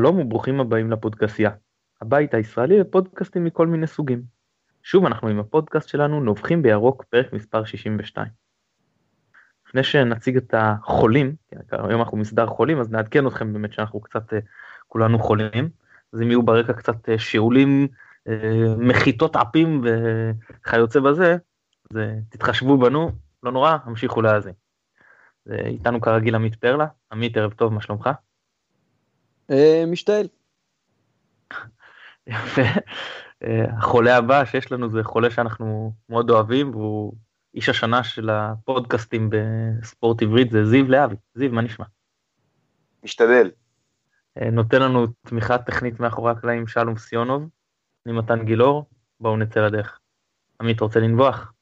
שלום 0.00 0.18
וברוכים 0.18 0.60
הבאים 0.60 0.90
לפודקאסיה, 0.90 1.50
הבית 2.00 2.34
הישראלי 2.34 2.80
לפודקאסטים 2.80 3.44
מכל 3.44 3.66
מיני 3.66 3.86
סוגים. 3.86 4.22
שוב 4.82 5.06
אנחנו 5.06 5.28
עם 5.28 5.38
הפודקאסט 5.38 5.88
שלנו 5.88 6.20
נובחים 6.20 6.62
בירוק 6.62 7.04
פרק 7.04 7.32
מספר 7.32 7.64
62. 7.64 8.26
לפני 9.68 9.84
שנציג 9.84 10.36
את 10.36 10.54
החולים, 10.56 11.34
היום 11.70 12.00
אנחנו 12.00 12.16
מסדר 12.16 12.46
חולים 12.46 12.80
אז 12.80 12.90
נעדכן 12.90 13.26
אתכם 13.26 13.52
באמת 13.52 13.72
שאנחנו 13.72 14.00
קצת 14.00 14.32
אה, 14.32 14.38
כולנו 14.88 15.18
חולים, 15.18 15.68
אז 16.12 16.22
אם 16.22 16.30
יהיו 16.30 16.42
ברקע 16.42 16.72
קצת 16.72 17.08
אה, 17.08 17.18
שיעולים, 17.18 17.88
אה, 18.28 18.74
מחיתות 18.78 19.36
עפים 19.36 19.84
וכיוצא 19.84 21.00
בזה, 21.00 21.36
אז 21.90 21.98
תתחשבו 22.28 22.78
בנו, 22.78 23.10
לא 23.42 23.52
נורא, 23.52 23.76
המשיכו 23.84 24.22
להאזין. 24.22 24.54
איתנו 25.50 26.00
כרגיל 26.00 26.34
עמית 26.34 26.54
פרלה, 26.54 26.86
עמית 27.12 27.36
ערב 27.36 27.52
טוב, 27.52 27.72
מה 27.72 27.80
שלומך? 27.80 28.10
אה, 29.50 29.84
משתעל. 29.86 30.28
יפה. 32.26 32.62
אה, 33.44 33.64
החולה 33.78 34.16
הבא 34.16 34.44
שיש 34.44 34.72
לנו 34.72 34.90
זה 34.90 35.04
חולה 35.04 35.30
שאנחנו 35.30 35.92
מאוד 36.08 36.30
אוהבים 36.30 36.70
והוא 36.70 37.12
איש 37.54 37.68
השנה 37.68 38.04
של 38.04 38.30
הפודקאסטים 38.30 39.30
בספורט 39.30 40.22
עברית 40.22 40.50
זה 40.50 40.64
זיו 40.64 40.88
להבי. 40.88 41.16
זיו 41.34 41.52
מה 41.52 41.62
נשמע? 41.62 41.84
משתדל. 43.04 43.50
אה, 44.38 44.50
נותן 44.50 44.82
לנו 44.82 45.06
תמיכה 45.06 45.58
טכנית 45.58 46.00
מאחורי 46.00 46.30
הקלעים 46.30 46.66
שלום 46.66 46.96
סיונוב, 46.96 47.48
אני 48.06 48.14
מתן 48.14 48.44
גילאור, 48.44 48.84
בואו 49.20 49.36
נצא 49.36 49.66
לדרך. 49.66 49.98
עמית 50.60 50.80
רוצה 50.80 51.00
לנבוח? 51.00 51.52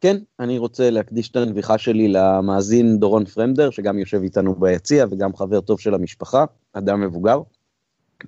כן, 0.00 0.16
אני 0.40 0.58
רוצה 0.58 0.90
להקדיש 0.90 1.30
את 1.30 1.36
הנביחה 1.36 1.78
שלי 1.78 2.08
למאזין 2.08 2.98
דורון 2.98 3.24
פרמדר, 3.24 3.70
שגם 3.70 3.98
יושב 3.98 4.22
איתנו 4.22 4.54
ביציע 4.54 5.06
וגם 5.10 5.36
חבר 5.36 5.60
טוב 5.60 5.80
של 5.80 5.94
המשפחה, 5.94 6.44
אדם 6.72 7.00
מבוגר, 7.00 7.40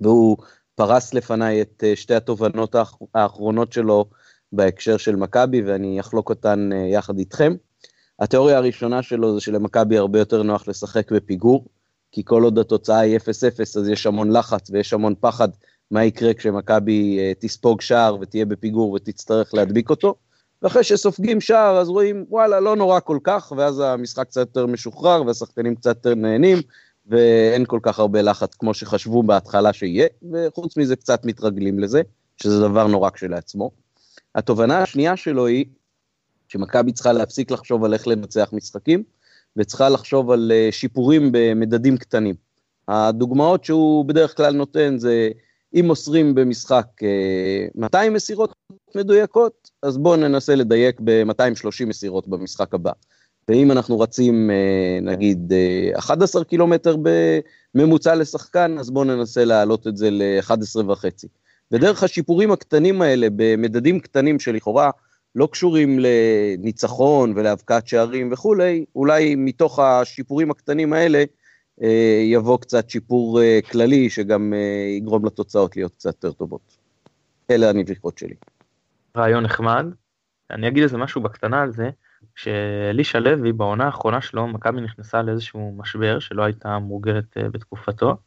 והוא 0.01 0.37
פרס 0.75 1.13
לפניי 1.13 1.61
את 1.61 1.83
אה, 1.83 1.95
שתי 1.95 2.15
התובנות 2.15 2.75
האחרונות 3.13 3.73
שלו 3.73 4.05
בהקשר 4.51 4.97
של 4.97 5.15
מכבי, 5.15 5.61
ואני 5.61 5.99
אחלוק 5.99 6.29
אותן 6.29 6.69
אה, 6.73 6.77
יחד 6.77 7.17
איתכם. 7.17 7.55
התיאוריה 8.19 8.57
הראשונה 8.57 9.03
שלו 9.03 9.33
זה 9.33 9.41
שלמכבי 9.41 9.97
הרבה 9.97 10.19
יותר 10.19 10.43
נוח 10.43 10.67
לשחק 10.67 11.11
בפיגור, 11.11 11.65
כי 12.11 12.21
כל 12.25 12.43
עוד 12.43 12.59
התוצאה 12.59 12.99
היא 12.99 13.17
0-0 13.17 13.21
אז 13.59 13.89
יש 13.89 14.05
המון 14.05 14.31
לחץ 14.31 14.69
ויש 14.69 14.93
המון 14.93 15.13
פחד 15.19 15.49
מה 15.91 16.03
יקרה 16.03 16.33
כשמכבי 16.33 17.19
אה, 17.19 17.31
תספוג 17.39 17.81
שער 17.81 18.17
ותהיה 18.21 18.45
בפיגור 18.45 18.91
ותצטרך 18.91 19.53
להדביק 19.53 19.89
אותו. 19.89 20.15
ואחרי 20.61 20.83
שסופגים 20.83 21.41
שער 21.41 21.77
אז 21.77 21.89
רואים 21.89 22.25
וואלה 22.29 22.59
לא 22.59 22.75
נורא 22.75 22.99
כל 22.99 23.19
כך 23.23 23.53
ואז 23.57 23.79
המשחק 23.79 24.27
קצת 24.27 24.39
יותר 24.39 24.65
משוחרר 24.65 25.23
והשחקנים 25.25 25.75
קצת 25.75 25.95
יותר 25.95 26.15
נהנים 26.15 26.57
ואין 27.05 27.65
כל 27.65 27.79
כך 27.83 27.99
הרבה 27.99 28.21
לחץ 28.21 28.55
כמו 28.55 28.73
שחשבו 28.73 29.23
בהתחלה 29.23 29.73
שיהיה 29.73 30.07
וחוץ 30.31 30.77
מזה 30.77 30.95
קצת 30.95 31.25
מתרגלים 31.25 31.79
לזה 31.79 32.01
שזה 32.37 32.59
דבר 32.59 32.87
נורא 32.87 33.09
כשלעצמו. 33.09 33.71
התובנה 34.35 34.81
השנייה 34.81 35.17
שלו 35.17 35.47
היא 35.47 35.65
שמכבי 36.47 36.91
צריכה 36.91 37.13
להפסיק 37.13 37.51
לחשוב 37.51 37.83
על 37.83 37.93
איך 37.93 38.07
לנצח 38.07 38.49
משחקים 38.53 39.03
וצריכה 39.57 39.89
לחשוב 39.89 40.31
על 40.31 40.51
אה, 40.55 40.67
שיפורים 40.71 41.29
במדדים 41.31 41.97
קטנים. 41.97 42.35
הדוגמאות 42.87 43.65
שהוא 43.65 44.05
בדרך 44.05 44.37
כלל 44.37 44.53
נותן 44.53 44.97
זה 44.97 45.29
אם 45.75 45.85
מוסרים 45.87 46.35
במשחק 46.35 46.85
200 47.75 48.11
אה, 48.11 48.15
מסירות 48.15 48.53
מדויקות, 48.95 49.58
אז 49.83 49.97
בואו 49.97 50.15
ננסה 50.15 50.55
לדייק 50.55 50.99
ב-230 51.03 51.85
מסירות 51.85 52.27
במשחק 52.27 52.73
הבא. 52.73 52.91
ואם 53.49 53.71
אנחנו 53.71 53.99
רצים 53.99 54.51
אה, 54.51 54.99
נגיד 55.01 55.53
11 55.97 56.41
אה, 56.41 56.45
קילומטר 56.45 56.95
בממוצע 57.75 58.15
לשחקן, 58.15 58.75
אז 58.79 58.89
בואו 58.89 59.03
ננסה 59.03 59.45
להעלות 59.45 59.87
את 59.87 59.97
זה 59.97 60.09
ל-11 60.11 60.85
וחצי. 60.87 61.27
ודרך 61.71 62.03
השיפורים 62.03 62.51
הקטנים 62.51 63.01
האלה 63.01 63.27
במדדים 63.35 63.99
קטנים 63.99 64.39
שלכאורה 64.39 64.89
לא 65.35 65.47
קשורים 65.51 65.99
לניצחון 65.99 67.33
ולהבקעת 67.35 67.87
שערים 67.87 68.29
וכולי, 68.31 68.85
אולי 68.95 69.35
מתוך 69.35 69.79
השיפורים 69.79 70.51
הקטנים 70.51 70.93
האלה 70.93 71.23
אה, 71.83 72.21
יבוא 72.23 72.57
קצת 72.57 72.89
שיפור 72.89 73.39
כללי 73.71 74.09
שגם 74.09 74.53
יגרום 74.97 75.25
לתוצאות 75.25 75.75
להיות 75.75 75.95
קצת 75.95 76.13
יותר 76.23 76.31
טובות. 76.31 76.77
אלה 77.51 77.69
הנביחות 77.69 78.17
שלי. 78.17 78.35
רעיון 79.19 79.43
נחמד. 79.43 79.85
אני 80.51 80.67
אגיד 80.67 80.83
איזה 80.83 80.97
משהו 80.97 81.21
בקטנה 81.21 81.61
על 81.61 81.71
זה, 81.71 81.89
שאלישע 82.35 83.19
לוי 83.19 83.53
בעונה 83.53 83.85
האחרונה 83.85 84.21
שלו, 84.21 84.47
מכבי 84.47 84.81
נכנסה 84.81 85.21
לאיזשהו 85.21 85.75
משבר 85.77 86.19
שלא 86.19 86.43
הייתה 86.43 86.79
מורגלת 86.79 87.37
אה, 87.37 87.49
בתקופתו. 87.49 88.17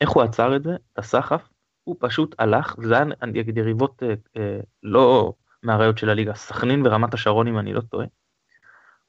איך 0.00 0.10
הוא 0.10 0.22
עצר 0.22 0.56
את 0.56 0.62
זה? 0.62 0.74
את 0.92 0.98
הסחף? 0.98 1.48
הוא 1.84 1.96
פשוט 2.00 2.34
הלך, 2.38 2.74
וזה 2.78 2.96
היה, 2.96 3.04
אגיד, 3.20 3.58
יריבות 3.58 4.02
אה, 4.02 4.14
אה, 4.36 4.60
לא 4.82 5.32
מהראיות 5.62 5.98
של 5.98 6.10
הליגה, 6.10 6.34
סכנין 6.34 6.86
ורמת 6.86 7.14
השרון 7.14 7.48
אם 7.48 7.58
אני 7.58 7.72
לא 7.72 7.80
טועה. 7.80 8.06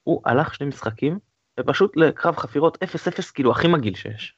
הוא 0.04 0.22
הלך 0.26 0.56
שני 0.56 0.68
משחקים, 0.68 1.20
ופשוט 1.60 1.98
לקרב 1.98 2.36
חפירות 2.36 2.78
0-0 2.84 3.32
כאילו 3.34 3.52
הכי 3.52 3.68
מגעיל 3.68 3.96
שיש. 3.96 4.36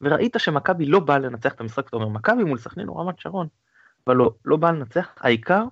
וראית 0.00 0.36
שמכבי 0.38 0.86
לא 0.86 1.00
באה 1.00 1.18
לנצח 1.18 1.52
את 1.52 1.60
המשחק, 1.60 1.88
אתה 1.88 1.96
אומר, 1.96 2.08
מכבי 2.08 2.44
מול 2.44 2.58
סכנין 2.58 2.88
או 2.88 2.96
רמת 2.96 3.20
שרון, 3.20 3.46
אבל 4.06 4.16
לא, 4.16 4.34
לא 4.44 4.56
באה 4.56 4.72
לנצח, 4.72 5.08
העיקר 5.20 5.64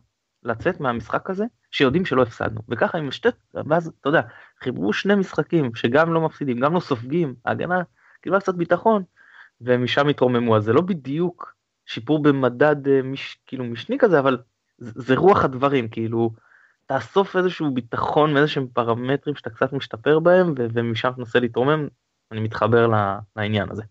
לצאת 0.46 0.80
מהמשחק 0.80 1.30
הזה 1.30 1.44
שיודעים 1.70 2.04
שלא 2.04 2.22
הפסדנו 2.22 2.60
וככה 2.68 2.98
עם 2.98 3.10
שתי 3.10 3.28
ואז 3.54 3.92
אתה 4.00 4.08
יודע 4.08 4.20
חיברו 4.62 4.92
שני 4.92 5.14
משחקים 5.14 5.74
שגם 5.74 6.12
לא 6.12 6.20
מפסידים 6.20 6.60
גם 6.60 6.74
לא 6.74 6.80
סופגים 6.80 7.34
ההגנה 7.44 7.82
קיבלה 8.22 8.40
קצת 8.40 8.54
ביטחון 8.54 9.02
ומשם 9.60 10.08
התרוממו 10.08 10.56
אז 10.56 10.64
זה 10.64 10.72
לא 10.72 10.80
בדיוק 10.80 11.54
שיפור 11.86 12.22
במדד 12.22 12.88
אה, 12.88 13.02
מש, 13.02 13.38
כאילו 13.46 13.64
משני 13.64 13.98
כזה 13.98 14.18
אבל 14.18 14.38
זה, 14.78 14.92
זה 14.94 15.14
רוח 15.14 15.44
הדברים 15.44 15.88
כאילו 15.88 16.30
תאסוף 16.86 17.36
איזשהו 17.36 17.74
ביטחון 17.74 18.34
מאיזשהם 18.34 18.66
פרמטרים 18.72 19.36
שאתה 19.36 19.50
קצת 19.50 19.72
משתפר 19.72 20.18
בהם 20.18 20.54
ו- 20.58 20.66
ומשם 20.72 21.10
תנסה 21.16 21.40
להתרומם 21.40 21.88
אני 22.32 22.40
מתחבר 22.40 22.86
לעניין 23.36 23.70
הזה. 23.70 23.82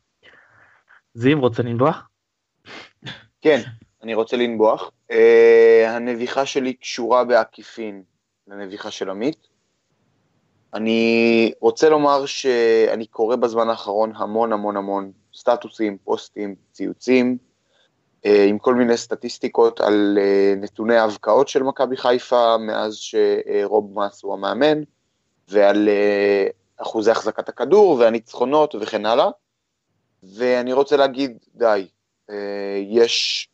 זיו 1.14 1.40
רוצה 1.40 1.64
לנבוח? 1.64 2.10
כן 3.42 3.62
אני 4.06 4.14
רוצה 4.14 4.38
לנבוח. 4.38 4.92
Uh, 5.12 5.16
הנביחה 5.88 6.46
שלי 6.46 6.74
קשורה 6.74 7.24
בעקיפין 7.24 8.04
לנביחה 8.48 8.92
של 8.92 9.10
עמית. 9.10 9.48
אני 10.74 11.52
רוצה 11.62 11.90
לומר 11.90 12.26
שאני 12.26 13.06
קורא 13.06 13.36
בזמן 13.36 13.70
האחרון 13.70 14.12
המון 14.16 14.54
המון 14.54 14.78
המון 14.78 15.12
סטטוסים, 15.36 15.98
פוסטים, 16.04 16.56
ציוצים, 16.72 17.38
uh, 18.26 18.30
עם 18.48 18.60
כל 18.60 18.76
מיני 18.76 18.98
סטטיסטיקות 18.98 19.82
על 19.82 20.18
uh, 20.18 20.60
נתוני 20.60 20.96
ההבקעות 20.96 21.48
של 21.48 21.64
מכבי 21.64 21.98
חיפה 21.98 22.58
מאז 22.58 22.96
שרוב 22.96 23.94
מאס 23.94 24.24
הוא 24.24 24.34
המאמן, 24.34 24.82
ועל 25.48 25.90
uh, 25.90 26.82
אחוזי 26.84 27.12
החזקת 27.12 27.50
הכדור 27.50 27.98
והניצחונות 28.00 28.76
וכן 28.76 29.06
הלאה. 29.06 29.30
ואני 30.24 30.74
רוצה 30.74 30.98
להגיד, 30.98 31.38
די, 31.56 31.88
יש 32.86 33.48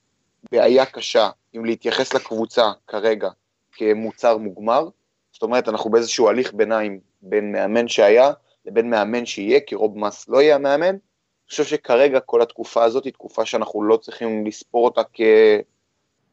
בעיה 0.52 0.86
קשה 0.86 1.30
אם 1.56 1.66
להתייחס 1.66 2.14
לקבוצה 2.14 2.72
כרגע 2.88 3.30
כמוצר 3.72 4.38
מוגמר, 4.38 4.88
זאת 5.32 5.44
אומרת 5.44 5.70
אנחנו 5.70 5.90
באיזשהו 5.90 6.30
הליך 6.30 6.54
ביניים 6.54 7.00
בין 7.22 7.52
מאמן 7.52 7.88
שהיה 7.88 8.32
לבין 8.66 8.90
מאמן 8.90 9.26
שיהיה, 9.26 9.60
כי 9.68 9.76
רוב 9.76 9.98
מס 9.98 10.30
לא 10.30 10.42
יהיה 10.42 10.56
המאמן, 10.56 10.86
אני 10.86 11.50
חושב 11.50 11.64
שכרגע 11.64 12.20
כל 12.20 12.42
התקופה 12.42 12.84
הזאת 12.84 13.06
היא 13.06 13.14
תקופה 13.14 13.46
שאנחנו 13.46 13.84
לא 13.84 13.98
צריכים 13.98 14.46
לספור 14.46 14.86
אותה 14.86 15.02
כ... 15.14 15.22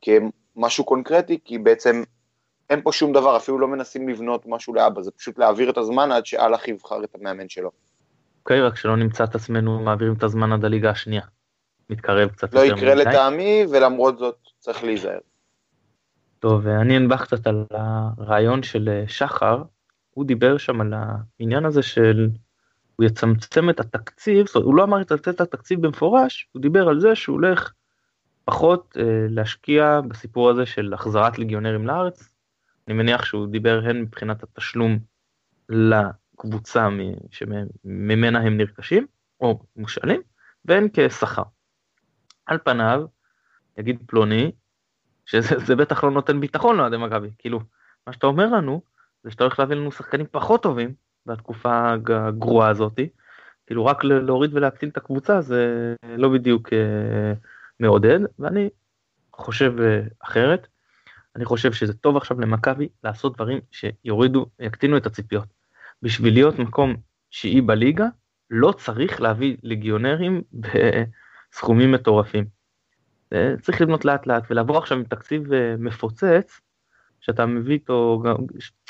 כמשהו 0.01 0.85
קונקרטי, 0.85 1.39
כי 1.45 1.59
בעצם 1.59 2.03
אין 2.71 2.83
פה 2.83 2.93
שום 2.93 3.13
דבר, 3.13 3.37
אפילו 3.37 3.59
לא 3.59 3.69
מנסים 3.69 4.09
לבנות 4.09 4.43
משהו 4.47 4.75
לאבא, 4.75 5.03
זה 5.03 5.11
פשוט 5.11 5.39
להעביר 5.39 5.71
את 5.71 5.79
הזמן 5.79 6.13
עד 6.13 6.27
שאלח 6.27 6.69
יבחר 6.69 7.05
את 7.05 7.15
המאמן 7.15 7.49
שלו. 7.49 7.71
אוקיי, 8.41 8.61
okay, 8.61 8.63
רק 8.63 8.77
שלא 8.77 8.97
נמצא 8.97 9.25
את 9.25 9.35
עצמנו 9.35 9.79
מעבירים 9.81 10.15
את 10.15 10.23
הזמן 10.23 10.53
עד 10.53 10.65
הליגה 10.65 10.91
השנייה. 10.91 11.23
מתקרב 11.91 12.29
קצת 12.29 12.55
לא 12.55 12.61
יקרה 12.61 12.95
לטעמי, 12.95 13.65
ולמרות 13.73 14.19
זאת 14.19 14.37
צריך 14.59 14.85
להיזהר. 14.85 15.19
טוב, 16.39 16.67
אני 16.67 16.97
אנבח 16.97 17.25
קצת 17.25 17.47
על 17.47 17.65
הרעיון 17.71 18.63
של 18.63 18.89
אה, 18.89 19.05
שחר, 19.09 19.63
הוא 20.11 20.25
דיבר 20.25 20.59
שם 20.59 20.81
על 20.81 20.95
העניין 21.41 21.65
הזה 21.65 21.83
של 21.83 22.29
הוא 22.97 23.07
יצמצם 23.07 23.71
את 23.71 23.81
התקציב, 23.81 24.47
זאת 24.47 24.57
אומרת, 24.57 24.67
הוא 24.67 24.75
לא 24.75 24.85
אמר 24.85 25.01
יצמצם 25.01 25.31
את 25.31 25.41
התקציב 25.41 25.87
במפורש, 25.87 26.49
הוא 26.53 26.63
דיבר 26.63 26.89
על 26.89 27.01
זה 27.01 27.15
שהוא 27.15 27.35
הולך 27.35 27.73
פחות 28.45 28.97
אה, 29.01 29.27
להשקיע 29.29 30.01
בסיפור 30.09 30.51
הזה 30.51 30.67
של 30.67 30.95
החזרת 30.95 31.39
ליגיונרים 31.39 31.87
לארץ. 31.87 32.29
אני 32.89 32.97
מניח 32.97 33.25
שהוא 33.25 33.47
דיבר 33.47 33.81
הן 33.85 34.01
מבחינת 34.01 34.43
התשלום 34.43 34.99
לקבוצה 35.69 36.89
שממנה 37.31 38.41
הם 38.41 38.57
נרכשים, 38.57 39.07
או 39.41 39.59
מושאלים, 39.77 40.21
והן 40.65 40.89
כשכר. 40.93 41.43
על 42.49 42.59
פניו, 42.65 43.05
יגיד 43.79 43.99
פלוני, 44.07 44.53
שזה 45.27 45.77
בטח 45.77 46.05
לא 46.05 46.11
נותן 46.11 46.41
ביטחון 46.41 46.77
לאוהדי 46.77 46.97
מכבי, 46.97 47.31
כאילו, 47.39 47.61
מה 48.07 48.13
שאתה 48.13 48.27
אומר 48.27 48.47
לנו, 48.47 48.83
זה 49.25 49.31
שאתה 49.31 49.45
הולך 49.45 49.59
להביא 49.59 49.77
לנו 49.77 49.93
שחקנים 49.93 50.27
פחות 50.31 50.63
טובים 50.63 50.95
בתקופה 51.27 51.93
הגרועה 51.93 52.69
הזאתי, 52.69 53.09
כאילו 53.67 53.87
רק 53.87 54.05
להוריד 54.05 54.55
ולהקטין 54.55 54.89
את 54.89 54.97
הקבוצה 54.97 55.41
זה 55.41 55.95
לא 56.17 56.29
בדיוק 56.29 56.73
אה, 56.73 57.33
מעודד, 57.81 58.21
ואני 58.39 58.69
חושב 59.33 59.75
אה, 59.81 60.01
אחרת. 60.21 60.67
אני 61.37 61.45
חושב 61.45 61.73
שזה 61.73 61.95
טוב 61.95 62.17
עכשיו 62.17 62.41
למכבי 62.41 62.89
לעשות 63.05 63.37
דברים 63.37 63.61
שיורידו, 63.71 64.47
יקטינו 64.61 64.97
את 64.97 65.07
הציפיות. 65.07 65.49
בשביל 66.03 66.35
להיות 66.35 66.59
מקום 66.59 66.97
שיעי 67.31 67.61
בליגה, 67.61 68.07
לא 68.51 68.73
צריך 68.73 69.21
להביא 69.21 69.57
ליגיונרים 69.63 70.43
בסכומים 71.53 71.93
מטורפים. 71.93 72.45
צריך 73.61 73.81
לבנות 73.81 74.05
לאט 74.05 74.27
לאט 74.27 74.43
ולעבור 74.51 74.79
עכשיו 74.79 74.99
עם 74.99 75.05
תקציב 75.05 75.53
אה, 75.53 75.75
מפוצץ, 75.79 76.61
שאתה 77.21 77.47
מביא 77.47 77.75
איתו, 77.75 78.23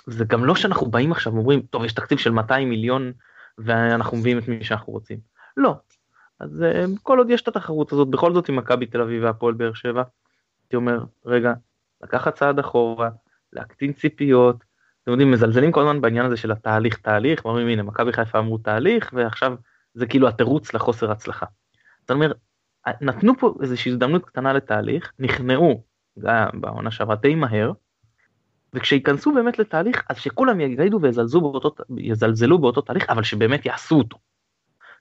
זה 0.06 0.25
גם 0.25 0.44
לא 0.44 0.55
שאנחנו 0.55 0.87
באים 0.87 1.12
עכשיו 1.12 1.34
ואומרים, 1.34 1.62
טוב, 1.62 1.84
יש 1.84 1.93
תקציב 1.93 2.19
של 2.19 2.31
200 2.31 2.70
מיליון 2.70 3.12
ואנחנו 3.58 4.16
מביאים 4.16 4.38
את 4.38 4.49
מי 4.49 4.64
שאנחנו 4.64 4.93
רוצים. 4.93 5.19
לא. 5.56 5.75
אז 6.40 6.62
אה, 6.62 6.84
כל 7.02 7.19
עוד 7.19 7.31
יש 7.31 7.43
את 7.43 7.49
התחרות 7.49 7.93
הזאת, 7.93 8.08
בכל 8.08 8.34
זאת 8.34 8.49
עם 8.49 8.56
מכבי 8.56 8.87
תל 8.87 9.00
אביב 9.00 9.25
והפועל 9.25 9.55
באר 9.55 9.72
שבע, 9.72 10.02
הייתי 10.64 10.76
אומר, 10.76 11.05
רגע, 11.26 11.52
לקחת 12.02 12.34
צעד 12.34 12.58
אחורה, 12.58 13.10
להקטין 13.52 13.93
ציפיות, 13.93 14.64
אתם 15.02 15.10
יודעים, 15.10 15.31
מזלזלים 15.31 15.72
כל 15.72 15.81
הזמן 15.81 16.00
בעניין 16.00 16.26
הזה 16.26 16.37
של 16.37 16.52
התהליך 16.52 16.99
תהליך, 16.99 17.44
אומרים 17.44 17.69
הנה 17.69 17.82
מכבי 17.82 18.12
חיפה 18.12 18.38
אמרו 18.38 18.58
תהליך 18.58 19.10
ועכשיו 19.12 19.55
זה 19.94 20.06
כאילו 20.06 20.28
התירוץ 20.28 20.75
לחוסר 20.75 21.10
הצלחה. 21.10 21.46
זאת 22.00 22.10
אומרת, 22.10 22.37
נתנו 23.01 23.39
פה 23.39 23.55
איזושהי 23.63 23.93
הזדמנות 23.93 24.25
קטנה 24.25 24.53
לתהליך, 24.53 25.13
נכנעו 25.19 25.85
בעונה 26.55 26.91
שעברה 26.91 27.17
די 27.17 27.35
מהר, 27.35 27.73
וכשייכנסו 28.75 29.35
באמת 29.35 29.59
לתהליך 29.59 30.03
אז 30.09 30.17
שכולם 30.17 30.61
יגידו 30.61 30.99
ויזלזלו 31.03 31.41
באותו, 31.41 31.75
יזלזלו 31.99 32.59
באותו 32.59 32.81
תהליך 32.81 33.11
אבל 33.11 33.23
שבאמת 33.23 33.67
יעשו 33.67 33.99
אותו. 33.99 34.19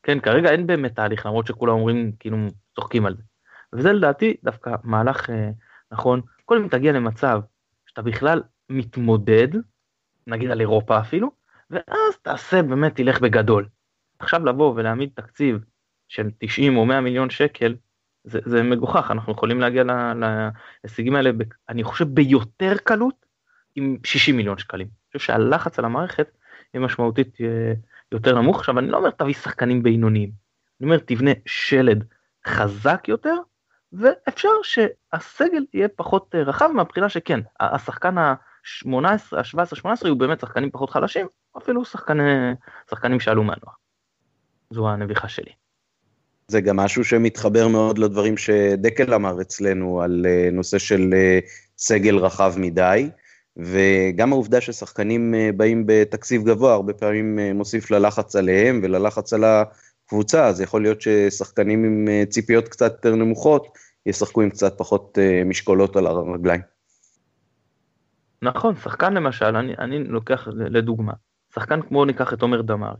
כן 0.03 0.19
כרגע 0.19 0.51
אין 0.51 0.67
באמת 0.67 0.95
תהליך 0.95 1.25
למרות 1.25 1.47
שכולם 1.47 1.73
אומרים 1.73 2.11
כאילו 2.19 2.37
צוחקים 2.75 3.05
על 3.05 3.15
זה. 3.15 3.23
וזה 3.73 3.93
לדעתי 3.93 4.37
דווקא 4.43 4.75
מהלך 4.83 5.29
אה, 5.29 5.49
נכון 5.91 6.21
קודם 6.45 6.67
תגיע 6.67 6.91
למצב 6.91 7.41
שאתה 7.85 8.01
בכלל 8.01 8.43
מתמודד 8.69 9.47
נגיד 10.27 10.51
על 10.51 10.59
אירופה 10.59 10.99
אפילו 10.99 11.31
ואז 11.69 12.17
תעשה 12.21 12.61
באמת 12.61 12.95
תלך 12.95 13.21
בגדול. 13.21 13.67
עכשיו 14.19 14.45
לבוא 14.45 14.73
ולהעמיד 14.75 15.09
תקציב 15.13 15.59
של 16.07 16.29
90 16.37 16.77
או 16.77 16.85
100 16.85 17.01
מיליון 17.01 17.29
שקל 17.29 17.75
זה, 18.23 18.39
זה 18.45 18.63
מגוחך 18.63 19.11
אנחנו 19.11 19.33
יכולים 19.33 19.59
להגיע 19.59 19.83
להישגים 20.83 21.15
האלה 21.15 21.31
אני 21.69 21.83
חושב 21.83 22.05
ביותר 22.05 22.73
קלות 22.83 23.25
עם 23.75 23.97
60 24.03 24.37
מיליון 24.37 24.57
שקלים. 24.57 24.87
אני 24.87 25.17
חושב 25.17 25.27
שהלחץ 25.27 25.79
על 25.79 25.85
המערכת 25.85 26.27
יהיה 26.73 26.85
משמעותית 26.85 27.41
אה, 27.41 27.73
יותר 28.11 28.41
נמוך. 28.41 28.59
עכשיו 28.59 28.79
אני 28.79 28.87
לא 28.87 28.97
אומר 28.97 29.09
תביא 29.09 29.33
שחקנים 29.33 29.83
בינוניים, 29.83 30.31
אני 30.81 30.89
אומר 30.89 30.97
תבנה 30.97 31.31
שלד 31.45 32.03
חזק 32.47 33.03
יותר 33.07 33.35
ואפשר 33.93 34.49
שהסגל 34.63 35.65
יהיה 35.73 35.87
פחות 35.87 36.35
אה, 36.35 36.43
רחב 36.43 36.69
מהבחינה 36.73 37.09
שכן 37.09 37.39
השחקן 37.59 38.17
ה-18, 38.17 39.37
ה-17, 39.37 39.75
18 39.75 40.09
הוא 40.09 40.19
באמת 40.19 40.39
שחקנים 40.39 40.71
פחות 40.71 40.89
חלשים, 40.89 41.27
אפילו 41.57 41.85
שחקני, 41.85 42.53
שחקנים 42.89 43.19
שעלו 43.19 43.43
מהנוער. 43.43 43.73
זו 44.69 44.89
הנביכה 44.89 45.27
שלי. 45.27 45.66
זה 46.51 46.61
גם 46.61 46.77
משהו 46.77 47.03
שמתחבר 47.03 47.67
מאוד 47.67 47.97
לדברים 47.97 48.37
שדקל 48.37 49.13
אמר 49.13 49.41
אצלנו 49.41 50.01
על 50.01 50.25
אה, 50.29 50.49
נושא 50.51 50.77
של 50.77 51.13
סגל 51.77 52.17
רחב 52.17 52.53
מדי. 52.57 53.09
וגם 53.57 54.31
העובדה 54.33 54.61
ששחקנים 54.61 55.35
אה, 55.35 55.49
באים 55.57 55.83
בתקציב 55.87 56.43
גבוה, 56.43 56.73
הרבה 56.73 56.93
פעמים 56.93 57.39
אה, 57.39 57.53
מוסיף 57.53 57.91
ללחץ 57.91 58.35
עליהם 58.35 58.79
וללחץ 58.83 59.33
על 59.33 59.43
הקבוצה, 59.43 60.47
אז 60.47 60.61
יכול 60.61 60.81
להיות 60.81 61.01
ששחקנים 61.01 61.83
עם 61.83 62.07
אה, 62.07 62.23
ציפיות 62.29 62.67
קצת 62.67 62.91
יותר 62.91 63.15
נמוכות, 63.15 63.67
ישחקו 64.05 64.41
עם 64.41 64.49
קצת 64.49 64.77
פחות 64.77 65.17
משקולות 65.45 65.95
על 65.95 66.07
הרגליים. 66.07 66.61
נכון, 68.41 68.75
שחקן 68.75 69.13
למשל, 69.13 69.55
אני, 69.55 69.73
אני 69.79 70.03
לוקח 70.03 70.47
לדוגמה, 70.55 71.13
שחקן 71.55 71.81
כמו 71.81 72.05
ניקח 72.05 72.33
את 72.33 72.41
עומר 72.41 72.61
דמארי, 72.61 72.97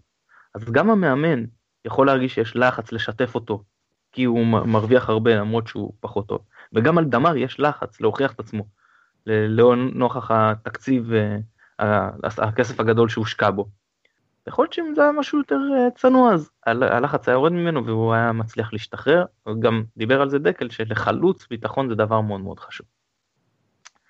אז 0.56 0.62
גם 0.72 0.90
המאמן 0.90 1.44
יכול 1.86 2.08
להרגיש 2.08 2.36
שיש 2.36 2.56
לחץ 2.56 2.92
לשתף 2.92 3.36
אותו, 3.36 3.64
כי 4.12 4.24
הוא 4.24 4.46
מרוויח 4.46 5.10
הרבה 5.10 5.36
למרות 5.36 5.68
שהוא 5.68 5.94
פחות 6.00 6.28
טוב, 6.28 6.40
וגם 6.74 6.98
על 6.98 7.06
דמארי 7.06 7.40
יש 7.40 7.60
לחץ 7.60 8.02
להוכיח 8.02 8.32
את 8.32 8.40
עצמו. 8.40 8.64
לנוכח 9.28 10.32
התקציב, 10.32 11.12
אה, 11.80 12.10
הכסף 12.38 12.80
הגדול 12.80 13.10
שהושקע 13.10 13.52
בו. 13.52 13.68
יכול 14.48 14.64
להיות 14.64 14.74
שאם 14.74 14.94
זה 14.96 15.02
היה 15.02 15.12
משהו 15.12 15.38
יותר 15.38 15.56
אה, 15.56 15.88
צנוע 15.96 16.34
אז 16.34 16.50
הלחץ 16.66 17.28
היה 17.28 17.36
יורד 17.36 17.52
ממנו 17.52 17.86
והוא 17.86 18.14
היה 18.14 18.32
מצליח 18.32 18.74
להשתחרר, 18.74 19.26
גם 19.60 19.84
דיבר 19.98 20.22
על 20.22 20.30
זה 20.30 20.40
דקל 20.40 20.70
שלחלוץ 20.70 21.48
ביטחון 21.50 21.90
זה 21.90 21.96
דבר 21.96 22.22
מאוד 22.22 22.42
מאוד 22.42 22.60
חשוב. 22.60 22.88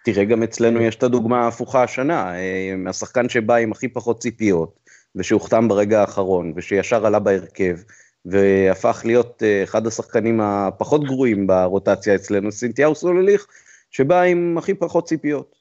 תראה 0.04 0.26
גם 0.26 0.44
אצלנו 0.44 0.82
יש 0.82 0.96
את 0.96 1.04
הדוגמה 1.04 1.40
ההפוכה 1.40 1.84
השנה, 1.84 2.36
אה, 2.36 2.76
השחקן 2.90 3.30
שבא 3.30 3.56
עם 3.56 3.72
הכי 3.72 3.88
פחות 3.88 4.20
ציפיות 4.20 4.80
ושהוחתם 5.18 5.68
ברגע 5.68 6.02
האחרון 6.02 6.54
ושישר 6.56 7.06
עלה 7.06 7.20
בהרכב 7.20 7.78
והפך 8.26 9.02
להיות 9.06 9.44
אחד 9.64 9.88
השחקנים 9.88 10.42
הפחות 10.42 11.04
גרועים 11.04 11.48
ברוטציה 11.48 12.16
אצלנו, 12.16 12.52
סינטיהו 12.52 12.96
סולליך, 12.96 13.48
שבא 13.92 14.22
עם 14.22 14.58
הכי 14.58 14.74
פחות 14.74 15.06
ציפיות. 15.06 15.56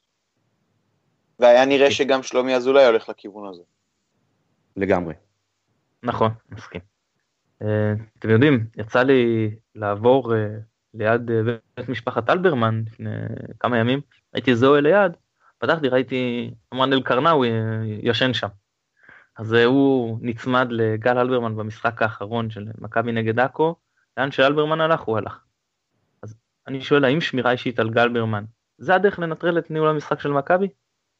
והיה 1.39 1.65
נראה 1.65 1.91
שגם 1.91 2.23
שלומי 2.23 2.55
אזולאי 2.55 2.85
הולך 2.85 3.09
לכיוון 3.09 3.49
הזה. 3.49 3.61
לגמרי. 4.75 5.13
נכון, 6.03 6.31
מסכים. 6.51 6.81
אה, 7.61 7.93
אתם 8.19 8.29
יודעים, 8.29 8.65
יצא 8.77 9.03
לי 9.03 9.51
לעבור 9.75 10.35
אה, 10.35 10.47
ליד 10.93 11.31
אה, 11.31 11.41
בית 11.77 11.89
משפחת 11.89 12.29
אלברמן 12.29 12.83
לפני 12.87 13.09
כמה 13.59 13.77
ימים, 13.77 14.01
הייתי 14.33 14.53
אוהל 14.63 14.83
ליד, 14.83 15.11
פתחתי, 15.57 15.87
ראיתי 15.87 16.51
אמרן 16.73 16.93
אל-קרנאווי 16.93 17.49
ישן 18.01 18.33
שם. 18.33 18.47
אז 19.37 19.53
הוא 19.53 20.17
נצמד 20.21 20.67
לגל 20.69 21.17
אלברמן 21.17 21.55
במשחק 21.55 22.01
האחרון 22.01 22.49
של 22.49 22.65
מכבי 22.77 23.11
נגד 23.11 23.39
עכו, 23.39 23.75
לאן 24.17 24.31
שאלברמן 24.31 24.81
הלך 24.81 25.01
הוא 25.01 25.17
הלך. 25.17 25.39
אני 26.67 26.81
שואל 26.81 27.05
האם 27.05 27.21
שמירה 27.21 27.51
אישית 27.51 27.79
על 27.79 27.89
גלברמן 27.89 28.43
זה 28.77 28.95
הדרך 28.95 29.19
לנטרל 29.19 29.57
את 29.57 29.71
ניהול 29.71 29.89
המשחק 29.89 30.19
של 30.19 30.31
מכבי? 30.31 30.67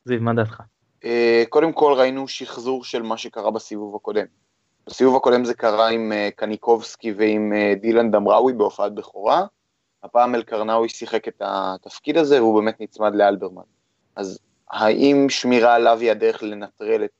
זיו, 0.06 0.22
מה 0.22 0.34
דעתך? 0.34 0.62
אה, 1.06 1.44
קודם 1.50 1.74
כל 1.74 1.94
ראינו 1.98 2.28
שחזור 2.28 2.84
של 2.84 3.02
מה 3.02 3.18
שקרה 3.18 3.52
בסיבוב 3.52 3.96
הקודם. 3.96 4.26
בסיבוב 4.88 5.16
הקודם 5.16 5.46
זה 5.46 5.54
קרה 5.54 5.90
עם 5.90 6.12
אה, 6.12 6.30
קניקובסקי 6.36 7.14
ועם 7.18 7.54
אה, 7.54 7.74
דילן 7.82 8.12
דמראוי 8.12 8.54
בהופעת 8.54 8.94
בכורה. 8.94 9.46
הפעם 10.04 10.36
אלקרנאוי 10.36 10.90
שיחק 10.90 11.28
את 11.28 11.42
התפקיד 11.42 12.18
הזה 12.18 12.42
והוא 12.42 12.62
באמת 12.62 12.82
נצמד 12.82 13.16
לאלברמן. 13.16 13.64
אז 14.16 14.40
האם 14.70 15.30
שמירה 15.30 15.76
עליו 15.76 15.98
היא 16.00 16.12
הדרך 16.12 16.44
לנטרל 16.44 17.06
את 17.06 17.12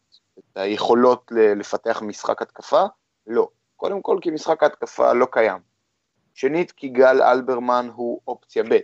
היכולות 0.58 1.32
לפתח 1.56 2.02
משחק 2.02 2.42
התקפה? 2.42 2.84
לא. 3.28 3.48
קודם 3.76 4.02
כל 4.02 4.18
כי 4.22 4.32
משחק 4.32 4.64
ההתקפה 4.64 5.14
לא 5.14 5.28
קיים. 5.32 5.60
שנית, 6.34 6.72
כי 6.72 6.88
גל 6.88 7.22
אלברמן 7.22 7.90
הוא 7.96 8.22
אופציה 8.28 8.64
ב'. 8.64 8.78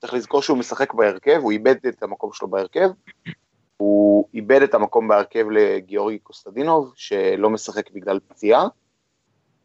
צריך 0.00 0.14
לזכור 0.14 0.42
שהוא 0.42 0.58
משחק 0.58 0.94
בהרכב, 0.94 1.40
הוא 1.42 1.52
איבד 1.52 1.86
את 1.86 2.02
המקום 2.02 2.32
שלו 2.32 2.48
בהרכב, 2.48 2.88
הוא 3.76 4.28
איבד 4.34 4.62
את 4.62 4.74
המקום 4.74 5.08
בהרכב 5.08 5.46
לגיאורגי 5.50 6.18
קוסטדינוב, 6.18 6.92
שלא 6.96 7.50
משחק 7.50 7.90
בגלל 7.90 8.20
פציעה, 8.28 8.66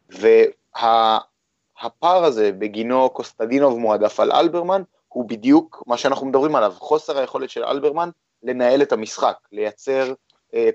והפער 0.09 1.19
וה, 2.01 2.25
הזה 2.25 2.51
בגינו 2.51 3.09
קוסטדינוב 3.09 3.79
מועדף 3.79 4.19
על 4.19 4.31
אלברמן, 4.31 4.81
הוא 5.07 5.29
בדיוק 5.29 5.83
מה 5.87 5.97
שאנחנו 5.97 6.27
מדברים 6.27 6.55
עליו, 6.55 6.73
חוסר 6.77 7.17
היכולת 7.17 7.49
של 7.49 7.63
אלברמן 7.63 8.09
לנהל 8.43 8.81
את 8.81 8.91
המשחק, 8.91 9.37
לייצר 9.51 10.13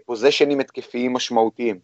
פוזיישנים 0.04 0.60
התקפיים 0.60 1.12
משמעותיים. 1.12 1.78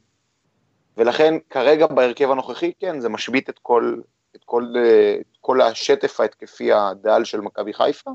ולכן 0.96 1.34
כרגע 1.50 1.86
בהרכב 1.86 2.30
הנוכחי, 2.30 2.72
כן, 2.80 3.00
זה 3.00 3.08
משבית 3.08 3.50
את 3.50 3.58
כל, 3.58 4.00
את 4.36 4.44
כל, 4.44 4.74
את 5.20 5.36
כל 5.40 5.60
השטף 5.60 6.20
ההתקפי 6.20 6.72
הדל 6.72 7.24
של 7.24 7.40
מכבי 7.40 7.72
חיפה, 7.72 8.10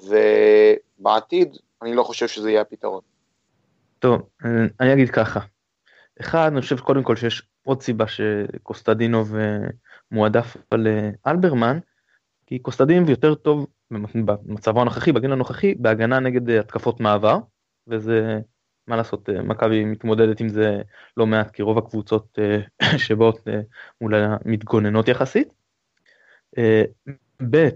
ובעתיד 0.00 1.56
אני 1.82 1.94
לא 1.94 2.02
חושב 2.02 2.28
שזה 2.28 2.50
יהיה 2.50 2.60
הפתרון. 2.60 3.00
טוב, 3.98 4.22
אני 4.80 4.92
אגיד 4.92 5.10
ככה. 5.10 5.40
אחד, 6.20 6.50
אני 6.52 6.60
חושב 6.60 6.78
קודם 6.78 7.02
כל 7.02 7.16
שיש 7.16 7.42
עוד 7.64 7.82
סיבה 7.82 8.04
שקוסטדינוב 8.06 9.36
אה, 9.36 9.58
מועדף 10.10 10.56
על 10.70 10.86
אה, 10.86 11.10
אלברמן, 11.26 11.78
כי 12.46 12.58
קוסטדינוב 12.58 13.10
יותר 13.10 13.34
טוב 13.34 13.66
במצבו 13.90 14.80
הנוכחי, 14.80 15.12
בגיל 15.12 15.32
הנוכחי, 15.32 15.74
בהגנה 15.74 16.20
נגד 16.20 16.50
אה, 16.50 16.60
התקפות 16.60 17.00
מעבר, 17.00 17.38
וזה 17.88 18.40
מה 18.86 18.96
לעשות, 18.96 19.30
אה, 19.30 19.42
מכבי 19.42 19.84
מתמודדת 19.84 20.40
עם 20.40 20.48
זה 20.48 20.82
לא 21.16 21.26
מעט, 21.26 21.50
כי 21.50 21.62
רוב 21.62 21.78
הקבוצות 21.78 22.38
אה, 22.38 22.98
שבאות 23.06 23.48
אה, 23.48 23.60
מול 24.00 24.14
המתגוננות 24.14 25.08
יחסית. 25.08 25.48
ב', 27.50 27.68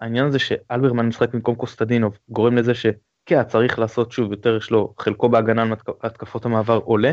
העניין 0.00 0.26
הזה 0.26 0.38
שאלברמן 0.38 1.06
משחק 1.06 1.34
במקום 1.34 1.54
קוסטדינוב 1.54 2.18
גורם 2.28 2.56
לזה 2.56 2.72
שקאה 2.74 3.44
צריך 3.44 3.78
לעשות 3.78 4.12
שוב 4.12 4.32
יותר 4.32 4.56
יש 4.56 4.70
לו 4.70 4.94
חלקו 4.98 5.28
בהגנה 5.28 5.62
על 5.62 5.72
התקפות 6.02 6.44
המעבר 6.44 6.76
עולה, 6.76 7.12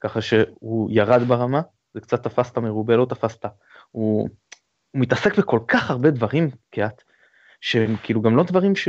ככה 0.00 0.20
שהוא 0.20 0.90
ירד 0.92 1.22
ברמה, 1.22 1.60
זה 1.94 2.00
קצת 2.00 2.22
תפסת 2.22 2.58
מרובה, 2.58 2.96
לא 2.96 3.06
תפסת. 3.08 3.44
הוא, 3.90 4.28
הוא 4.90 5.00
מתעסק 5.00 5.38
בכל 5.38 5.60
כך 5.68 5.90
הרבה 5.90 6.10
דברים, 6.10 6.50
קיאט, 6.70 7.02
שהם 7.60 7.96
כאילו 8.02 8.22
גם 8.22 8.36
לא 8.36 8.42
דברים 8.42 8.76
ש... 8.76 8.88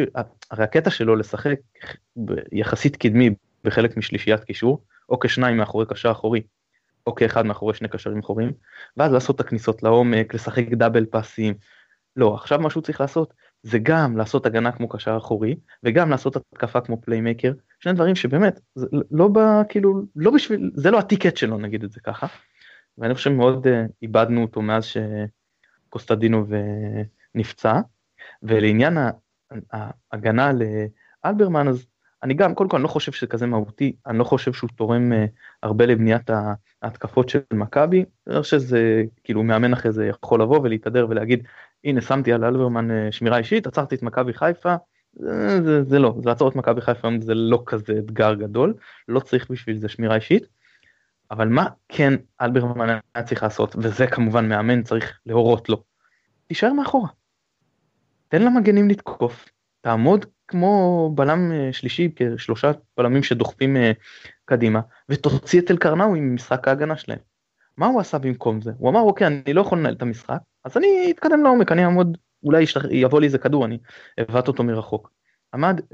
הרי 0.51 0.63
הקטע 0.63 0.89
שלו 0.89 1.15
לשחק 1.15 1.60
יחסית 2.51 2.96
קדמי 2.96 3.29
בחלק 3.65 3.98
משלישיית 3.98 4.43
קישור, 4.43 4.84
או 5.10 5.19
כשניים 5.19 5.57
מאחורי 5.57 5.86
קשר 5.89 6.12
אחורי, 6.12 6.41
או 7.07 7.15
כאחד 7.15 7.45
מאחורי 7.45 7.74
שני 7.74 7.88
קשרים 7.88 8.19
אחוריים, 8.19 8.51
ואז 8.98 9.12
לעשות 9.12 9.36
את 9.36 9.41
הכניסות 9.41 9.84
לעומק, 9.84 10.34
לשחק 10.34 10.69
דאבל 10.69 11.05
פאסים. 11.05 11.53
לא, 12.15 12.36
עכשיו 12.36 12.60
מה 12.60 12.69
שהוא 12.69 12.84
צריך 12.84 13.01
לעשות 13.01 13.34
זה 13.63 13.79
גם 13.84 14.17
לעשות 14.17 14.45
הגנה 14.45 14.72
כמו 14.72 14.89
קשר 14.89 15.17
אחורי, 15.17 15.55
וגם 15.84 16.10
לעשות 16.10 16.36
התקפה 16.36 16.81
כמו 16.81 17.01
פליימקר, 17.01 17.53
שני 17.79 17.93
דברים 17.93 18.15
שבאמת, 18.15 18.60
זה 18.75 18.88
לא 19.12 19.27
בא, 19.27 19.62
כאילו, 19.69 20.01
לא 20.15 20.31
בשביל, 20.31 20.72
זה 20.75 20.91
לא 20.91 21.00
הטיקט 21.00 21.38
שלו 21.38 21.57
נגיד 21.57 21.84
את 21.84 21.91
זה 21.91 22.00
ככה, 22.00 22.27
ואני 22.98 23.13
חושב 23.13 23.29
מאוד 23.29 23.67
uh, 23.67 23.69
איבדנו 24.01 24.41
אותו 24.41 24.62
מאז 24.62 24.86
שקוסטדינו 24.86 26.45
נפצע, 27.36 27.79
ולעניין 28.43 28.98
ההגנה 29.72 30.51
לאלברמן, 31.24 31.67
אז 31.67 31.86
אני 32.24 32.34
גם, 32.34 32.55
קודם 32.55 32.69
כל, 32.69 32.77
אני 32.77 32.84
לא 32.84 32.88
חושב 32.88 33.12
שזה 33.12 33.27
כזה 33.27 33.45
מהותי, 33.45 33.95
אני 34.07 34.17
לא 34.17 34.24
חושב 34.24 34.53
שהוא 34.53 34.69
תורם 34.75 35.12
uh, 35.12 35.15
הרבה 35.63 35.86
לבניית 35.86 36.29
ההתקפות 36.81 37.29
של 37.29 37.39
מכבי, 37.53 38.05
אני 38.27 38.41
חושב 38.41 38.57
שזה, 38.57 39.03
כאילו, 39.24 39.43
מאמן 39.43 39.74
אחרי 39.74 39.91
זה 39.91 40.05
יכול 40.05 40.41
לבוא 40.41 40.60
ולהתהדר 40.63 41.07
ולהגיד, 41.10 41.43
הנה, 41.84 42.01
שמתי 42.01 42.34
על 42.34 42.45
אלברמן 42.45 42.91
uh, 42.91 43.12
שמירה 43.12 43.38
אישית, 43.38 43.67
עצרתי 43.67 43.95
את 43.95 44.03
מכבי 44.03 44.34
חיפה, 44.34 44.75
זה, 45.13 45.63
זה, 45.63 45.84
זה 45.84 46.00
לא, 46.00 46.15
זה 46.24 46.29
לעצור 46.29 46.50
את 46.50 46.55
מכבי 46.55 46.81
חיפה 46.81 47.07
זה 47.22 47.34
לא 47.34 47.63
כזה 47.65 47.93
אתגר 48.00 48.34
גדול, 48.34 48.74
לא 49.07 49.19
צריך 49.19 49.51
בשביל 49.51 49.77
זה 49.77 49.89
שמירה 49.89 50.15
אישית, 50.15 50.48
אבל 51.31 51.48
מה 51.48 51.67
כן 51.89 52.13
אלברמן 52.41 52.89
היה 52.89 53.24
צריך 53.24 53.43
לעשות, 53.43 53.75
וזה 53.79 54.07
כמובן 54.07 54.50
מאמן 54.50 54.84
צריך 54.84 55.19
להורות 55.25 55.69
לו, 55.69 55.84
תישאר 56.48 56.74
מאחורה. 56.74 57.10
תן 58.27 58.41
למגנים 58.41 58.89
לתקוף, 58.89 59.45
תעמוד 59.81 60.25
כמו 60.48 61.12
בלם 61.16 61.52
אה, 61.52 61.74
שלישי, 61.74 62.12
כשלושה 62.16 62.72
בלמים 62.98 63.24
שדוחפים 63.24 63.78
אה, 63.78 63.92
קדימה, 64.46 64.80
ותוציא 65.10 65.62
את 65.62 65.72
אלקרנאווי 65.72 66.20
ממשחק 66.20 66.68
ההגנה 66.68 66.98
שלהם. 66.98 67.20
מה 67.78 67.86
הוא 67.86 68.02
עשה 68.02 68.18
במקום 68.18 68.62
זה? 68.62 68.72
הוא 68.78 68.90
אמר 68.90 69.00
אוקיי 69.00 69.28
אני 69.28 69.54
לא 69.54 69.62
יכול 69.62 69.80
לנהל 69.80 69.94
את 69.94 70.02
המשחק, 70.02 70.38
אז 70.64 70.78
אני 70.78 71.12
אתקדם 71.12 71.44
לעומק, 71.44 71.72
אני 71.72 71.86
אעמוד, 71.86 72.18
אולי 72.44 72.66
יבוא 72.92 73.20
לי 73.20 73.25
איזה 73.25 73.38
כדור, 73.38 73.66
אני 73.66 73.78
אבעט 74.22 74.48
אותו 74.48 74.64
מרחוק. 74.64 75.12
עמד 75.54 75.82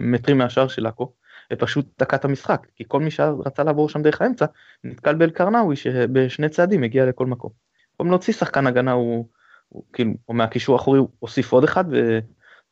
מטרים 0.00 0.38
מהשער 0.38 0.68
של 0.68 0.86
עכו, 0.86 1.12
ופשוט 1.52 1.86
תקע 1.96 2.16
את 2.16 2.24
המשחק, 2.24 2.66
כי 2.76 2.84
כל 2.88 3.00
מי 3.00 3.10
שרצה 3.10 3.64
לעבור 3.64 3.88
שם 3.88 4.02
דרך 4.02 4.22
האמצע, 4.22 4.46
נתקל 4.84 5.14
באלקרנאווי 5.14 5.76
שבשני 5.76 6.48
צעדים 6.48 6.82
הגיע 6.82 7.06
לכל 7.06 7.26
מקום. 7.26 7.50
במקום 7.92 8.10
להוציא 8.10 8.32
שחקן 8.32 8.66
הגנה 8.66 8.92
הוא, 8.92 9.28
הוא 9.68 9.84
כאילו, 9.92 10.12
או 10.28 10.34
מהקישור 10.34 10.74
האחורי 10.74 10.98
הוא 10.98 11.08
הוסיף 11.18 11.52
עוד 11.52 11.64
אחד, 11.64 11.84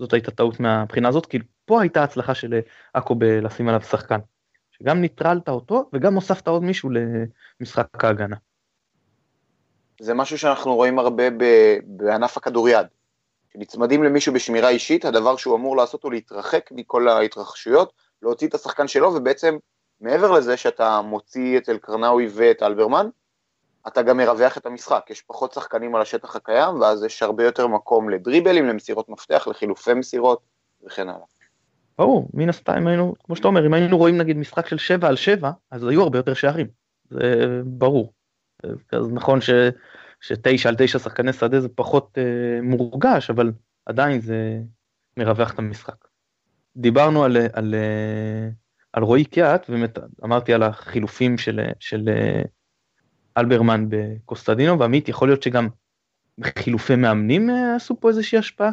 וזאת 0.00 0.12
הייתה 0.12 0.30
טעות 0.30 0.61
מהבחינה 0.61 1.09
הזאת, 1.09 1.26
כי 1.26 1.38
פה 1.64 1.80
הייתה 1.80 2.02
הצלחה 2.02 2.35
של 2.35 2.61
עכו 2.95 3.14
בלשים 3.14 3.69
עליו 3.69 3.80
שחקן. 3.80 4.19
שגם 4.71 5.00
ניטרלת 5.00 5.49
אותו 5.49 5.90
וגם 5.92 6.14
הוספת 6.14 6.49
עוד 6.49 6.62
מישהו 6.62 6.90
למשחק 7.61 8.04
ההגנה. 8.04 8.37
זה 10.00 10.14
משהו 10.14 10.38
שאנחנו 10.38 10.75
רואים 10.75 10.99
הרבה 10.99 11.25
בענף 11.85 12.37
הכדוריד. 12.37 12.87
כשנצמדים 13.50 14.02
למישהו 14.02 14.33
בשמירה 14.33 14.69
אישית, 14.69 15.04
הדבר 15.04 15.37
שהוא 15.37 15.57
אמור 15.57 15.76
לעשות 15.76 16.02
הוא 16.02 16.12
להתרחק 16.12 16.71
מכל 16.73 17.09
ההתרחשויות, 17.09 17.92
להוציא 18.23 18.49
את 18.49 18.54
השחקן 18.54 18.88
שלו, 18.88 19.14
ובעצם 19.14 19.57
מעבר 20.00 20.30
לזה 20.30 20.57
שאתה 20.57 21.00
מוציא 21.00 21.59
את 21.59 21.69
אלקרנאוי 21.69 22.28
ואת 22.30 22.62
אלברמן, 22.62 23.09
אתה 23.88 24.02
גם 24.02 24.16
מרווח 24.16 24.58
את 24.58 24.66
המשחק, 24.66 25.06
יש 25.10 25.22
פחות 25.22 25.52
שחקנים 25.52 25.94
על 25.94 26.02
השטח 26.02 26.37
הקיים, 26.37 26.80
ואז 26.80 27.04
יש 27.04 27.22
הרבה 27.22 27.44
יותר 27.44 27.66
מקום 27.66 28.10
לדריבלים, 28.10 28.66
למסירות 28.66 29.08
מפתח, 29.08 29.49
לחילופי 29.49 29.94
מסירות 29.94 30.40
וכן 30.87 31.08
הלאה. 31.08 31.26
ברור, 31.99 32.28
מן 32.34 32.49
הסתם 32.49 32.87
היינו, 32.87 33.14
כמו 33.25 33.37
שאתה 33.37 33.49
אומר, 33.49 33.66
אם 33.66 33.75
היינו 33.75 33.99
רואים 33.99 34.18
נגיד 34.18 34.37
משחק 34.37 34.68
של 34.68 34.78
7 34.78 35.08
על 35.08 35.16
7, 35.16 35.50
אז 35.70 35.84
היו 35.84 36.02
הרבה 36.02 36.18
יותר 36.18 36.34
שערים, 36.34 36.66
זה 37.10 37.60
ברור. 37.64 38.12
אז 38.92 39.08
נכון 39.12 39.40
ש, 39.40 39.50
שתשע 40.20 40.68
על 40.68 40.75
תשע 40.78 40.99
שחקני 40.99 41.32
שדה 41.32 41.60
זה 41.60 41.68
פחות 41.68 42.18
אה, 42.18 42.62
מורגש, 42.62 43.30
אבל 43.30 43.52
עדיין 43.87 44.20
זה 44.20 44.58
מרווח 45.16 45.54
את 45.54 45.58
המשחק. 45.58 46.08
דיברנו 46.76 47.25
על, 47.25 47.37
על, 47.52 47.75
אה, 47.75 48.49
על 48.92 49.02
רועי 49.02 49.25
קיאט, 49.25 49.70
באמת 49.70 49.99
אמרתי 50.25 50.54
על 50.54 50.62
החילופים 50.62 51.38
של, 51.38 51.60
של 51.80 52.08
אה, 52.08 52.42
אלברמן 53.38 53.87
בקוסטדינו, 53.88 54.78
ועמית 54.78 55.08
יכול 55.08 55.28
להיות 55.28 55.42
שגם 55.42 55.68
חילופי 56.58 56.96
מאמנים 56.96 57.50
אה, 57.50 57.76
עשו 57.76 58.00
פה 58.00 58.08
איזושהי 58.08 58.38
השפעה? 58.38 58.70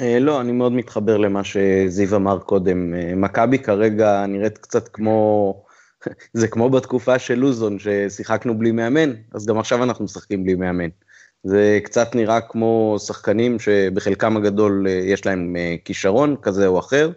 אה, 0.00 0.18
לא, 0.20 0.40
אני 0.40 0.52
מאוד 0.52 0.72
מתחבר 0.72 1.16
למה 1.16 1.44
שזיו 1.44 2.16
אמר 2.16 2.38
קודם. 2.38 2.94
אה, 2.94 3.14
מכבי 3.14 3.58
כרגע 3.58 4.26
נראית 4.26 4.58
קצת 4.58 4.88
כמו, 4.88 5.64
זה 6.32 6.48
כמו 6.48 6.70
בתקופה 6.70 7.18
של 7.18 7.34
לוזון, 7.34 7.78
ששיחקנו 7.78 8.58
בלי 8.58 8.72
מאמן, 8.72 9.12
אז 9.32 9.46
גם 9.46 9.58
עכשיו 9.58 9.82
אנחנו 9.82 10.04
משחקים 10.04 10.44
בלי 10.44 10.54
מאמן. 10.54 10.88
זה 11.42 11.78
קצת 11.84 12.14
נראה 12.14 12.40
כמו 12.40 12.96
שחקנים 13.06 13.58
שבחלקם 13.58 14.36
הגדול 14.36 14.86
אה, 14.88 14.92
יש 14.92 15.26
להם 15.26 15.56
כישרון 15.84 16.36
כזה 16.42 16.66
או 16.66 16.78
אחר, 16.78 17.10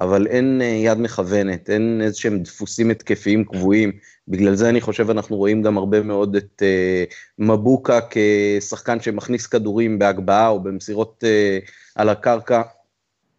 אבל 0.00 0.26
אין 0.26 0.60
יד 0.60 0.98
מכוונת, 0.98 1.70
אין 1.70 2.00
איזה 2.02 2.18
שהם 2.18 2.42
דפוסים 2.42 2.90
התקפיים 2.90 3.44
קבועים. 3.44 3.92
בגלל 4.28 4.54
זה 4.54 4.68
אני 4.68 4.80
חושב 4.80 5.10
אנחנו 5.10 5.36
רואים 5.36 5.62
גם 5.62 5.78
הרבה 5.78 6.02
מאוד 6.02 6.36
את 6.36 6.62
uh, 6.62 7.14
מבוקה 7.38 8.00
כשחקן 8.10 9.00
שמכניס 9.00 9.46
כדורים 9.46 9.98
בהגבהה 9.98 10.48
או 10.48 10.60
במסירות 10.60 11.24
uh, 11.24 11.70
על 11.94 12.08
הקרקע 12.08 12.62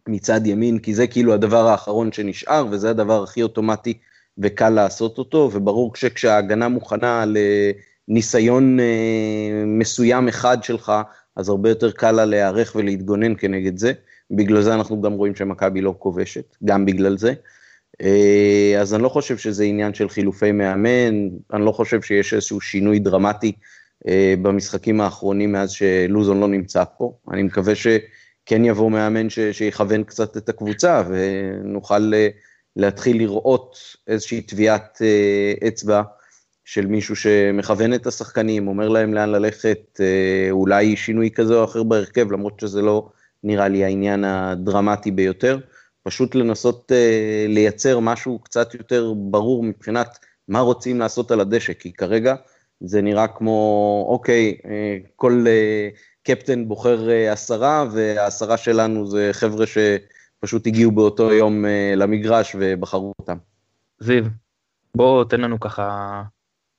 מצד 0.08 0.48
ימין, 0.48 0.80
כי 0.80 0.96
זה 0.96 1.08
כאילו 1.08 1.34
הדבר 1.34 1.68
האחרון 1.68 2.12
שנשאר, 2.12 2.66
וזה 2.72 2.90
הדבר 2.90 3.24
הכי 3.24 3.44
אוטומטי 3.44 3.94
וקל 4.38 4.70
לעשות 4.70 5.18
אותו, 5.18 5.50
וברור 5.54 5.96
שכשההגנה 5.96 6.68
מוכנה 6.68 7.26
לניסיון 8.08 8.80
אה, 8.80 9.64
מסוים 9.66 10.28
אחד 10.28 10.64
שלך, 10.64 10.92
אז 11.36 11.50
הרבה 11.50 11.70
יותר 11.70 11.92
קל 11.92 12.12
לה 12.12 12.26
להיערך 12.26 12.76
ולהתגונן 12.76 13.34
כנגד 13.38 13.78
זה. 13.78 13.94
בגלל 14.32 14.62
זה 14.62 14.74
אנחנו 14.74 15.02
גם 15.02 15.14
רואים 15.14 15.36
שמכבי 15.36 15.82
לא 15.82 15.96
כובשת, 16.00 16.58
גם 16.66 16.86
בגלל 16.86 17.18
זה. 17.18 17.34
אה, 18.02 18.76
אז 18.82 18.94
אני 18.94 19.04
לא 19.04 19.10
חושב 19.10 19.38
שזה 19.38 19.64
עניין 19.64 19.94
של 19.94 20.10
חילופי 20.10 20.52
מאמן, 20.52 21.30
אני 21.54 21.66
לא 21.66 21.72
חושב 21.72 22.02
שיש 22.02 22.34
איזשהו 22.34 22.62
שינוי 22.62 23.00
דרמטי 23.00 23.52
אה, 24.08 24.34
במשחקים 24.42 25.02
האחרונים 25.02 25.52
מאז 25.52 25.72
שלוזון 25.72 26.40
לא 26.40 26.48
נמצא 26.48 26.84
פה. 26.98 27.14
אני 27.32 27.44
מקווה 27.44 27.76
ש... 27.76 27.88
כן 28.46 28.66
יבוא 28.66 28.92
מאמן 28.92 29.30
ש, 29.30 29.40
שיכוון 29.40 30.04
קצת 30.04 30.38
את 30.38 30.50
הקבוצה 30.50 31.04
ונוכל 31.10 32.14
אה, 32.14 32.28
להתחיל 32.76 33.18
לראות 33.18 33.78
איזושהי 34.08 34.42
טביעת 34.42 35.02
אצבע 35.68 36.02
של 36.66 36.86
מישהו 36.86 37.16
שמכוון 37.16 37.94
את 37.94 38.08
השחקנים, 38.08 38.68
אומר 38.68 38.90
להם 38.90 39.14
לאן 39.14 39.30
ללכת, 39.30 40.00
אולי 40.52 40.96
שינוי 40.96 41.32
כזה 41.32 41.56
או 41.56 41.64
אחר 41.64 41.84
בהרכב, 41.84 42.32
למרות 42.32 42.60
שזה 42.60 42.82
לא 42.82 43.10
נראה 43.44 43.68
לי 43.68 43.84
העניין 43.84 44.24
הדרמטי 44.24 45.12
ביותר. 45.12 45.60
פשוט 46.04 46.36
לנסות 46.36 46.92
לייצר 47.48 48.00
משהו 48.00 48.40
קצת 48.40 48.74
יותר 48.74 49.14
ברור 49.16 49.64
מבחינת 49.64 50.18
מה 50.48 50.60
רוצים 50.60 51.00
לעשות 51.00 51.32
על 51.32 51.40
הדשא, 51.40 51.74
כי 51.74 51.94
כרגע 51.94 52.36
זה 52.80 53.02
נראה 53.02 53.28
כמו, 53.28 54.06
אוקיי, 54.10 54.58
כל 55.16 55.46
קפטן 56.24 56.68
בוחר 56.68 57.10
אה, 57.10 57.32
עשרה, 57.32 57.86
והעשרה 57.92 58.58
שלנו 58.58 59.08
זה 59.08 59.30
חבר'ה 59.32 59.66
שפשוט 59.68 60.68
הגיעו 60.68 60.92
באותו 60.92 61.34
יום 61.34 61.66
אה, 61.66 61.94
למגרש 61.96 62.56
ובחרו 62.60 63.14
אותם. 63.20 63.38
זיו, 64.00 64.24
בוא 64.96 65.24
תן 65.24 65.42
לנו 65.42 65.60
ככה, 65.60 66.22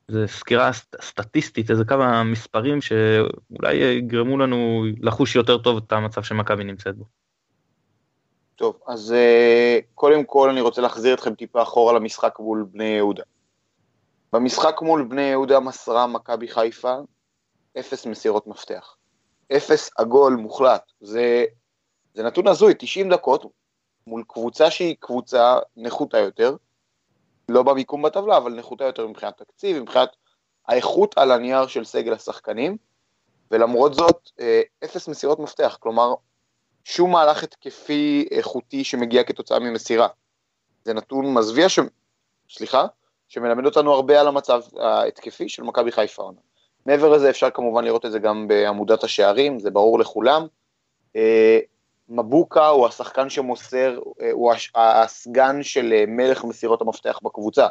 זה 0.07 0.27
סקירה 0.27 0.71
סטטיסטית, 1.01 1.71
איזה 1.71 1.83
כמה 1.85 2.23
מספרים 2.23 2.81
שאולי 2.81 3.75
יגרמו 3.75 4.37
לנו 4.37 4.83
לחוש 5.01 5.35
יותר 5.35 5.57
טוב 5.57 5.77
את 5.77 5.91
המצב 5.91 6.23
שמכבי 6.23 6.63
נמצאת 6.63 6.95
בו. 6.95 7.05
טוב, 8.55 8.79
אז 8.87 9.13
אה, 9.13 9.79
קודם 9.95 10.23
כל 10.23 10.49
אני 10.49 10.61
רוצה 10.61 10.81
להחזיר 10.81 11.13
אתכם 11.13 11.35
טיפה 11.35 11.61
אחורה 11.61 11.93
למשחק 11.93 12.35
מול 12.39 12.65
בני 12.71 12.83
יהודה. 12.83 13.23
במשחק 14.33 14.81
מול 14.81 15.03
בני 15.03 15.21
יהודה 15.21 15.59
מסרה 15.59 16.07
מכבי 16.07 16.47
חיפה 16.47 16.95
אפס 17.79 18.05
מסירות 18.05 18.47
מפתח. 18.47 18.95
אפס 19.57 19.89
עגול 19.97 20.33
מוחלט. 20.35 20.91
זה, 21.01 21.45
זה 22.13 22.23
נתון 22.23 22.47
הזוי, 22.47 22.73
90 22.79 23.09
דקות 23.09 23.45
מול 24.07 24.23
קבוצה 24.27 24.71
שהיא 24.71 24.95
קבוצה 24.99 25.59
נחותה 25.77 26.17
יותר, 26.17 26.55
לא 27.51 27.63
במיקום 27.63 28.01
בטבלה, 28.01 28.37
אבל 28.37 28.53
נחותה 28.53 28.83
יותר 28.83 29.07
מבחינת 29.07 29.37
תקציב, 29.37 29.79
מבחינת 29.79 30.09
האיכות 30.67 31.17
על 31.17 31.31
הנייר 31.31 31.67
של 31.67 31.83
סגל 31.83 32.13
השחקנים, 32.13 32.77
ולמרות 33.51 33.93
זאת, 33.93 34.29
אה, 34.39 34.61
אפס 34.83 35.07
מסירות 35.07 35.39
מפתח, 35.39 35.77
כלומר, 35.79 36.13
שום 36.83 37.11
מהלך 37.11 37.43
התקפי 37.43 38.27
איכותי 38.31 38.83
שמגיע 38.83 39.23
כתוצאה 39.23 39.59
ממסירה. 39.59 40.07
זה 40.85 40.93
נתון 40.93 41.33
מזוויע 41.33 41.69
ש... 41.69 41.79
סליחה? 42.49 42.85
שמלמד 43.27 43.65
אותנו 43.65 43.93
הרבה 43.93 44.21
על 44.21 44.27
המצב 44.27 44.61
ההתקפי 44.79 45.49
של 45.49 45.63
מכבי 45.63 45.91
חיפה. 45.91 46.31
מעבר 46.85 47.09
לזה 47.09 47.29
אפשר 47.29 47.49
כמובן 47.49 47.83
לראות 47.83 48.05
את 48.05 48.11
זה 48.11 48.19
גם 48.19 48.47
בעמודת 48.47 49.03
השערים, 49.03 49.59
זה 49.59 49.71
ברור 49.71 49.99
לכולם. 49.99 50.47
מבוקה 52.11 52.67
הוא 52.67 52.87
השחקן 52.87 53.29
שמוסר, 53.29 53.99
אה, 54.21 54.31
הוא 54.31 54.53
הסגן 54.75 55.63
של 55.63 55.93
אה, 55.93 56.03
מלך 56.07 56.43
מסירות 56.43 56.81
המפתח 56.81 57.19
בקבוצה. 57.23 57.67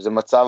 זה 0.00 0.10
מצב 0.10 0.46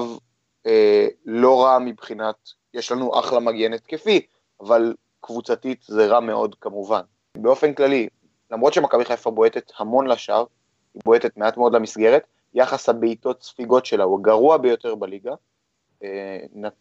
אה, 0.66 1.06
לא 1.24 1.64
רע 1.64 1.78
מבחינת, 1.78 2.36
יש 2.74 2.92
לנו 2.92 3.20
אחלה 3.20 3.40
מגן 3.40 3.72
התקפי, 3.72 4.26
אבל 4.60 4.94
קבוצתית 5.20 5.82
זה 5.88 6.06
רע 6.06 6.20
מאוד 6.20 6.54
כמובן. 6.60 7.00
באופן 7.36 7.74
כללי, 7.74 8.08
למרות 8.50 8.74
שמכבי 8.74 9.04
חיפה 9.04 9.30
בועטת 9.30 9.72
המון 9.78 10.06
לשער, 10.06 10.44
היא 10.94 11.02
בועטת 11.04 11.36
מעט 11.36 11.56
מאוד 11.56 11.74
למסגרת, 11.74 12.22
יחס 12.54 12.88
הבעיטות 12.88 13.42
ספיגות 13.42 13.86
שלה 13.86 14.04
הוא 14.04 14.18
הגרוע 14.18 14.56
ביותר 14.56 14.94
בליגה. 14.94 15.34
אה, 16.02 16.38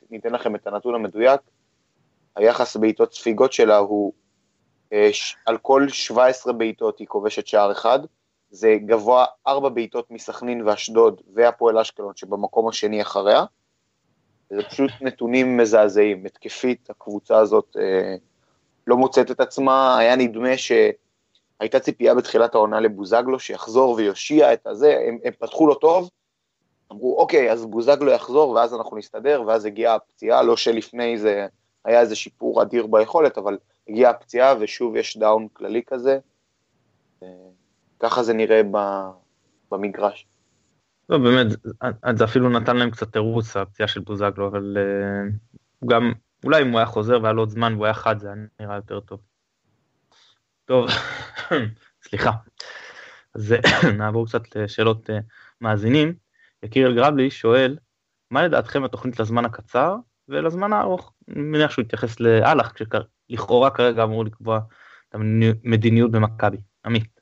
ניתן 0.09 0.31
לכם 0.31 0.55
את 0.55 0.67
הנתון 0.67 0.95
המדויק, 0.95 1.41
היחס 2.35 2.77
בעיטות 2.77 3.13
ספיגות 3.13 3.53
שלה 3.53 3.77
הוא 3.77 4.13
על 5.45 5.57
כל 5.57 5.89
17 5.89 6.53
בעיטות 6.53 6.99
היא 6.99 7.07
כובשת 7.07 7.47
שער 7.47 7.71
אחד, 7.71 7.99
זה 8.51 8.75
גבוה 8.85 9.25
4 9.47 9.69
בעיטות 9.69 10.11
מסכנין 10.11 10.67
ואשדוד 10.67 11.21
והפועל 11.33 11.77
אשקלון 11.77 12.15
שבמקום 12.15 12.67
השני 12.67 13.01
אחריה. 13.01 13.45
זה 14.49 14.63
פשוט 14.69 14.91
נתונים 15.01 15.57
מזעזעים, 15.57 16.25
התקפית 16.25 16.89
הקבוצה 16.89 17.37
הזאת 17.37 17.77
אה, 17.79 18.15
לא 18.87 18.97
מוצאת 18.97 19.31
את 19.31 19.39
עצמה, 19.39 19.97
היה 19.97 20.15
נדמה 20.15 20.57
שהייתה 20.57 21.79
ציפייה 21.79 22.15
בתחילת 22.15 22.55
העונה 22.55 22.79
לבוזגלו 22.79 23.39
שיחזור 23.39 23.95
ויושיע 23.95 24.53
את 24.53 24.67
הזה, 24.67 24.97
הם, 25.07 25.17
הם 25.23 25.33
פתחו 25.39 25.67
לו 25.67 25.75
טוב, 25.75 26.09
אמרו 26.91 27.17
אוקיי 27.17 27.51
אז 27.51 27.65
בוזגלו 27.65 28.11
יחזור 28.11 28.49
ואז 28.49 28.73
אנחנו 28.73 28.97
נסתדר 28.97 29.43
ואז 29.47 29.65
הגיעה 29.65 29.95
הפציעה, 29.95 30.43
לא 30.43 30.57
שלפני 30.57 31.17
זה 31.17 31.47
היה 31.85 31.99
איזה 32.01 32.15
שיפור 32.15 32.61
אדיר 32.61 32.87
ביכולת, 32.87 33.37
אבל 33.37 33.57
הגיעה 33.87 34.11
הפציעה 34.11 34.53
ושוב 34.59 34.95
יש 34.95 35.17
דאון 35.17 35.47
כללי 35.53 35.81
כזה. 35.87 36.19
אה, 37.23 37.27
ככה 37.99 38.23
זה 38.23 38.33
נראה 38.33 38.61
במגרש. 39.71 40.27
לא 41.09 41.17
באמת, 41.17 41.47
זה 42.17 42.23
אפילו 42.23 42.49
נתן 42.49 42.77
להם 42.77 42.91
קצת 42.91 43.13
תירוץ 43.13 43.57
הפציעה 43.57 43.87
של 43.87 43.99
בוזגלו, 43.99 44.47
אבל 44.47 44.77
uh, 44.77 45.87
גם 45.87 46.13
אולי 46.43 46.61
אם 46.61 46.71
הוא 46.71 46.79
היה 46.79 46.85
חוזר 46.85 47.19
והיה 47.21 47.33
לו 47.33 47.41
עוד 47.41 47.49
זמן 47.49 47.73
והוא 47.73 47.85
היה 47.85 47.93
חד 47.93 48.19
זה 48.19 48.27
היה 48.27 48.35
נראה 48.59 48.75
יותר 48.75 48.99
טוב. 48.99 49.19
טוב, 50.65 50.87
סליחה. 52.07 52.31
אז 53.35 53.55
נעבור 53.97 54.27
קצת 54.27 54.55
לשאלות 54.55 55.09
מאזינים. 55.61 56.13
יקיר 56.63 56.87
אלגרבלי 56.87 57.31
שואל, 57.31 57.77
מה 58.31 58.43
לדעתכם 58.43 58.83
התוכנית 58.83 59.19
לזמן 59.19 59.45
הקצר 59.45 59.95
ולזמן 60.29 60.73
הארוך? 60.73 61.13
אני 61.29 61.41
מניח 61.41 61.71
שהוא 61.71 61.83
יתייחס 61.83 62.19
לאלח, 62.19 62.71
שלכאורה 63.29 63.69
כרגע 63.69 64.03
אמור 64.03 64.25
לקבוע 64.25 64.59
את 65.09 65.15
המדיניות 65.15 66.11
במכבי. 66.11 66.57
עמית. 66.85 67.19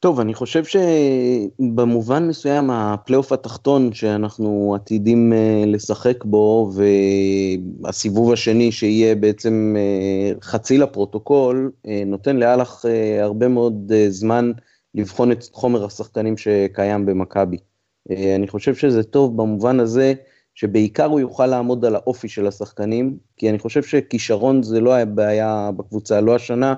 טוב, 0.00 0.20
אני 0.20 0.34
חושב 0.34 0.62
שבמובן 0.64 2.28
מסוים 2.28 2.70
הפלייאוף 2.70 3.32
התחתון 3.32 3.92
שאנחנו 3.92 4.74
עתידים 4.74 5.32
אה, 5.32 5.64
לשחק 5.66 6.24
בו 6.24 6.72
והסיבוב 7.82 8.32
השני 8.32 8.72
שיהיה 8.72 9.14
בעצם 9.14 9.76
אה, 9.78 10.32
חצי 10.42 10.78
לפרוטוקול, 10.78 11.70
אה, 11.86 12.02
נותן 12.06 12.36
לאלח 12.36 12.84
הרבה 13.20 13.48
מאוד 13.48 13.92
זמן 14.08 14.52
לבחון 14.94 15.32
את 15.32 15.44
חומר 15.52 15.84
השחקנים 15.84 16.36
שקיים 16.36 17.06
במכבי. 17.06 17.56
אני 18.36 18.48
חושב 18.48 18.74
שזה 18.74 19.02
טוב 19.02 19.36
במובן 19.36 19.80
הזה 19.80 20.14
שבעיקר 20.58 21.04
הוא 21.04 21.20
יוכל 21.20 21.46
לעמוד 21.46 21.84
על 21.84 21.94
האופי 21.94 22.28
של 22.28 22.46
השחקנים, 22.46 23.16
כי 23.36 23.50
אני 23.50 23.58
חושב 23.58 23.82
שכישרון 23.82 24.62
זה 24.62 24.80
לא 24.80 24.92
היה 24.92 25.04
בעיה 25.04 25.70
בקבוצה, 25.76 26.20
לא 26.20 26.34
השנה, 26.34 26.74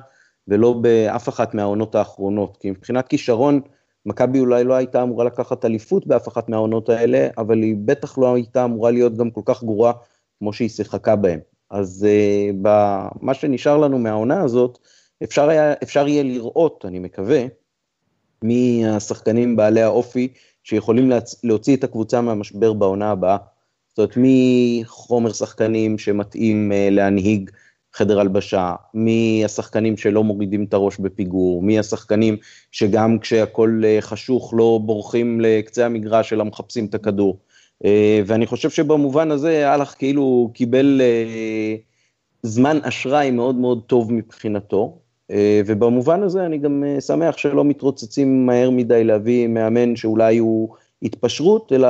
ולא 0.48 0.72
באף 0.72 1.28
אחת 1.28 1.54
מהעונות 1.54 1.94
האחרונות, 1.94 2.56
כי 2.56 2.70
מבחינת 2.70 3.08
כישרון, 3.08 3.60
מכבי 4.06 4.40
אולי 4.40 4.64
לא 4.64 4.74
הייתה 4.74 5.02
אמורה 5.02 5.24
לקחת 5.24 5.64
אליפות 5.64 6.06
באף 6.06 6.28
אחת 6.28 6.48
מהעונות 6.48 6.88
האלה, 6.88 7.28
אבל 7.38 7.62
היא 7.62 7.76
בטח 7.84 8.18
לא 8.18 8.34
הייתה 8.34 8.64
אמורה 8.64 8.90
להיות 8.90 9.16
גם 9.16 9.30
כל 9.30 9.40
כך 9.44 9.64
גרועה 9.64 9.92
כמו 10.38 10.52
שהיא 10.52 10.68
שיחקה 10.68 11.16
בהם. 11.16 11.40
אז 11.70 12.06
uh, 12.06 12.56
במה 12.62 13.34
שנשאר 13.34 13.76
לנו 13.76 13.98
מהעונה 13.98 14.42
הזאת, 14.42 14.78
אפשר, 15.22 15.48
היה, 15.48 15.74
אפשר 15.82 16.08
יהיה 16.08 16.22
לראות, 16.22 16.84
אני 16.88 16.98
מקווה, 16.98 17.44
מי 18.44 18.86
השחקנים 18.86 19.56
בעלי 19.56 19.82
האופי 19.82 20.28
שיכולים. 20.64 21.10
להוציא 21.44 21.76
את 21.76 21.84
הקבוצה 21.84 22.20
מהמשבר 22.20 22.72
בעונה 22.72 23.10
הבאה. 23.10 23.36
זאת 23.90 23.98
אומרת, 23.98 24.16
מי 24.16 24.82
חומר 24.86 25.32
שחקנים 25.32 25.98
שמתאים 25.98 26.72
uh, 26.72 26.94
להנהיג 26.94 27.50
חדר 27.92 28.20
הלבשה, 28.20 28.74
מי 28.94 29.42
השחקנים 29.44 29.96
שלא 29.96 30.24
מורידים 30.24 30.64
את 30.64 30.74
הראש 30.74 30.98
בפיגור, 30.98 31.62
מי 31.62 31.78
השחקנים 31.78 32.36
שגם 32.72 33.18
כשהכול 33.18 33.84
אה, 33.84 33.98
חשוך 34.00 34.54
לא 34.56 34.80
בורחים 34.84 35.40
לקצה 35.40 35.86
המגרש 35.86 36.32
אלא 36.32 36.44
מחפשים 36.44 36.86
את 36.86 36.94
הכדור. 36.94 37.38
אה, 37.84 38.20
ואני 38.26 38.46
חושב 38.46 38.70
שבמובן 38.70 39.30
הזה 39.30 39.68
אהלך 39.68 39.94
כאילו 39.98 40.50
קיבל 40.54 41.00
אה, 41.04 41.76
זמן 42.42 42.78
אשראי 42.82 43.30
מאוד 43.30 43.54
מאוד 43.54 43.82
טוב 43.86 44.12
מבחינתו, 44.12 44.98
ובמובן 45.66 46.22
הזה 46.22 46.46
אני 46.46 46.58
גם 46.58 46.84
שמח 47.00 47.36
שלא 47.36 47.64
מתרוצצים 47.64 48.46
מהר 48.46 48.70
מדי 48.70 49.04
להביא 49.04 49.46
מאמן 49.46 49.96
שאולי 49.96 50.38
הוא 50.38 50.74
התפשרות, 51.02 51.72
אלא 51.72 51.88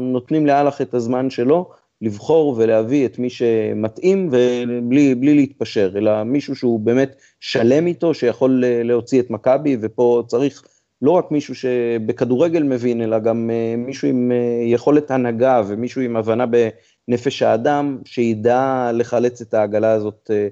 נותנים 0.00 0.46
לאלח 0.46 0.80
את 0.80 0.94
הזמן 0.94 1.30
שלו, 1.30 1.70
לבחור 2.02 2.54
ולהביא 2.58 3.06
את 3.06 3.18
מי 3.18 3.30
שמתאים 3.30 4.28
ובלי 4.32 5.34
להתפשר, 5.34 5.92
אלא 5.96 6.24
מישהו 6.24 6.56
שהוא 6.56 6.80
באמת 6.80 7.16
שלם 7.40 7.86
איתו, 7.86 8.14
שיכול 8.14 8.64
להוציא 8.66 9.20
את 9.20 9.30
מכבי, 9.30 9.76
ופה 9.80 10.22
צריך 10.26 10.62
לא 11.02 11.10
רק 11.10 11.30
מישהו 11.30 11.54
שבכדורגל 11.54 12.62
מבין, 12.62 13.02
אלא 13.02 13.18
גם 13.18 13.50
אה, 13.50 13.74
מישהו 13.76 14.08
עם 14.08 14.32
אה, 14.32 14.64
יכולת 14.66 15.10
הנהגה 15.10 15.62
ומישהו 15.68 16.02
עם 16.02 16.16
הבנה 16.16 16.44
בנפש 16.46 17.42
האדם, 17.42 17.98
שידע 18.04 18.90
לחלץ 18.94 19.40
את 19.40 19.54
העגלה 19.54 19.92
הזאת 19.92 20.30
אה, 20.34 20.48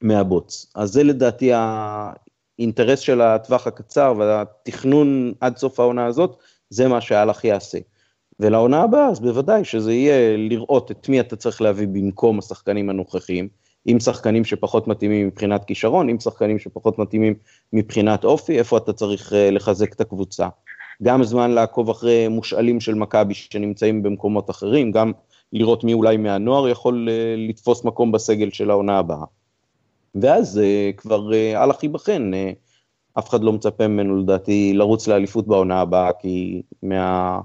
מהבוץ. 0.00 0.72
אז 0.74 0.90
זה 0.90 1.02
לדעתי 1.02 1.50
האינטרס 1.54 2.98
של 2.98 3.20
הטווח 3.20 3.66
הקצר 3.66 4.14
והתכנון 4.18 5.32
עד 5.40 5.56
סוף 5.56 5.80
העונה 5.80 6.06
הזאת, 6.06 6.36
זה 6.70 6.88
מה 6.88 7.00
שהלך 7.00 7.44
יעשה. 7.44 7.78
ולעונה 8.40 8.82
הבאה, 8.82 9.08
אז 9.08 9.20
בוודאי 9.20 9.64
שזה 9.64 9.92
יהיה 9.92 10.36
לראות 10.36 10.90
את 10.90 11.08
מי 11.08 11.20
אתה 11.20 11.36
צריך 11.36 11.62
להביא 11.62 11.86
במקום 11.86 12.38
השחקנים 12.38 12.90
הנוכחיים, 12.90 13.48
עם 13.86 14.00
שחקנים 14.00 14.44
שפחות 14.44 14.88
מתאימים 14.88 15.26
מבחינת 15.26 15.64
כישרון, 15.64 16.08
עם 16.08 16.20
שחקנים 16.20 16.58
שפחות 16.58 16.98
מתאימים 16.98 17.34
מבחינת 17.72 18.24
אופי, 18.24 18.58
איפה 18.58 18.76
אתה 18.76 18.92
צריך 18.92 19.32
אה, 19.32 19.50
לחזק 19.50 19.92
את 19.92 20.00
הקבוצה. 20.00 20.48
גם 21.02 21.24
זמן 21.24 21.50
לעקוב 21.50 21.90
אחרי 21.90 22.28
מושאלים 22.28 22.80
של 22.80 22.94
מכבי 22.94 23.34
שנמצאים 23.34 24.02
במקומות 24.02 24.50
אחרים, 24.50 24.92
גם 24.92 25.12
לראות 25.52 25.84
מי 25.84 25.92
אולי 25.92 26.16
מהנוער 26.16 26.68
יכול 26.68 27.08
אה, 27.10 27.34
לתפוס 27.48 27.84
מקום 27.84 28.12
בסגל 28.12 28.50
של 28.50 28.70
העונה 28.70 28.98
הבאה. 28.98 29.24
ואז 30.14 30.58
אה, 30.58 30.90
כבר 30.96 31.30
הלך 31.54 31.82
ייבחן, 31.82 32.30
אף 33.18 33.28
אחד 33.28 33.42
לא 33.42 33.52
מצפה 33.52 33.88
ממנו 33.88 34.16
לדעתי 34.16 34.72
לרוץ 34.74 35.08
לאליפות 35.08 35.46
בעונה 35.46 35.80
הבאה, 35.80 36.10
כי 36.12 36.62
מה... 36.82 37.40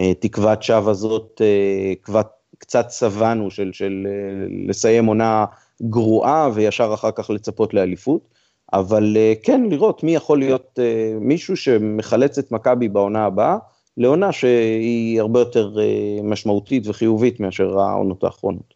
אה, 0.00 0.14
תקוות 0.14 0.62
שווא 0.62 0.90
הזאת 0.90 1.40
אה, 1.44 1.92
כבר 2.02 2.22
קצת 2.58 2.90
שבענו 2.90 3.50
של, 3.50 3.72
של 3.72 4.06
אה, 4.06 4.46
לסיים 4.68 5.06
עונה 5.06 5.44
גרועה 5.82 6.48
וישר 6.54 6.90
אחר 6.94 7.10
כך 7.10 7.30
לצפות 7.30 7.74
לאליפות, 7.74 8.28
אבל 8.72 9.16
כן 9.42 9.62
לראות 9.70 10.02
מי 10.02 10.14
יכול 10.14 10.38
להיות 10.38 10.78
מישהו 11.20 11.56
שמחלץ 11.56 12.38
את 12.38 12.52
מכבי 12.52 12.88
בעונה 12.88 13.24
הבאה, 13.24 13.56
לעונה 13.96 14.32
שהיא 14.32 15.20
הרבה 15.20 15.40
יותר 15.40 15.76
משמעותית 16.22 16.86
וחיובית 16.86 17.40
מאשר 17.40 17.78
העונות 17.78 18.24
האחרונות. 18.24 18.74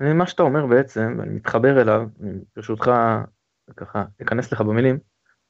מה 0.00 0.26
שאתה 0.26 0.42
אומר 0.42 0.66
בעצם, 0.66 1.18
אני 1.22 1.34
מתחבר 1.34 1.80
אליו, 1.80 2.02
ברשותך 2.56 2.90
ככה 3.76 4.04
אכנס 4.22 4.52
לך 4.52 4.60
במילים, 4.60 4.98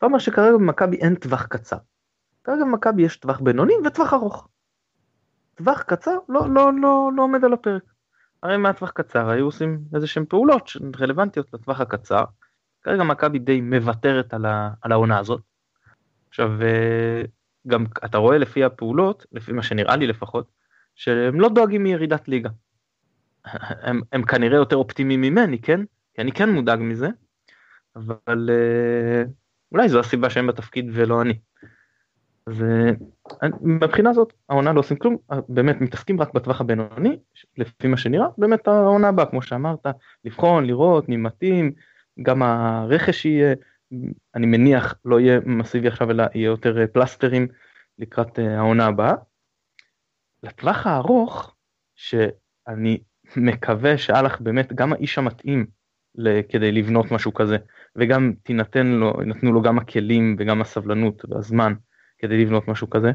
אתה 0.00 0.06
אומר 0.06 0.18
שכרגע 0.18 0.52
במכבי 0.52 0.96
אין 0.96 1.14
טווח 1.14 1.46
קצר. 1.46 1.76
כרגע 2.44 2.64
במכבי 2.64 3.02
יש 3.02 3.16
טווח 3.16 3.40
בינוני 3.40 3.74
וטווח 3.86 4.12
ארוך. 4.12 4.48
טווח 5.54 5.82
קצר 5.82 6.16
לא, 6.28 6.40
לא, 6.54 6.70
לא, 6.82 7.10
לא 7.16 7.22
עומד 7.22 7.44
על 7.44 7.52
הפרק. 7.52 7.82
הרי 8.42 8.56
מהטווח 8.56 8.90
קצר 8.90 9.28
היו 9.28 9.44
עושים 9.44 9.80
איזה 9.94 10.06
שהם 10.06 10.24
פעולות 10.28 10.70
רלוונטיות 11.00 11.54
לטווח 11.54 11.80
הקצר. 11.80 12.24
כרגע 12.82 13.02
מכבי 13.02 13.38
די 13.38 13.60
מוותרת 13.60 14.34
על, 14.34 14.46
ה, 14.46 14.70
על 14.82 14.92
העונה 14.92 15.18
הזאת. 15.18 15.40
עכשיו 16.28 16.62
אה, 16.62 17.22
גם 17.66 17.84
אתה 18.04 18.18
רואה 18.18 18.38
לפי 18.38 18.64
הפעולות, 18.64 19.26
לפי 19.32 19.52
מה 19.52 19.62
שנראה 19.62 19.96
לי 19.96 20.06
לפחות, 20.06 20.50
שהם 20.94 21.40
לא 21.40 21.48
דואגים 21.48 21.82
מירידת 21.82 22.28
ליגה. 22.28 22.50
הם, 23.86 24.00
הם 24.12 24.22
כנראה 24.22 24.56
יותר 24.56 24.76
אופטימיים 24.76 25.20
ממני, 25.20 25.58
כן? 25.58 25.80
כי 26.14 26.22
אני 26.22 26.32
כן 26.32 26.50
מודאג 26.50 26.78
מזה, 26.82 27.08
אבל 27.96 28.50
אה, 28.52 29.24
אולי 29.72 29.88
זו 29.88 30.00
הסיבה 30.00 30.30
שהם 30.30 30.46
בתפקיד 30.46 30.90
ולא 30.92 31.22
אני. 31.22 31.38
אז 32.46 32.64
מבחינה 33.61 34.12
זאת 34.12 34.33
העונה 34.48 34.72
לא 34.72 34.80
עושים 34.80 34.96
כלום, 34.96 35.16
באמת 35.48 35.80
מתעסקים 35.80 36.20
רק 36.20 36.35
בטווח 36.35 36.61
הבינוני, 36.61 37.18
לפי 37.59 37.88
מה 37.88 37.96
שנראה, 37.96 38.26
באמת 38.38 38.68
העונה 38.68 39.09
הבאה, 39.09 39.26
כמו 39.26 39.42
שאמרת, 39.42 39.87
לבחון, 40.24 40.66
לראות, 40.66 41.09
מי 41.09 41.16
מתאים, 41.16 41.72
גם 42.22 42.42
הרכש 42.42 43.24
יהיה, 43.24 43.54
אני 44.35 44.46
מניח 44.46 44.94
לא 45.04 45.20
יהיה 45.20 45.40
מסיבי 45.46 45.88
עכשיו 45.88 46.11
אלא 46.11 46.24
יהיה 46.35 46.46
יותר 46.46 46.87
פלסטרים 46.92 47.48
לקראת 47.98 48.38
העונה 48.38 48.87
הבאה. 48.87 49.14
לטווח 50.42 50.87
הארוך, 50.87 51.54
שאני 51.96 52.98
מקווה 53.37 53.98
שאלח 53.98 54.40
באמת 54.40 54.72
גם 54.72 54.92
האיש 54.92 55.18
המתאים 55.18 55.66
כדי 56.48 56.72
לבנות 56.72 57.12
משהו 57.12 57.35
כזה, 57.35 57.56
וגם 57.96 58.33
תינתן 58.42 58.87
לו, 58.87 59.12
נתנו 59.26 59.53
לו 59.53 59.62
גם 59.62 59.79
הכלים 59.79 60.37
וגם 60.38 60.61
הסבלנות 60.61 61.24
והזמן 61.29 61.72
כדי 62.18 62.44
לבנות 62.44 62.68
משהו 62.68 62.90
כזה, 62.90 63.12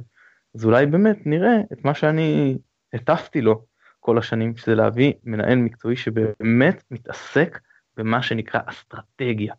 אז 0.55 0.65
אולי 0.65 0.85
באמת 0.85 1.17
נראה 1.25 1.57
את 1.73 1.85
מה 1.85 1.93
שאני 1.93 2.57
הטפתי 2.93 3.41
לו 3.41 3.65
כל 3.99 4.17
השנים, 4.17 4.57
שזה 4.57 4.75
להביא 4.75 5.13
מנהל 5.23 5.55
מקצועי 5.55 5.95
שבאמת 5.95 6.83
מתעסק 6.91 7.59
במה 7.97 8.21
שנקרא 8.21 8.61
אסטרטגיה, 8.65 9.53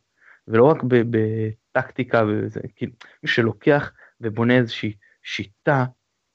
ולא 0.48 0.64
רק 0.64 0.82
בטקטיקה, 0.84 2.24
וזה, 2.28 2.60
כאילו, 2.76 2.92
מי 3.22 3.28
שלוקח 3.28 3.92
ובונה 4.20 4.56
איזושהי 4.56 4.92
שיטה, 5.22 5.84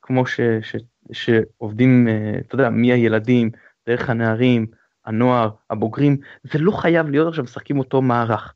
כמו 0.01 0.25
ש, 0.25 0.39
ש, 0.61 0.75
שעובדים, 1.11 2.07
אה, 2.07 2.39
אתה 2.39 2.55
יודע, 2.55 2.69
מהילדים, 2.69 3.49
דרך 3.87 4.09
הנערים, 4.09 4.67
הנוער, 5.05 5.49
הבוגרים, 5.69 6.17
זה 6.43 6.59
לא 6.59 6.71
חייב 6.71 7.09
להיות 7.09 7.27
עכשיו 7.27 7.43
משחקים 7.43 7.79
אותו 7.79 8.01
מערך. 8.01 8.53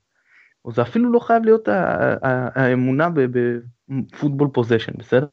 או 0.65 0.71
זה 0.71 0.82
אפילו 0.82 1.12
לא 1.12 1.19
חייב 1.19 1.43
להיות 1.45 1.67
האמונה 2.56 3.10
בפוטבול 3.10 4.49
פוזיישן, 4.54 4.91
בסדר? 4.97 5.28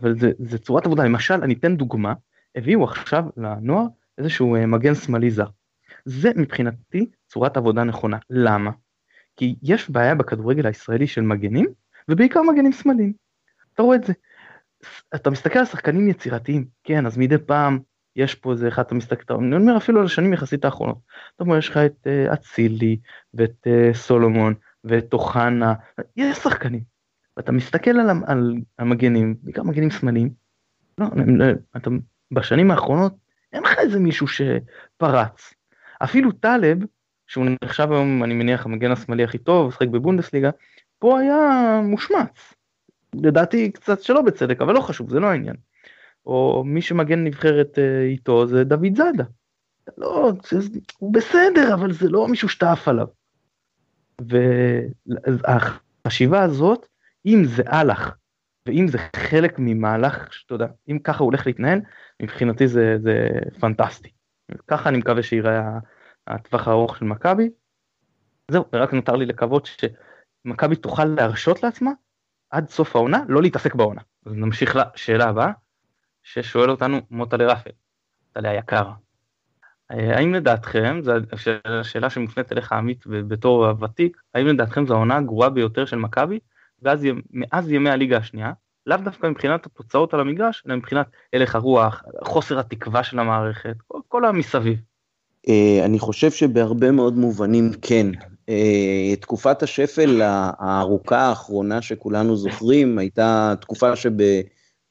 אבל 0.00 0.18
זה, 0.18 0.30
זה 0.38 0.58
צורת 0.58 0.86
עבודה, 0.86 1.04
למשל 1.04 1.34
אני 1.34 1.54
אתן 1.54 1.76
דוגמה, 1.76 2.12
הביאו 2.54 2.84
עכשיו 2.84 3.24
לנוער 3.36 3.86
איזשהו 4.18 4.56
אה, 4.56 4.66
מגן 4.66 4.94
שמאלי 4.94 5.30
זר. 5.30 5.46
זה 6.04 6.30
מבחינתי 6.36 7.06
צורת 7.26 7.56
עבודה 7.56 7.84
נכונה, 7.84 8.18
למה? 8.30 8.70
כי 9.36 9.54
יש 9.62 9.90
בעיה 9.90 10.14
בכדורגל 10.14 10.66
הישראלי 10.66 11.06
של 11.06 11.20
מגנים, 11.20 11.66
ובעיקר 12.08 12.42
מגנים 12.42 12.72
שמאליים. 12.72 13.12
אתה 13.74 13.82
רואה 13.82 13.96
את 13.96 14.04
זה. 14.04 14.12
אתה 15.14 15.30
מסתכל 15.30 15.58
על 15.58 15.64
שחקנים 15.64 16.08
יצירתיים, 16.08 16.66
כן, 16.84 17.06
אז 17.06 17.18
מדי 17.18 17.38
פעם 17.38 17.78
יש 18.18 18.34
פה 18.34 18.52
איזה 18.52 18.68
אחד 18.68 18.82
אתה 18.82 18.94
מסתכל, 18.94 19.34
אני 19.34 19.56
אומר 19.56 19.76
אפילו 19.76 20.00
על 20.00 20.06
השנים 20.06 20.32
יחסית 20.32 20.64
האחרונות. 20.64 20.98
אתה 21.36 21.44
אומר 21.44 21.56
יש 21.56 21.68
לך 21.68 21.76
את 21.76 22.06
אה, 22.06 22.32
אצילי 22.32 22.96
ואת 23.34 23.66
uh, 23.66 23.96
סולומון 23.96 24.54
ואת 24.84 25.12
אוחנה, 25.12 25.74
יש 26.16 26.38
שחקנים. 26.38 26.80
ואתה 27.36 27.52
מסתכל 27.52 27.90
על, 27.90 28.10
על 28.26 28.54
המגנים, 28.78 29.36
בעיקר 29.42 29.62
מגנים 29.62 29.90
שמאליים, 29.90 30.30
לא, 30.98 31.06
אתה, 31.76 31.90
בשנים 32.30 32.70
האחרונות 32.70 33.14
אין 33.52 33.62
לך 33.62 33.78
איזה 33.78 34.00
מישהו 34.00 34.26
שפרץ. 34.28 35.54
אפילו 35.98 36.32
טלב, 36.32 36.78
שהוא 37.26 37.46
נחשב 37.64 37.92
היום 37.92 38.24
אני 38.24 38.34
מניח 38.34 38.66
המגן 38.66 38.90
השמאלי 38.90 39.24
הכי 39.24 39.38
טוב, 39.38 39.68
משחק 39.68 39.88
בבונדסליגה, 39.88 40.50
פה 40.98 41.20
היה 41.20 41.36
מושמץ. 41.84 42.54
לדעתי 43.14 43.72
קצת 43.72 44.02
שלא 44.02 44.22
בצדק, 44.22 44.60
אבל 44.60 44.74
לא 44.74 44.80
חשוב, 44.80 45.10
זה 45.10 45.20
לא 45.20 45.26
העניין. 45.26 45.56
או 46.28 46.62
מי 46.66 46.82
שמגן 46.82 47.24
נבחרת 47.24 47.78
אה, 47.78 48.02
איתו 48.02 48.46
זה 48.46 48.64
דוד 48.64 48.96
זאדה. 48.96 49.24
לא, 49.98 50.32
הוא 50.98 51.12
בסדר, 51.12 51.74
אבל 51.74 51.92
זה 51.92 52.08
לא 52.08 52.28
מישהו 52.28 52.48
שאתה 52.48 52.74
עליו. 52.86 53.06
והחשיבה 56.06 56.42
הזאת, 56.42 56.86
אם 57.26 57.42
זה 57.44 57.62
הלך, 57.66 58.14
ואם 58.68 58.88
זה 58.88 58.98
חלק 59.16 59.54
ממהלך, 59.58 60.32
שאתה 60.32 60.54
יודע, 60.54 60.66
אם 60.88 60.98
ככה 60.98 61.18
הוא 61.18 61.26
הולך 61.26 61.46
להתנהל, 61.46 61.80
מבחינתי 62.22 62.68
זה, 62.68 62.96
זה 63.02 63.28
פנטסטי. 63.60 64.10
ככה 64.66 64.88
אני 64.88 64.98
מקווה 64.98 65.22
שיראה 65.22 65.78
הטווח 66.26 66.68
הארוך 66.68 66.96
של 66.96 67.04
מכבי. 67.04 67.50
זהו, 68.50 68.64
ורק 68.72 68.92
נותר 68.92 69.16
לי 69.16 69.26
לקוות 69.26 69.68
שמכבי 70.46 70.76
תוכל 70.76 71.04
להרשות 71.04 71.62
לעצמה 71.62 71.90
עד 72.50 72.68
סוף 72.68 72.96
העונה 72.96 73.24
לא 73.28 73.42
להתעסק 73.42 73.74
בעונה. 73.74 74.00
אז 74.26 74.32
נמשיך 74.32 74.76
לשאלה 74.76 75.24
הבאה. 75.24 75.52
ששואל 76.32 76.70
אותנו 76.70 77.00
מוטלה 77.10 77.46
רפל, 77.52 77.70
מוטלה 78.28 78.50
היקר. 78.50 78.90
אה, 79.90 80.16
האם 80.16 80.34
לדעתכם, 80.34 81.00
זו 81.02 81.12
השאלה 81.64 82.10
שמופנית 82.10 82.52
אליך 82.52 82.72
עמית 82.72 83.04
בתור 83.06 83.66
הוותיק, 83.66 84.16
האם 84.34 84.46
לדעתכם 84.46 84.86
זו 84.86 84.94
העונה 84.94 85.16
הגרועה 85.16 85.50
ביותר 85.50 85.84
של 85.84 85.96
מכבי, 85.96 86.38
מאז 87.30 87.70
ימי 87.70 87.90
הליגה 87.90 88.16
השנייה, 88.16 88.52
לאו 88.86 88.96
דווקא 88.96 89.26
מבחינת 89.26 89.66
התוצאות 89.66 90.14
על 90.14 90.20
המגרש, 90.20 90.62
אלא 90.66 90.76
מבחינת 90.76 91.06
הלך 91.32 91.54
הרוח, 91.54 92.02
חוסר 92.24 92.58
התקווה 92.58 93.04
של 93.04 93.18
המערכת, 93.18 93.76
כל, 93.88 94.00
כל 94.08 94.24
המסביב. 94.24 94.78
אה, 95.48 95.84
אני 95.84 95.98
חושב 95.98 96.30
שבהרבה 96.30 96.90
מאוד 96.90 97.16
מובנים 97.16 97.70
כן. 97.82 98.06
אה, 98.48 99.16
תקופת 99.20 99.62
השפל 99.62 100.20
הארוכה 100.22 101.18
האחרונה 101.18 101.82
שכולנו 101.82 102.36
זוכרים 102.36 102.98
הייתה 102.98 103.54
תקופה 103.60 103.96
שב... 103.96 104.10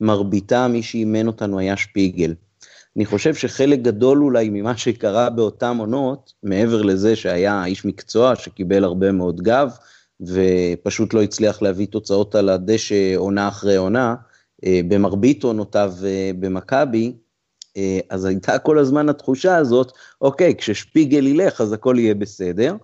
מרביתה 0.02 0.68
מי 0.68 0.84
שאימן 0.84 1.28
אותנו 1.28 1.60
היה 1.60 1.78
שפיגל. 1.78 2.34
אני 2.98 3.06
חושב 3.06 3.36
שחלק 3.36 3.80
גדול 3.80 4.24
אולי 4.24 4.50
ממה 4.50 4.78
שקרה 4.78 5.30
באותן 5.30 5.78
עונות, 5.78 6.34
מעבר 6.44 6.82
לזה 6.82 7.16
שהיה 7.16 7.66
איש 7.66 7.86
מקצוע 7.86 8.36
שקיבל 8.36 8.84
הרבה 8.84 9.12
מאוד 9.12 9.42
גב, 9.42 9.72
ופשוט 10.22 11.14
לא 11.14 11.22
הצליח 11.22 11.62
להביא 11.62 11.88
תוצאות 11.88 12.36
על 12.36 12.50
הדשא 12.50 13.16
עונה 13.16 13.48
אחרי 13.48 13.76
עונה, 13.76 14.16
אה, 14.66 14.82
במרבית 14.88 15.44
עונותיו 15.44 15.94
אה, 16.06 16.32
במכבי, 16.40 17.14
אה, 17.78 18.00
אז 18.10 18.26
הייתה 18.26 18.60
כל 18.60 18.80
הזמן 18.80 19.10
התחושה 19.10 19.56
הזאת, 19.56 19.92
אוקיי, 20.22 20.56
כששפיגל 20.56 21.28
ילך 21.28 21.62
אז 21.62 21.74
הכל 21.74 21.96
יהיה 22.00 22.16
בסדר, 22.16 22.76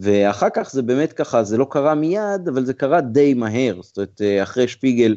ואחר 0.00 0.48
כך 0.54 0.70
זה 0.70 0.82
באמת 0.82 1.12
ככה, 1.12 1.44
זה 1.44 1.56
לא 1.56 1.66
קרה 1.70 1.94
מיד, 1.94 2.48
אבל 2.48 2.64
זה 2.64 2.74
קרה 2.74 3.00
די 3.00 3.34
מהר, 3.34 3.82
זאת 3.82 3.96
אומרת, 3.96 4.20
אחרי 4.42 4.68
שפיגל 4.68 5.16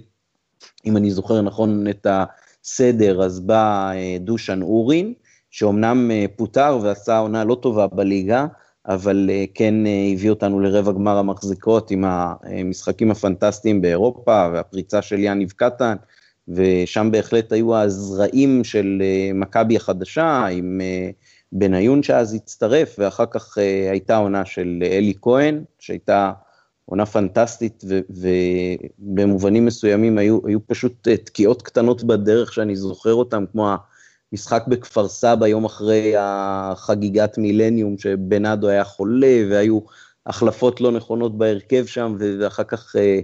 אם 0.85 0.97
אני 0.97 1.11
זוכר 1.11 1.41
נכון 1.41 1.87
את 1.87 2.07
הסדר, 2.09 3.23
אז 3.23 3.39
בא 3.39 3.91
אה, 3.95 4.17
דושן 4.19 4.61
אורין, 4.61 5.13
שאומנם 5.51 6.11
אה, 6.11 6.25
פוטר 6.35 6.79
ועשה 6.81 7.17
עונה 7.17 7.43
לא 7.43 7.55
טובה 7.55 7.87
בליגה, 7.87 8.45
אבל 8.87 9.29
אה, 9.29 9.45
כן 9.53 9.75
הביא 10.13 10.29
אותנו 10.29 10.59
לרבע 10.59 10.91
גמר 10.91 11.17
המחזיקות 11.17 11.91
עם 11.91 12.03
המשחקים 12.07 13.11
הפנטסטיים 13.11 13.81
באירופה 13.81 14.47
והפריצה 14.53 15.01
של 15.01 15.19
יניב 15.19 15.51
קטן, 15.55 15.95
ושם 16.47 17.09
בהחלט 17.11 17.51
היו 17.51 17.77
הזרעים 17.77 18.63
של 18.63 19.01
מכבי 19.33 19.75
החדשה 19.75 20.45
עם 20.45 20.81
בניון 21.51 22.03
שאז 22.03 22.33
הצטרף, 22.33 22.95
ואחר 22.99 23.25
כך 23.31 23.57
הייתה 23.91 24.17
עונה 24.17 24.45
של 24.45 24.79
אלי 24.81 25.13
כהן, 25.21 25.63
שהייתה 25.79 26.31
עונה 26.85 27.05
פנטסטית, 27.05 27.83
ובמובנים 28.09 29.65
מסוימים 29.65 30.17
היו, 30.17 30.39
היו 30.47 30.67
פשוט 30.67 31.07
אה, 31.07 31.17
תקיעות 31.17 31.61
קטנות 31.61 32.03
בדרך 32.03 32.53
שאני 32.53 32.75
זוכר 32.75 33.13
אותן, 33.13 33.45
כמו 33.51 33.69
המשחק 34.31 34.63
בכפר 34.67 35.07
סבא 35.07 35.47
יום 35.47 35.65
אחרי 35.65 36.13
החגיגת 36.17 37.37
מילניום, 37.37 37.97
שבנאדו 37.97 38.67
היה 38.67 38.83
חולה, 38.83 39.43
והיו 39.49 39.79
החלפות 40.25 40.81
לא 40.81 40.91
נכונות 40.91 41.37
בהרכב 41.37 41.85
שם, 41.85 42.15
ואחר 42.19 42.63
כך 42.63 42.95
אה, 42.95 43.19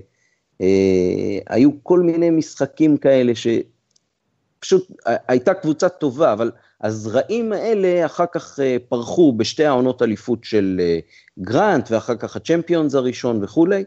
אה, 0.61 1.39
היו 1.49 1.69
כל 1.83 1.99
מיני 1.99 2.29
משחקים 2.29 2.97
כאלה 2.97 3.33
שפשוט 3.35 4.91
הייתה 5.05 5.53
קבוצה 5.53 5.89
טובה, 5.89 6.33
אבל 6.33 6.51
הזרעים 6.83 7.53
האלה 7.53 8.05
אחר 8.05 8.25
כך 8.31 8.59
אה, 8.59 8.77
פרחו 8.89 9.33
בשתי 9.37 9.65
העונות 9.65 10.01
אליפות 10.01 10.43
של 10.43 10.81
אה, 10.83 10.99
גרנט, 11.39 11.91
ואחר 11.91 12.15
כך 12.15 12.35
הצ'מפיונס 12.35 12.95
הראשון 12.95 13.43
וכולי, 13.43 13.83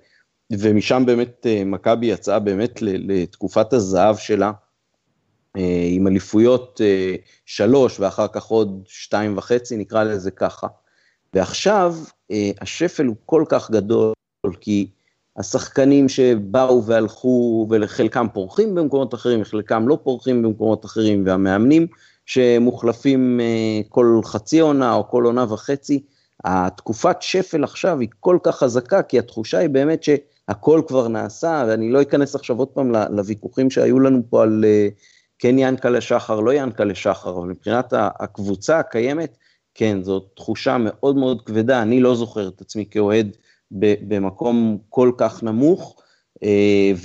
ומשם 0.52 1.02
באמת 1.07 1.46
אה, 1.46 1.62
מכבי 1.64 2.07
יצאה 2.07 2.38
באמת 2.38 2.83
לתקופת 2.83 3.72
הזהב 3.72 4.16
שלה, 4.16 4.52
עם 5.90 6.07
אליפויות 6.07 6.81
שלוש 7.46 8.00
ואחר 8.00 8.26
כך 8.28 8.44
עוד 8.44 8.83
שתיים 8.87 9.38
וחצי, 9.38 9.76
נקרא 9.76 10.02
לזה 10.05 10.31
ככה. 10.31 10.66
ועכשיו 11.35 11.96
השפל 12.61 13.07
הוא 13.07 13.16
כל 13.26 13.44
כך 13.48 13.70
גדול, 13.70 14.12
כי 14.61 14.90
השחקנים 15.37 16.09
שבאו 16.09 16.85
והלכו, 16.85 17.66
ולחלקם 17.70 18.26
פורחים 18.33 18.74
במקומות 18.74 19.14
אחרים, 19.14 19.40
לחלקם 19.40 19.88
לא 19.88 19.98
פורחים 20.02 20.42
במקומות 20.42 20.85
אחרים, 20.85 21.26
והמאמנים 21.26 21.87
שמוחלפים 22.26 23.40
אה, 23.40 23.80
כל 23.88 24.20
חצי 24.24 24.61
עונה 24.61 24.94
או 24.94 25.08
כל 25.08 25.24
עונה 25.24 25.52
וחצי. 25.52 26.02
התקופת 26.44 27.16
שפל 27.20 27.64
עכשיו 27.64 28.00
היא 28.00 28.08
כל 28.20 28.38
כך 28.42 28.56
חזקה, 28.56 29.02
כי 29.02 29.18
התחושה 29.18 29.58
היא 29.58 29.68
באמת 29.68 30.02
שהכל 30.02 30.82
כבר 30.88 31.08
נעשה, 31.08 31.64
ואני 31.68 31.90
לא 31.90 32.02
אכנס 32.02 32.35
עכשיו 32.35 32.58
עוד 32.58 32.68
פעם 32.68 32.92
לוויכוחים 33.11 33.70
שהיו 33.70 34.00
לנו 34.00 34.22
פה 34.30 34.42
על 34.42 34.64
אה, 34.64 34.88
כן 35.38 35.58
ינקלה 35.58 36.00
שחר, 36.00 36.40
לא 36.40 36.54
ינקלה 36.54 36.94
שחר, 36.94 37.38
אבל 37.38 37.48
מבחינת 37.48 37.92
הקבוצה 37.96 38.78
הקיימת, 38.78 39.37
כן, 39.74 40.02
זו 40.02 40.20
תחושה 40.20 40.76
מאוד 40.78 41.16
מאוד 41.16 41.42
כבדה, 41.42 41.82
אני 41.82 42.00
לא 42.00 42.14
זוכר 42.14 42.48
את 42.48 42.61
עצמי 42.61 42.87
כאוהד 42.90 43.37
במקום 44.08 44.78
כל 44.88 45.12
כך 45.16 45.42
נמוך, 45.42 46.02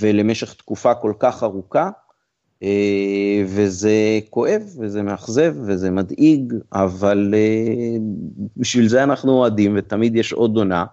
ולמשך 0.00 0.54
תקופה 0.54 0.94
כל 0.94 1.12
כך 1.18 1.42
ארוכה, 1.42 1.90
וזה 3.46 3.92
כואב, 4.30 4.62
וזה 4.78 5.02
מאכזב, 5.02 5.54
וזה 5.66 5.90
מדאיג, 5.90 6.54
אבל 6.72 7.34
בשביל 8.56 8.88
זה 8.88 9.02
אנחנו 9.02 9.32
אוהדים, 9.32 9.74
ותמיד 9.78 10.16
יש 10.16 10.32
עוד 10.32 10.56
עונה. 10.56 10.84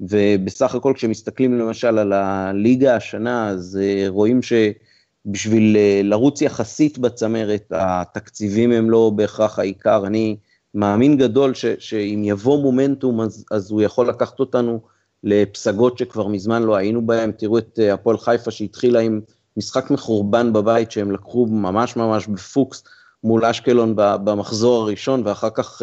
ובסך 0.00 0.74
הכל 0.74 0.92
כשמסתכלים 0.96 1.58
למשל 1.58 1.98
על 1.98 2.12
הליגה 2.12 2.96
השנה, 2.96 3.48
אז 3.48 3.78
רואים 4.08 4.40
שבשביל 4.42 5.76
לרוץ 6.02 6.42
יחסית 6.42 6.98
בצמרת, 6.98 7.72
התקציבים 7.74 8.72
הם 8.72 8.90
לא 8.90 9.12
בהכרח 9.16 9.58
העיקר. 9.58 10.06
אני 10.06 10.36
מאמין 10.74 11.16
גדול 11.16 11.54
ש, 11.54 11.64
שאם 11.78 12.22
יבוא 12.24 12.62
מומנטום, 12.62 13.20
אז, 13.20 13.44
אז 13.50 13.70
הוא 13.70 13.82
יכול 13.82 14.08
לקחת 14.08 14.40
אותנו 14.40 14.80
לפסגות 15.24 15.98
שכבר 15.98 16.28
מזמן 16.28 16.62
לא 16.62 16.76
היינו 16.76 17.06
בהם. 17.06 17.32
תראו 17.32 17.58
את 17.58 17.78
הפועל 17.92 18.18
חיפה 18.18 18.50
שהתחילה 18.50 19.00
עם 19.00 19.20
משחק 19.58 19.90
מחורבן 19.90 20.52
בבית 20.52 20.90
שהם 20.90 21.10
לקחו 21.10 21.46
ממש 21.46 21.96
ממש 21.96 22.26
בפוקס 22.26 22.84
מול 23.24 23.44
אשקלון 23.44 23.92
במחזור 23.96 24.82
הראשון, 24.82 25.22
ואחר 25.24 25.50
כך 25.50 25.82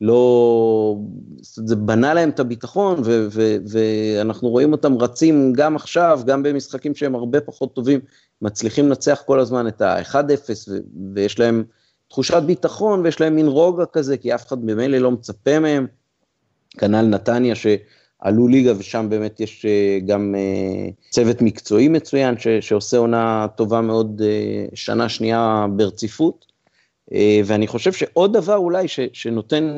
לא, 0.00 0.96
זה 1.40 1.76
בנה 1.76 2.14
להם 2.14 2.28
את 2.28 2.40
הביטחון, 2.40 3.00
ו, 3.04 3.28
ו, 3.30 3.56
ואנחנו 3.68 4.48
רואים 4.48 4.72
אותם 4.72 4.98
רצים 4.98 5.52
גם 5.52 5.76
עכשיו, 5.76 6.20
גם 6.26 6.42
במשחקים 6.42 6.94
שהם 6.94 7.14
הרבה 7.14 7.40
פחות 7.40 7.74
טובים, 7.74 8.00
מצליחים 8.42 8.88
לנצח 8.88 9.22
כל 9.26 9.40
הזמן 9.40 9.68
את 9.68 9.82
ה-1-0, 9.82 10.70
ויש 11.14 11.38
להם 11.38 11.64
תחושת 12.08 12.42
ביטחון, 12.42 13.00
ויש 13.00 13.20
להם 13.20 13.36
מין 13.36 13.46
רוגע 13.46 13.84
כזה, 13.92 14.16
כי 14.16 14.34
אף 14.34 14.46
אחד 14.46 14.64
ממילא 14.64 14.98
לא 14.98 15.10
מצפה 15.10 15.58
מהם. 15.58 15.86
כנ"ל 16.78 17.02
נתניה 17.02 17.54
שעלו 18.24 18.48
ליגה, 18.48 18.72
ושם 18.78 19.06
באמת 19.10 19.40
יש 19.40 19.66
אה, 19.66 19.98
גם 20.06 20.34
אה, 20.38 20.90
צוות 21.10 21.42
מקצועי 21.42 21.88
מצוין, 21.88 22.38
ש, 22.38 22.48
שעושה 22.48 22.98
עונה 22.98 23.46
טובה 23.56 23.80
מאוד 23.80 24.22
אה, 24.24 24.66
שנה 24.74 25.08
שנייה 25.08 25.66
ברציפות. 25.76 26.50
ואני 27.44 27.66
חושב 27.66 27.92
שעוד 27.92 28.32
דבר 28.32 28.56
אולי 28.56 28.88
ש, 28.88 29.00
שנותן 29.12 29.76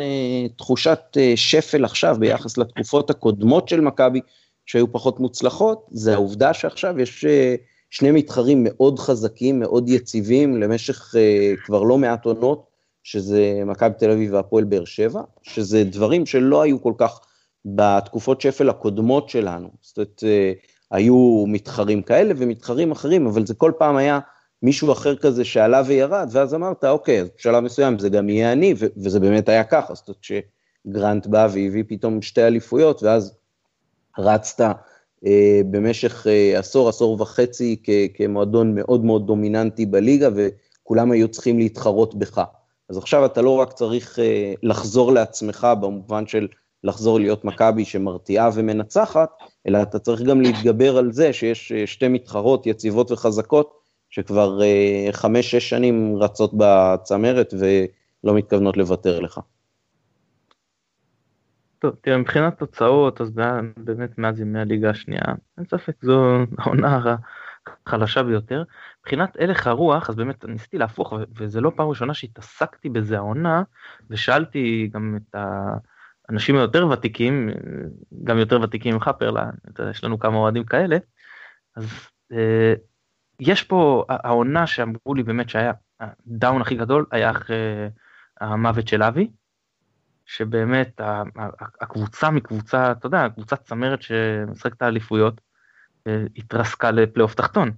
תחושת 0.57 1.01
שפל 1.37 1.85
עכשיו 1.85 2.17
ביחס 2.19 2.59
לתקופות 2.59 3.11
הקודמות 3.11 3.69
של 3.69 3.81
מכבי, 3.81 4.21
שהיו 4.67 4.93
פחות 4.93 5.21
מוצלחות, 5.21 5.87
זה 5.91 6.15
העובדה 6.15 6.55
שעכשיו 6.55 7.01
יש 7.01 7.25
שני 7.91 8.11
מתחרים 8.11 8.65
מאוד 8.65 8.99
חזקים, 8.99 9.61
מאוד 9.61 9.89
יציבים, 9.89 10.61
למשך 10.61 11.15
כבר 11.65 11.83
לא 11.83 11.99
מעט 11.99 12.25
עונות, 12.25 12.67
שזה 13.03 13.63
מכבי 13.67 13.95
תל 13.99 14.11
אביב 14.11 14.33
והפועל 14.33 14.65
באר 14.65 14.85
שבע, 14.85 15.23
שזה 15.43 15.85
דברים 15.85 16.27
שלא 16.27 16.63
היו 16.63 16.83
כל 16.83 16.93
כך 16.99 17.21
בתקופות 17.65 18.41
שפל 18.41 18.71
הקודמות 18.71 19.29
שלנו. 19.29 19.69
זאת 19.81 19.99
אומרת, 19.99 20.23
היו 20.91 21.45
מתחרים 21.49 22.03
כאלה 22.03 22.35
ומתחרים 22.37 22.91
אחרים, 22.91 23.27
אבל 23.27 23.47
זה 23.47 23.55
כל 23.55 23.73
פעם 23.79 23.97
היה 23.97 24.21
מישהו 24.63 24.93
אחר 24.93 25.17
כזה 25.17 25.45
שעלה 25.45 25.83
וירד, 25.87 26.29
ואז 26.33 26.55
אמרת, 26.55 26.85
אוקיי, 26.85 27.21
אז 27.21 27.29
בשלב 27.37 27.65
מסוים 27.65 27.99
זה 27.99 28.09
גם 28.09 28.29
יהיה 28.29 28.53
אני, 28.53 28.75
וזה 28.97 29.21
באמת 29.21 29.49
היה 29.49 29.65
ככה, 29.65 29.95
זאת 29.95 30.09
אומרת, 30.09 30.21
כשגרנט 30.21 31.27
בא 31.27 31.49
והביא 31.53 31.85
פתאום 31.89 32.23
שתי 32.23 32.43
אליפויות, 32.43 33.03
ואז 33.03 33.35
רצת 34.19 34.61
אה, 35.27 35.61
במשך 35.71 36.27
אה, 36.27 36.59
עשור, 36.59 36.89
עשור 36.89 37.21
וחצי 37.21 37.83
כמועדון 38.15 38.75
מאוד 38.75 39.05
מאוד 39.05 39.27
דומיננטי 39.27 39.87
בליגה, 39.87 40.29
וכולם 40.35 41.13
היו 41.13 41.29
צריכים 41.29 41.59
להתחרות 41.59 42.15
בך. 42.15 42.45
אז 42.89 42.99
עכשיו 42.99 43.27
אתה 43.27 43.43
לא 43.43 43.61
רק 43.61 43.73
צריך 43.73 44.19
אה, 44.19 44.55
לחזור 44.63 45.13
לעצמך 45.13 45.67
במובן 45.81 46.27
של 46.27 46.49
לחזור 46.85 47.21
להיות 47.21 47.45
מכבי 47.45 47.85
שמרתיעה 47.85 48.49
ומנצחת, 48.55 49.31
אלא 49.69 49.83
אתה 49.83 49.99
צריך 49.99 50.23
גם 50.23 50.41
להתגבר 50.41 50.97
על 50.97 51.13
זה 51.13 51.33
שיש 51.33 51.73
אה, 51.73 51.87
שתי 51.87 52.09
מתחרות 52.09 52.67
יציבות 52.67 53.11
וחזקות, 53.11 53.83
שכבר 54.11 54.63
אה, 54.63 55.09
חמש-שש 55.13 55.71
שנים 55.71 56.17
רצות 56.17 56.51
בצמרת 56.57 57.55
ולא 57.59 58.35
מתכוונות 58.35 58.77
לוותר 58.77 59.21
לך. 59.21 59.41
טוב, 61.79 61.95
תראה, 62.01 62.19
מבחינת 62.19 62.59
תוצאות, 62.59 63.21
אז 63.21 63.31
באמת 63.77 64.19
מאז 64.19 64.41
ימי 64.41 64.61
הליגה 64.61 64.91
השנייה, 64.91 65.23
אין 65.59 65.67
ספק 65.67 65.95
זו 66.03 66.39
העונה 66.59 67.17
החלשה 67.87 68.23
ביותר. 68.23 68.63
מבחינת 69.01 69.37
הלך 69.41 69.67
הרוח, 69.67 70.11
אז 70.11 70.17
באמת 70.17 70.45
ניסיתי 70.45 70.79
להפוך, 70.79 71.13
וזה 71.37 71.61
לא 71.61 71.73
פעם 71.77 71.89
ראשונה 71.89 72.15
שהתעסקתי 72.15 72.89
בזה 72.89 73.17
העונה, 73.17 73.63
ושאלתי 74.11 74.91
גם 74.93 75.17
את 75.17 75.37
האנשים 76.29 76.57
היותר 76.57 76.89
ותיקים, 76.89 77.51
גם 78.25 78.39
יותר 78.39 78.61
ותיקים 78.61 78.95
ממך 78.95 79.11
פרלה, 79.19 79.51
יש 79.91 80.05
לנו 80.05 80.19
כמה 80.19 80.37
אוהדים 80.37 80.65
כאלה, 80.65 80.97
אז 81.77 81.85
אה, 82.33 82.75
יש 83.41 83.63
פה, 83.63 84.05
העונה 84.09 84.67
שאמרו 84.67 85.15
לי 85.15 85.23
באמת 85.23 85.49
שהיה 85.49 85.73
הדאון 86.01 86.61
הכי 86.61 86.75
גדול, 86.75 87.07
היה 87.11 87.31
אחרי 87.31 87.57
המוות 88.41 88.89
של 88.89 89.03
אבי, 89.03 89.31
שבאמת 90.27 91.01
הקבוצה 91.81 92.31
מקבוצה, 92.31 92.93
אתה 92.93 93.07
יודע, 93.07 93.29
קבוצת 93.29 93.63
צמרת 93.63 94.03
שמשחקת 94.03 94.83
האליפויות, 94.83 95.41
אה, 96.07 96.25
התרסקה 96.37 96.91
לפלייאוף 96.91 97.35
תחתון. 97.35 97.71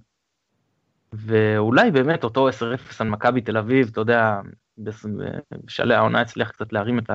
ואולי 1.13 1.91
באמת 1.91 2.23
אותו 2.23 2.49
10-0 2.49 2.51
על 2.99 3.09
מכבי 3.09 3.41
תל 3.41 3.57
אביב, 3.57 3.87
אתה 3.91 4.01
יודע, 4.01 4.39
בשלהי 4.77 5.97
העונה 5.97 6.21
הצליח 6.21 6.51
קצת 6.51 6.73
להרים 6.73 6.99
את 6.99 7.09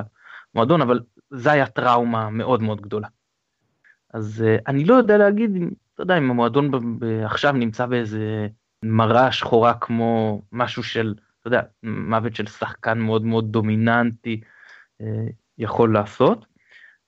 המועדון, 0.54 0.82
אבל 0.82 1.00
זה 1.30 1.52
היה 1.52 1.66
טראומה 1.66 2.30
מאוד 2.30 2.62
מאוד 2.62 2.80
גדולה. 2.80 3.08
אז 4.14 4.44
אה, 4.46 4.56
אני 4.66 4.84
לא 4.84 4.94
יודע 4.94 5.18
להגיד 5.18 5.50
אתה 6.00 6.02
יודע, 6.02 6.18
אם 6.18 6.30
המועדון 6.30 6.70
עכשיו 7.24 7.52
נמצא 7.52 7.86
באיזה 7.86 8.46
מראה 8.84 9.32
שחורה 9.32 9.74
כמו 9.74 10.42
משהו 10.52 10.82
של, 10.82 11.14
אתה 11.40 11.48
יודע, 11.48 11.62
מוות 11.82 12.34
של 12.36 12.46
שחקן 12.46 12.98
מאוד 12.98 13.24
מאוד 13.24 13.52
דומיננטי 13.52 14.40
אה, 15.00 15.06
יכול 15.58 15.94
לעשות, 15.94 16.46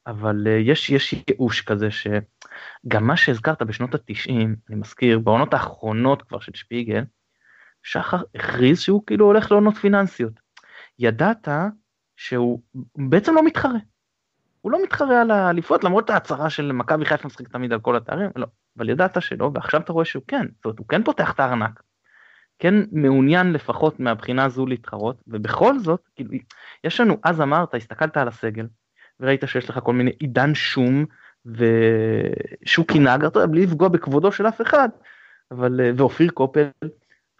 אבל 0.06 0.46
אה, 0.46 0.52
יש, 0.52 0.90
יש 0.90 1.14
ייאוש 1.28 1.60
כזה 1.60 1.88
שגם 1.90 3.06
מה 3.06 3.16
שהזכרת 3.16 3.62
בשנות 3.62 3.94
התשעים, 3.94 4.56
אני 4.68 4.76
מזכיר, 4.76 5.18
בעונות 5.18 5.54
האחרונות 5.54 6.22
כבר 6.22 6.40
של 6.40 6.52
שפיגל, 6.54 7.04
שחר 7.82 8.22
הכריז 8.34 8.80
שהוא 8.80 9.02
כאילו 9.06 9.26
הולך 9.26 9.50
לעונות 9.50 9.76
פיננסיות. 9.76 10.40
ידעת 10.98 11.48
שהוא 12.16 12.62
בעצם 12.96 13.34
לא 13.34 13.44
מתחרה. 13.44 13.78
הוא 14.62 14.72
לא 14.72 14.82
מתחרה 14.82 15.20
על 15.20 15.30
האליפות 15.30 15.84
למרות 15.84 16.10
ההצהרה 16.10 16.50
של 16.50 16.72
מכבי 16.72 17.04
חיפה 17.04 17.26
משחק 17.26 17.48
תמיד 17.48 17.72
על 17.72 17.80
כל 17.80 17.96
התארים, 17.96 18.30
לא. 18.36 18.46
אבל 18.78 18.88
ידעת 18.90 19.22
שלא, 19.22 19.50
ועכשיו 19.54 19.80
אתה 19.80 19.92
רואה 19.92 20.04
שהוא 20.04 20.22
כן, 20.28 20.46
זאת 20.56 20.64
אומרת, 20.64 20.78
הוא 20.78 20.88
כן 20.88 21.02
פותח 21.02 21.32
את 21.32 21.40
הארנק. 21.40 21.82
כן 22.58 22.74
מעוניין 22.92 23.52
לפחות 23.52 24.00
מהבחינה 24.00 24.44
הזו 24.44 24.66
להתחרות, 24.66 25.22
ובכל 25.26 25.78
זאת, 25.78 26.08
כאילו, 26.16 26.30
יש 26.84 27.00
לנו, 27.00 27.16
אז 27.24 27.40
אמרת, 27.40 27.74
הסתכלת 27.74 28.16
על 28.16 28.28
הסגל, 28.28 28.66
וראית 29.20 29.42
שיש 29.46 29.70
לך 29.70 29.78
כל 29.82 29.92
מיני 29.92 30.10
עידן 30.18 30.54
שום 30.54 31.04
ושוקי 31.46 32.98
נגר, 32.98 33.26
אתה 33.26 33.38
יודע, 33.38 33.52
בלי 33.52 33.62
לפגוע 33.66 33.88
בכבודו 33.88 34.32
של 34.32 34.48
אף 34.48 34.60
אחד, 34.60 34.88
אבל, 35.50 35.80
ואופיר 35.96 36.30
קופל, 36.30 36.68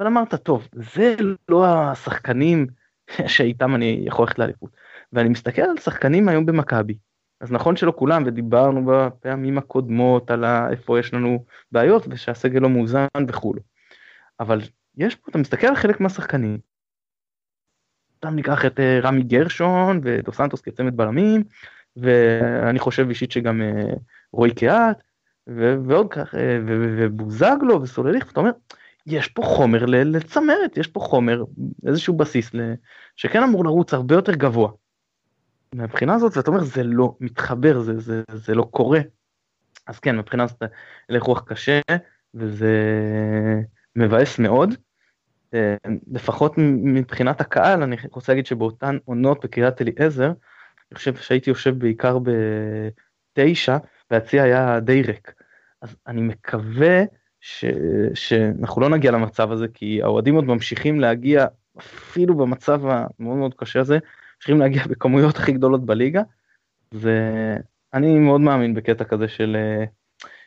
אבל 0.01 0.07
אמרת, 0.07 0.35
טוב, 0.35 0.69
זה 0.73 1.15
לא 1.49 1.67
השחקנים 1.67 2.67
שאיתם 3.27 3.75
אני 3.75 4.03
יכול 4.07 4.25
ללכת 4.25 4.39
לאליפות. 4.39 4.71
ואני 5.13 5.29
מסתכל 5.29 5.63
על 5.63 5.79
שחקנים 5.79 6.29
היום 6.29 6.47
במכבי, 6.47 6.95
אז 7.43 7.53
נכון 7.53 7.77
שלא 7.77 7.93
כולם, 7.97 8.23
ודיברנו 8.27 8.85
בפעמים 8.87 9.59
הקודמות 9.59 10.31
על 10.31 10.45
איפה 10.45 10.99
יש 10.99 11.15
לנו 11.15 11.45
בעיות 11.73 12.07
ושהסגל 12.11 12.61
לא 12.61 12.69
מאוזן 12.69 13.07
וכולו. 13.29 13.61
אבל 14.41 14.61
יש 14.97 15.15
פה, 15.15 15.31
אתה 15.31 15.39
מסתכל 15.39 15.67
על 15.67 15.77
חלק 15.77 16.01
מהשחקנים, 16.01 16.59
סתם 18.17 18.35
ניקח 18.35 18.67
את 18.67 18.81
אה, 18.81 19.01
רמי 19.03 19.23
גרשון 19.23 20.01
ודו 20.03 20.33
סנטוס 20.33 20.61
כצמד 20.61 20.97
בלמים, 20.97 21.43
ואני 21.97 22.79
חושב 22.79 23.09
אישית 23.09 23.33
שגם 23.33 23.63
אה, 23.63 23.95
רועי 24.33 24.55
קהת, 24.55 25.03
ועוד 25.87 26.07
כך, 26.11 26.35
אה, 26.35 26.59
ובוזגלו 26.67 27.83
וסולליך, 27.83 28.27
ואתה 28.27 28.41
אומר, 28.41 28.51
יש 29.07 29.29
פה 29.29 29.43
חומר 29.43 29.85
לצמרת, 29.87 30.77
יש 30.77 30.87
פה 30.87 31.01
חומר, 31.01 31.45
איזשהו 31.87 32.17
בסיס 32.17 32.51
שכן 33.17 33.43
אמור 33.43 33.65
לרוץ 33.65 33.95
הרבה 33.95 34.15
יותר 34.15 34.35
גבוה. 34.35 34.71
מהבחינה 35.75 36.15
הזאת 36.15 36.37
ואתה 36.37 36.51
אומר 36.51 36.65
זה 36.65 36.83
לא 36.83 37.17
מתחבר 37.21 37.81
זה 37.81 38.01
זה 38.01 38.23
זה 38.33 38.55
לא 38.55 38.63
קורה. 38.63 39.01
אז 39.87 39.99
כן 39.99 40.17
מבחינה 40.17 40.47
זאת 40.47 40.63
הלך 41.09 41.23
רוח 41.23 41.45
קשה 41.47 41.81
וזה 42.35 42.77
מבאס 43.97 44.39
מאוד. 44.39 44.75
אה, 45.55 45.77
לפחות 46.13 46.55
מבחינת 46.59 47.41
הקהל 47.41 47.83
אני 47.83 47.97
רוצה 48.11 48.33
להגיד 48.33 48.47
שבאותן 48.47 48.99
עונות 49.05 49.45
בקריית 49.45 49.83
אליעזר 49.83 50.27
אני 50.27 50.97
חושב 50.97 51.17
שהייתי 51.17 51.51
יושב 51.51 51.79
בעיקר 51.79 52.19
בתשע 52.19 53.77
והצי 54.11 54.41
היה 54.41 54.81
די 54.81 55.03
ריק. 55.03 55.33
אז 55.81 55.97
אני 56.07 56.23
מקווה 56.23 57.03
ש... 57.41 57.65
שאנחנו 58.15 58.81
לא 58.81 58.89
נגיע 58.89 59.11
למצב 59.11 59.53
הזה 59.53 59.67
כי 59.75 60.03
האוהדים 60.03 60.35
עוד 60.35 60.45
ממשיכים 60.45 61.01
להגיע 61.01 61.47
אפילו 61.79 62.37
במצב 62.37 62.87
המאוד 62.87 63.37
מאוד 63.39 63.55
קשה 63.55 63.81
הזה 63.81 63.99
צריכים 64.43 64.61
להגיע 64.61 64.87
בכמויות 64.87 65.37
הכי 65.37 65.53
גדולות 65.53 65.87
בליגה. 65.87 66.23
ואני 66.93 68.19
מאוד 68.19 68.41
מאמין 68.41 68.75
בקטע 68.75 69.05
כזה 69.05 69.29
של, 69.29 69.57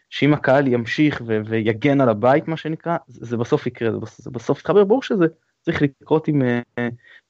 שאם 0.09 0.33
הקהל 0.33 0.67
ימשיך 0.67 1.21
ו- 1.27 1.39
ויגן 1.45 2.01
על 2.01 2.09
הבית 2.09 2.47
מה 2.47 2.57
שנקרא 2.57 2.97
זה, 3.07 3.25
זה 3.25 3.37
בסוף 3.37 3.67
יקרה 3.67 3.91
זה 3.91 3.97
בסוף, 3.97 4.21
זה 4.21 4.31
בסוף 4.31 4.59
יתחבר 4.59 4.83
ברור 4.83 5.03
שזה 5.03 5.25
צריך 5.61 5.81
לקרות 5.81 6.27
עם 6.27 6.41
uh, 6.41 6.81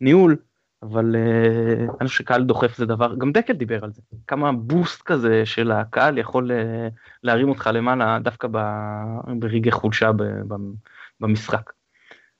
ניהול 0.01 0.37
אבל 0.83 1.15
uh, 1.15 1.95
אני 1.99 2.07
חושב 2.07 2.17
שקהל 2.23 2.43
דוחף 2.43 2.77
זה 2.77 2.85
דבר 2.85 3.15
גם 3.15 3.31
דקל 3.31 3.53
דיבר 3.53 3.83
על 3.83 3.91
זה 3.91 4.01
כמה 4.27 4.51
בוסט 4.51 5.01
כזה 5.01 5.45
של 5.45 5.71
הקהל 5.71 6.17
יכול 6.17 6.51
uh, 6.51 6.93
להרים 7.23 7.49
אותך 7.49 7.69
למעלה 7.73 8.19
דווקא 8.23 8.47
ב- 8.51 9.39
ברגעי 9.39 9.71
חולשה 9.71 10.11
ב- 10.11 10.23
ב- 10.23 10.73
במשחק. 11.19 11.71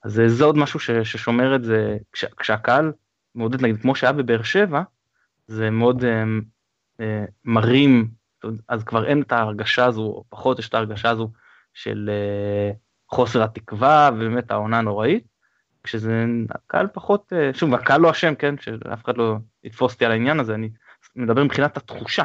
אז 0.04 0.22
זה 0.28 0.46
עוד 0.46 0.58
משהו 0.58 0.80
ש- 0.80 0.92
ששומר 0.92 1.56
את 1.56 1.64
זה 1.64 1.98
כש- 2.14 2.34
כשהקהל 2.38 2.92
מעודד 3.36 3.62
נגיד 3.62 3.82
כמו 3.82 3.96
שהיה 3.96 4.14
בבאר 4.14 4.44
שבע 4.44 4.82
זה 5.48 5.70
מאוד 5.70 6.02
uh, 6.02 6.06
uh, 7.02 7.04
מרים 7.46 8.10
אז 8.68 8.84
כבר 8.84 9.06
אין 9.06 9.22
את 9.22 9.32
ההרגשה 9.32 9.86
הזו, 9.86 10.02
או 10.02 10.24
פחות 10.30 10.60
יש 10.60 10.70
את 10.70 10.74
ההרגשה 10.74 11.10
הזו 11.10 11.32
של 11.74 12.10
uh, 12.10 12.76
חוסר 13.16 13.44
התקווה 13.44 14.10
ובאמת 14.14 14.52
העונה 14.52 14.78
הנוראית, 14.80 15.28
כשזה 15.84 16.26
הקהל 16.52 16.88
פחות, 16.94 17.34
uh, 17.34 17.58
שוב 17.58 17.74
הקהל 17.74 18.02
לא 18.02 18.12
אשם 18.12 18.36
כן, 18.36 18.56
שאף 18.58 19.06
אחד 19.06 19.18
לא 19.18 19.38
יתפוס 19.64 19.94
אותי 19.94 20.06
על 20.06 20.12
העניין 20.12 20.40
הזה, 20.40 20.56
אני 20.56 20.70
מדבר 21.16 21.44
מבחינת 21.44 21.78
התחושה. 21.78 22.24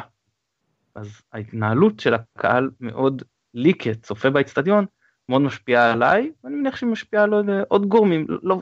אז 0.95 1.21
ההתנהלות 1.33 1.99
של 1.99 2.13
הקהל 2.13 2.69
מאוד 2.79 3.23
לי 3.53 3.73
כצופה 3.79 4.29
באצטדיון 4.29 4.85
מאוד 5.29 5.41
משפיעה 5.41 5.91
עליי, 5.91 6.31
ואני 6.43 6.55
מניח 6.55 6.75
שהיא 6.75 6.89
משפיעה 6.89 7.23
על 7.23 7.33
עוד, 7.33 7.45
עוד 7.67 7.85
גורמים, 7.85 8.25
לא, 8.29 8.61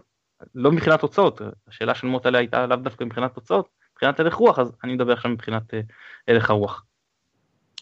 לא 0.56 0.72
מבחינת 0.72 1.00
תוצאות, 1.00 1.42
השאלה 1.68 1.96
של 1.96 2.08
מוטלה 2.08 2.38
הייתה 2.38 2.68
לאו 2.68 2.78
דווקא 2.78 3.04
מבחינת 3.04 3.34
תוצאות, 3.34 3.70
מבחינת 3.92 4.20
הלך 4.20 4.36
רוח, 4.36 4.60
אז 4.60 4.72
אני 4.84 4.94
מדבר 4.94 5.14
עכשיו 5.14 5.32
מבחינת 5.32 5.74
אה, 5.74 5.78
הלך 6.28 6.50
הרוח. 6.50 6.84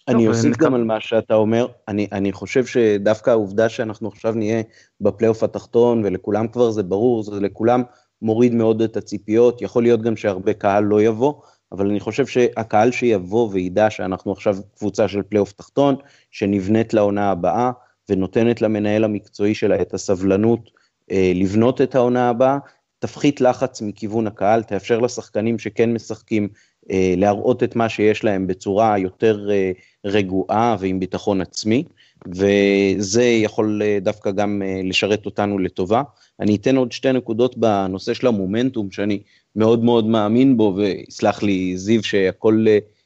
אני 0.07 0.27
אוסיף 0.27 0.57
גם 0.57 0.73
על 0.73 0.83
מה 0.83 0.99
שאתה 0.99 1.33
אומר, 1.33 1.67
אני, 1.87 2.07
אני 2.11 2.31
חושב 2.31 2.65
שדווקא 2.65 3.29
העובדה 3.29 3.69
שאנחנו 3.69 4.07
עכשיו 4.07 4.33
נהיה 4.33 4.61
בפלייאוף 5.01 5.43
התחתון 5.43 6.05
ולכולם 6.05 6.47
כבר 6.47 6.71
זה 6.71 6.83
ברור, 6.83 7.23
זה 7.23 7.39
לכולם 7.39 7.83
מוריד 8.21 8.53
מאוד 8.53 8.81
את 8.81 8.97
הציפיות, 8.97 9.61
יכול 9.61 9.83
להיות 9.83 10.01
גם 10.01 10.15
שהרבה 10.15 10.53
קהל 10.53 10.83
לא 10.83 11.01
יבוא, 11.01 11.33
אבל 11.71 11.89
אני 11.89 11.99
חושב 11.99 12.27
שהקהל 12.27 12.91
שיבוא 12.91 13.49
וידע 13.51 13.89
שאנחנו 13.89 14.31
עכשיו 14.31 14.55
קבוצה 14.77 15.07
של 15.07 15.23
פלייאוף 15.23 15.51
תחתון, 15.51 15.95
שנבנית 16.31 16.93
לעונה 16.93 17.31
הבאה 17.31 17.71
ונותנת 18.09 18.61
למנהל 18.61 19.03
המקצועי 19.03 19.55
שלה 19.55 19.81
את 19.81 19.93
הסבלנות 19.93 20.59
אה, 20.59 20.76
לבנות 21.11 21.81
את 21.81 21.95
העונה 21.95 22.29
הבאה, 22.29 22.57
תפחית 22.99 23.41
לחץ 23.41 23.81
מכיוון 23.81 24.27
הקהל, 24.27 24.63
תאפשר 24.63 24.99
לשחקנים 24.99 25.59
שכן 25.59 25.93
משחקים 25.93 26.47
אה, 26.91 27.13
להראות 27.17 27.63
את 27.63 27.75
מה 27.75 27.89
שיש 27.89 28.23
להם 28.23 28.47
בצורה 28.47 28.97
יותר 28.97 29.49
אה, 29.51 29.71
רגועה 30.05 30.75
ועם 30.79 30.99
ביטחון 30.99 31.41
עצמי, 31.41 31.83
וזה 32.27 33.23
יכול 33.23 33.81
אה, 33.85 33.97
דווקא 34.01 34.31
גם 34.31 34.61
לשרת 34.83 35.25
אותנו 35.25 35.59
לטובה. 35.59 36.03
אני 36.39 36.55
אתן 36.55 36.75
עוד 36.75 36.91
שתי 36.91 37.11
נקודות 37.11 37.57
בנושא 37.57 38.13
של 38.13 38.27
המומנטום, 38.27 38.91
שאני 38.91 39.19
מאוד 39.55 39.83
מאוד 39.83 40.05
מאמין 40.05 40.57
בו, 40.57 40.73
ויסלח 40.77 41.43
לי 41.43 41.77
זיו 41.77 42.03
שהכל 42.03 42.65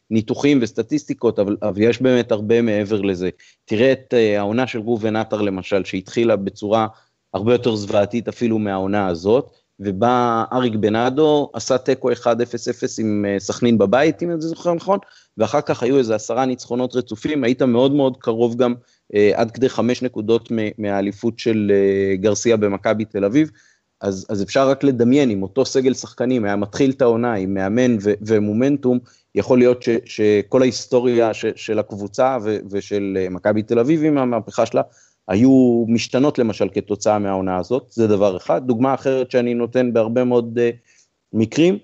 ניתוחים 0.10 0.60
וסטטיסטיקות, 0.62 1.40
אבל, 1.40 1.58
אבל 1.62 1.82
יש 1.82 2.02
באמת 2.02 2.32
הרבה 2.32 2.62
מעבר 2.62 3.02
לזה. 3.02 3.30
תראה 3.66 3.92
את 3.92 4.14
העונה 4.38 4.68
של 4.68 4.80
ראובן 4.80 5.16
עטר 5.16 5.42
למשל, 5.42 5.84
שהתחילה 5.84 6.36
בצורה 6.36 6.88
הרבה 7.34 7.54
יותר 7.54 7.76
זוועתית 7.76 8.28
אפילו 8.28 8.60
מהעונה 8.60 9.08
הזאת, 9.08 9.52
ובא 9.80 10.44
אריק 10.54 10.76
בנאדו, 10.76 11.50
עשה 11.54 11.78
תיקו 11.78 12.12
1-0-0 12.12 12.16
עם 13.00 13.26
אה, 13.28 13.40
סכנין 13.40 13.78
בבית, 13.78 14.24
אם 14.24 14.32
אני 14.32 14.42
זוכר 14.42 14.74
נכון, 14.74 15.00
ואחר 15.38 15.62
כך 15.62 15.84
היו 15.84 15.98
איזה 15.98 16.16
עשרה 16.16 16.46
ניצחונות 16.46 16.96
רצופים, 16.96 17.44
היית 17.44 17.62
מאוד 17.62 17.92
מאוד 17.92 18.18
קרוב 18.18 18.56
גם 18.56 18.74
אה, 19.16 19.32
עד 19.36 19.52
כדי 19.52 19.70
חמש 19.70 20.02
נקודות 20.02 20.50
מהאליפות 20.78 21.40
של 21.40 21.72
אה, 21.74 22.16
גרסיה 22.16 22.58
במכבי 22.58 23.06
תל 23.06 23.26
אביב, 23.26 23.52
אז, 24.02 24.26
אז 24.30 24.44
אפשר 24.44 24.70
רק 24.70 24.84
לדמיין, 24.84 25.30
אם 25.30 25.44
אותו 25.44 25.66
סגל 25.66 25.94
שחקנים 25.94 26.46
היה 26.46 26.56
מתחיל 26.56 26.92
את 26.92 27.02
העונה 27.02 27.34
עם 27.34 27.54
מאמן 27.54 27.98
ו, 28.02 28.14
ומומנטום, 28.22 29.00
יכול 29.36 29.58
להיות 29.58 29.84
ש, 29.84 29.90
שכל 30.06 30.62
ההיסטוריה 30.62 31.34
ש, 31.34 31.46
של 31.56 31.80
הקבוצה 31.80 32.38
ו, 32.44 32.58
ושל 32.70 33.18
אה, 33.22 33.30
מכבי 33.30 33.64
תל 33.64 33.80
אביב 33.80 34.04
עם 34.04 34.18
המהפכה 34.18 34.66
שלה, 34.66 34.82
היו 35.28 35.86
משתנות 35.88 36.40
למשל 36.40 36.70
כתוצאה 36.74 37.20
מהעונה 37.20 37.58
הזאת, 37.58 37.86
זה 37.90 38.08
דבר 38.08 38.38
אחד. 38.38 38.68
דוגמה 38.68 38.94
אחרת 38.94 39.32
שאני 39.32 39.54
נותן 39.54 39.94
בהרבה 39.94 40.24
מאוד 40.24 40.58
uh, 40.58 40.76
מקרים, 41.34 41.78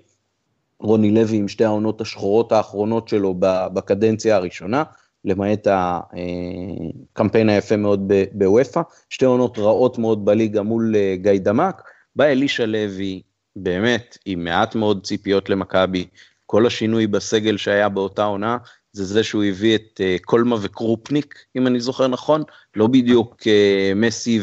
רוני 0.80 1.10
לוי 1.10 1.36
עם 1.36 1.48
שתי 1.48 1.64
העונות 1.64 2.00
השחורות 2.00 2.52
האחרונות 2.52 3.08
שלו 3.08 3.34
בקדנציה 3.72 4.36
הראשונה, 4.36 4.82
למעט 5.24 5.66
הקמפיין 5.70 7.48
אה, 7.48 7.54
היפה 7.54 7.76
מאוד 7.76 8.12
בוופא, 8.32 8.80
שתי 9.10 9.24
עונות 9.24 9.58
רעות 9.58 9.98
מאוד 9.98 10.24
בליגה 10.24 10.62
מול 10.62 10.94
uh, 10.94 11.22
גיא 11.22 11.40
דמק, 11.40 11.82
בא 12.16 12.24
אלישע 12.24 12.66
לוי, 12.66 13.22
באמת, 13.56 14.18
עם 14.26 14.44
מעט 14.44 14.74
מאוד 14.74 15.06
ציפיות 15.06 15.50
למכבי, 15.50 16.06
כל 16.46 16.66
השינוי 16.66 17.06
בסגל 17.06 17.56
שהיה 17.56 17.88
באותה 17.88 18.24
עונה, 18.24 18.56
זה 18.98 19.04
זה 19.04 19.22
שהוא 19.22 19.44
הביא 19.44 19.74
את 19.74 20.00
uh, 20.00 20.24
קולמה 20.24 20.56
וקרופניק, 20.60 21.34
אם 21.56 21.66
אני 21.66 21.80
זוכר 21.80 22.06
נכון, 22.06 22.42
לא 22.76 22.86
בדיוק 22.86 23.36
uh, 23.42 23.94
מסי 23.96 24.40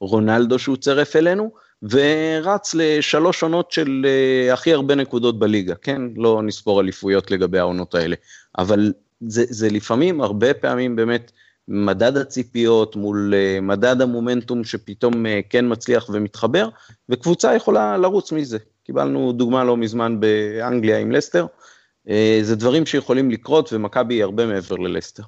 ורונלדו 0.00 0.54
uh, 0.54 0.58
שהוא 0.58 0.76
צירף 0.76 1.16
אלינו, 1.16 1.50
ורץ 1.82 2.74
לשלוש 2.74 3.42
עונות 3.42 3.72
של 3.72 4.06
uh, 4.06 4.52
הכי 4.52 4.72
הרבה 4.72 4.94
נקודות 4.94 5.38
בליגה, 5.38 5.74
כן? 5.74 6.02
לא 6.16 6.42
נספור 6.42 6.80
אליפויות 6.80 7.30
לגבי 7.30 7.58
העונות 7.58 7.94
האלה, 7.94 8.16
אבל 8.58 8.92
זה, 9.20 9.44
זה 9.48 9.68
לפעמים, 9.70 10.20
הרבה 10.20 10.54
פעמים 10.54 10.96
באמת, 10.96 11.32
מדד 11.68 12.16
הציפיות 12.16 12.96
מול 12.96 13.34
uh, 13.34 13.60
מדד 13.60 14.00
המומנטום 14.00 14.64
שפתאום 14.64 15.26
uh, 15.26 15.28
כן 15.50 15.64
מצליח 15.68 16.10
ומתחבר, 16.12 16.68
וקבוצה 17.08 17.54
יכולה 17.54 17.98
לרוץ 17.98 18.32
מזה. 18.32 18.58
קיבלנו 18.84 19.32
דוגמה 19.32 19.64
לא 19.64 19.76
מזמן 19.76 20.20
באנגליה 20.20 20.98
עם 20.98 21.12
לסטר, 21.12 21.42
אה, 21.42 21.46
זה 22.42 22.56
דברים 22.56 22.86
שיכולים 22.86 23.30
לקרות 23.30 23.72
ומכבי 23.72 24.14
היא 24.14 24.24
הרבה 24.24 24.46
מעבר 24.46 24.76
ללסטר. 24.76 25.22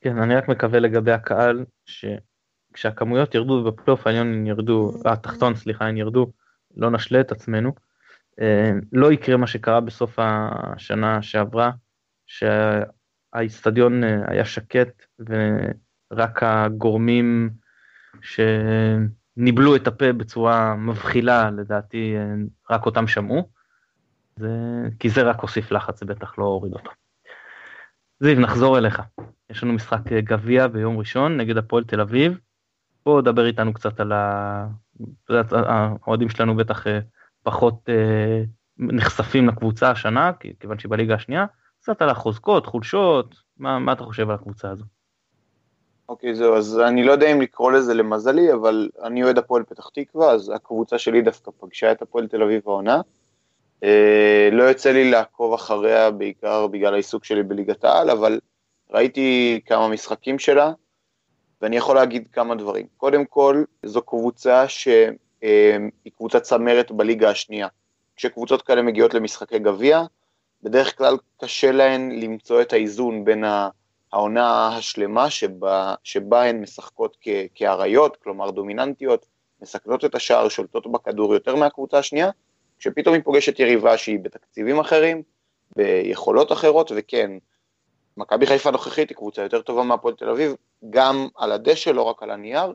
כן, 0.00 0.18
אני 0.18 0.34
רק 0.34 0.48
מקווה 0.48 0.80
לגבי 0.80 1.12
הקהל, 1.12 1.64
שכשהכמויות 1.86 3.34
ירדו 3.34 3.64
בפלייאוף 3.64 4.06
העליון 4.06 4.46
ירדו, 4.46 4.92
התחתון 5.04 5.54
סליחה, 5.54 5.84
הן 5.84 5.96
ירדו, 5.96 6.32
לא 6.76 6.90
נשלה 6.90 7.20
את 7.20 7.32
עצמנו, 7.32 7.72
אה, 8.40 8.70
לא 8.92 9.12
יקרה 9.12 9.36
מה 9.36 9.46
שקרה 9.46 9.80
בסוף 9.80 10.18
השנה 10.18 11.22
שעברה, 11.22 11.70
שהאיצטדיון 12.26 14.04
אה, 14.04 14.20
היה 14.26 14.44
שקט 14.44 15.02
ורק 16.10 16.42
הגורמים 16.42 17.50
שניבלו 18.22 19.76
את 19.76 19.86
הפה 19.86 20.12
בצורה 20.12 20.74
מבחילה, 20.76 21.50
לדעתי 21.50 22.14
רק 22.70 22.86
אותם 22.86 23.06
שמעו. 23.06 23.53
זה, 24.36 24.48
כי 24.98 25.10
זה 25.10 25.22
רק 25.22 25.40
הוסיף 25.40 25.72
לחץ, 25.72 26.00
זה 26.00 26.06
בטח 26.06 26.38
לא 26.38 26.44
הוריד 26.44 26.72
אותו. 26.72 26.90
זיו, 28.20 28.40
נחזור 28.40 28.78
אליך. 28.78 29.02
יש 29.50 29.62
לנו 29.62 29.72
משחק 29.72 30.12
אה, 30.12 30.20
גביע 30.20 30.66
ביום 30.66 30.98
ראשון 30.98 31.36
נגד 31.36 31.56
הפועל 31.56 31.84
תל 31.84 32.00
אביב. 32.00 32.38
בוא 33.04 33.20
דבר 33.20 33.46
איתנו 33.46 33.74
קצת 33.74 34.00
על 34.00 34.12
ה... 34.12 34.66
האוהדים 35.50 36.28
שלנו 36.28 36.56
בטח 36.56 36.86
אה, 36.86 36.98
פחות 37.42 37.74
אה, 37.88 38.42
נחשפים 38.78 39.48
לקבוצה 39.48 39.90
השנה, 39.90 40.30
כיוון 40.60 40.78
שהיא 40.78 40.90
בליגה 40.90 41.14
השנייה. 41.14 41.46
קצת 41.80 42.02
על 42.02 42.08
החוזקות, 42.08 42.66
חולשות, 42.66 43.34
מה, 43.58 43.78
מה 43.78 43.92
אתה 43.92 44.04
חושב 44.04 44.28
על 44.28 44.34
הקבוצה 44.34 44.70
הזו? 44.70 44.84
אוקיי, 46.08 46.32
okay, 46.32 46.34
זהו, 46.34 46.56
אז 46.56 46.80
אני 46.80 47.04
לא 47.04 47.12
יודע 47.12 47.32
אם 47.32 47.40
לקרוא 47.40 47.72
לזה 47.72 47.94
למזלי, 47.94 48.52
אבל 48.52 48.88
אני 49.02 49.22
אוהד 49.22 49.38
הפועל 49.38 49.62
פתח 49.62 49.88
תקווה, 49.94 50.30
אז 50.32 50.52
הקבוצה 50.54 50.98
שלי 50.98 51.22
דווקא 51.22 51.50
פגשה 51.60 51.92
את 51.92 52.02
הפועל 52.02 52.28
תל 52.28 52.42
אביב 52.42 52.62
העונה. 52.66 53.00
אה, 53.84 54.48
לא 54.52 54.62
יוצא 54.62 54.90
לי 54.92 55.10
לעקוב 55.10 55.52
אחריה 55.52 56.10
בעיקר 56.10 56.66
בגלל 56.66 56.94
העיסוק 56.94 57.24
שלי 57.24 57.42
בליגת 57.42 57.84
העל, 57.84 58.10
אבל 58.10 58.40
ראיתי 58.90 59.60
כמה 59.66 59.88
משחקים 59.88 60.38
שלה, 60.38 60.72
ואני 61.62 61.76
יכול 61.76 61.96
להגיד 61.96 62.28
כמה 62.32 62.54
דברים. 62.54 62.86
קודם 62.96 63.24
כל, 63.24 63.64
זו 63.82 64.02
קבוצה 64.02 64.68
שהיא 64.68 65.10
אה, 65.44 65.76
קבוצת 66.16 66.42
צמרת 66.42 66.92
בליגה 66.92 67.30
השנייה. 67.30 67.68
כשקבוצות 68.16 68.62
כאלה 68.62 68.82
מגיעות 68.82 69.14
למשחקי 69.14 69.58
גביע, 69.58 70.02
בדרך 70.62 70.98
כלל 70.98 71.16
קשה 71.40 71.72
להן 71.72 72.12
למצוא 72.12 72.62
את 72.62 72.72
האיזון 72.72 73.24
בין 73.24 73.44
העונה 74.12 74.76
השלמה 74.76 75.30
שבה, 75.30 75.94
שבה 76.02 76.44
הן 76.44 76.60
משחקות 76.60 77.16
כאריות, 77.54 78.16
כלומר 78.16 78.50
דומיננטיות, 78.50 79.26
מסכנות 79.62 80.04
את 80.04 80.14
השער, 80.14 80.48
שולטות 80.48 80.92
בכדור 80.92 81.34
יותר 81.34 81.56
מהקבוצה 81.56 81.98
השנייה, 81.98 82.30
כשפתאום 82.78 83.14
היא 83.14 83.22
פוגשת 83.22 83.58
יריבה 83.58 83.98
שהיא 83.98 84.18
בתקציבים 84.18 84.78
אחרים, 84.78 85.22
ביכולות 85.76 86.52
אחרות, 86.52 86.92
וכן, 86.96 87.30
מכבי 88.16 88.46
חיפה 88.46 88.68
הנוכחית 88.68 89.08
היא 89.08 89.16
קבוצה 89.16 89.42
יותר 89.42 89.62
טובה 89.62 89.82
מהפועל 89.82 90.14
תל 90.14 90.30
אביב, 90.30 90.54
גם 90.90 91.28
על 91.36 91.52
הדשא, 91.52 91.90
לא 91.90 92.02
רק 92.02 92.22
על 92.22 92.30
הנייר, 92.30 92.72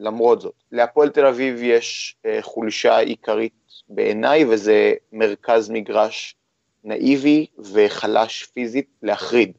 למרות 0.00 0.40
זאת. 0.40 0.54
להפועל 0.72 1.08
תל 1.08 1.26
אביב 1.26 1.62
יש 1.62 2.16
אה, 2.26 2.38
חולשה 2.42 2.98
עיקרית 2.98 3.52
בעיניי, 3.88 4.44
וזה 4.44 4.94
מרכז 5.12 5.70
מגרש 5.70 6.36
נאיבי 6.84 7.46
וחלש 7.72 8.44
פיזית 8.44 8.88
להחריד. 9.02 9.52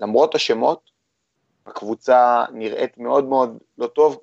למרות 0.00 0.34
השמות, 0.34 0.90
הקבוצה 1.66 2.44
נראית 2.52 2.98
מאוד 2.98 3.24
מאוד 3.24 3.58
לא 3.78 3.86
טוב. 3.86 4.20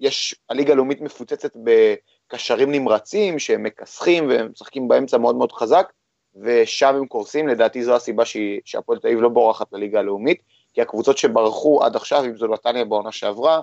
יש, 0.00 0.34
הליגה 0.48 0.72
הלאומית 0.72 1.00
מפוצצת 1.00 1.56
בקשרים 2.30 2.72
נמרצים 2.72 3.38
שהם 3.38 3.62
מכסחים 3.62 4.28
והם 4.28 4.48
משחקים 4.52 4.88
באמצע 4.88 5.18
מאוד 5.18 5.36
מאוד 5.36 5.52
חזק, 5.52 5.92
ושם 6.42 6.94
הם 6.94 7.06
קורסים, 7.06 7.48
לדעתי 7.48 7.84
זו 7.84 7.94
הסיבה 7.94 8.22
שהפועל 8.64 8.98
תל 8.98 9.08
אביב 9.08 9.20
לא 9.20 9.28
בורחת 9.28 9.72
לליגה 9.72 9.98
הלאומית, 9.98 10.42
כי 10.72 10.82
הקבוצות 10.82 11.18
שברחו 11.18 11.84
עד 11.84 11.96
עכשיו, 11.96 12.24
אם 12.24 12.36
זו 12.36 12.46
נתניה 12.46 12.84
בעונה 12.84 13.12
שעברה, 13.12 13.60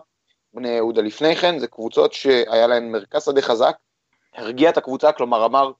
בני 0.54 0.70
יהודה 0.70 1.02
לפני 1.02 1.36
כן, 1.36 1.60
זה 1.60 1.68
קבוצות 1.68 2.14
שהיה 2.14 2.68
להן 2.68 2.92
מרכז 2.92 3.26
שדה 3.26 3.42
חזק, 3.42 3.76
הרגיע 4.36 4.70
את 4.70 4.78
הקבוצה, 4.78 5.12
כלומר 5.12 5.46
אמר, 5.46 5.72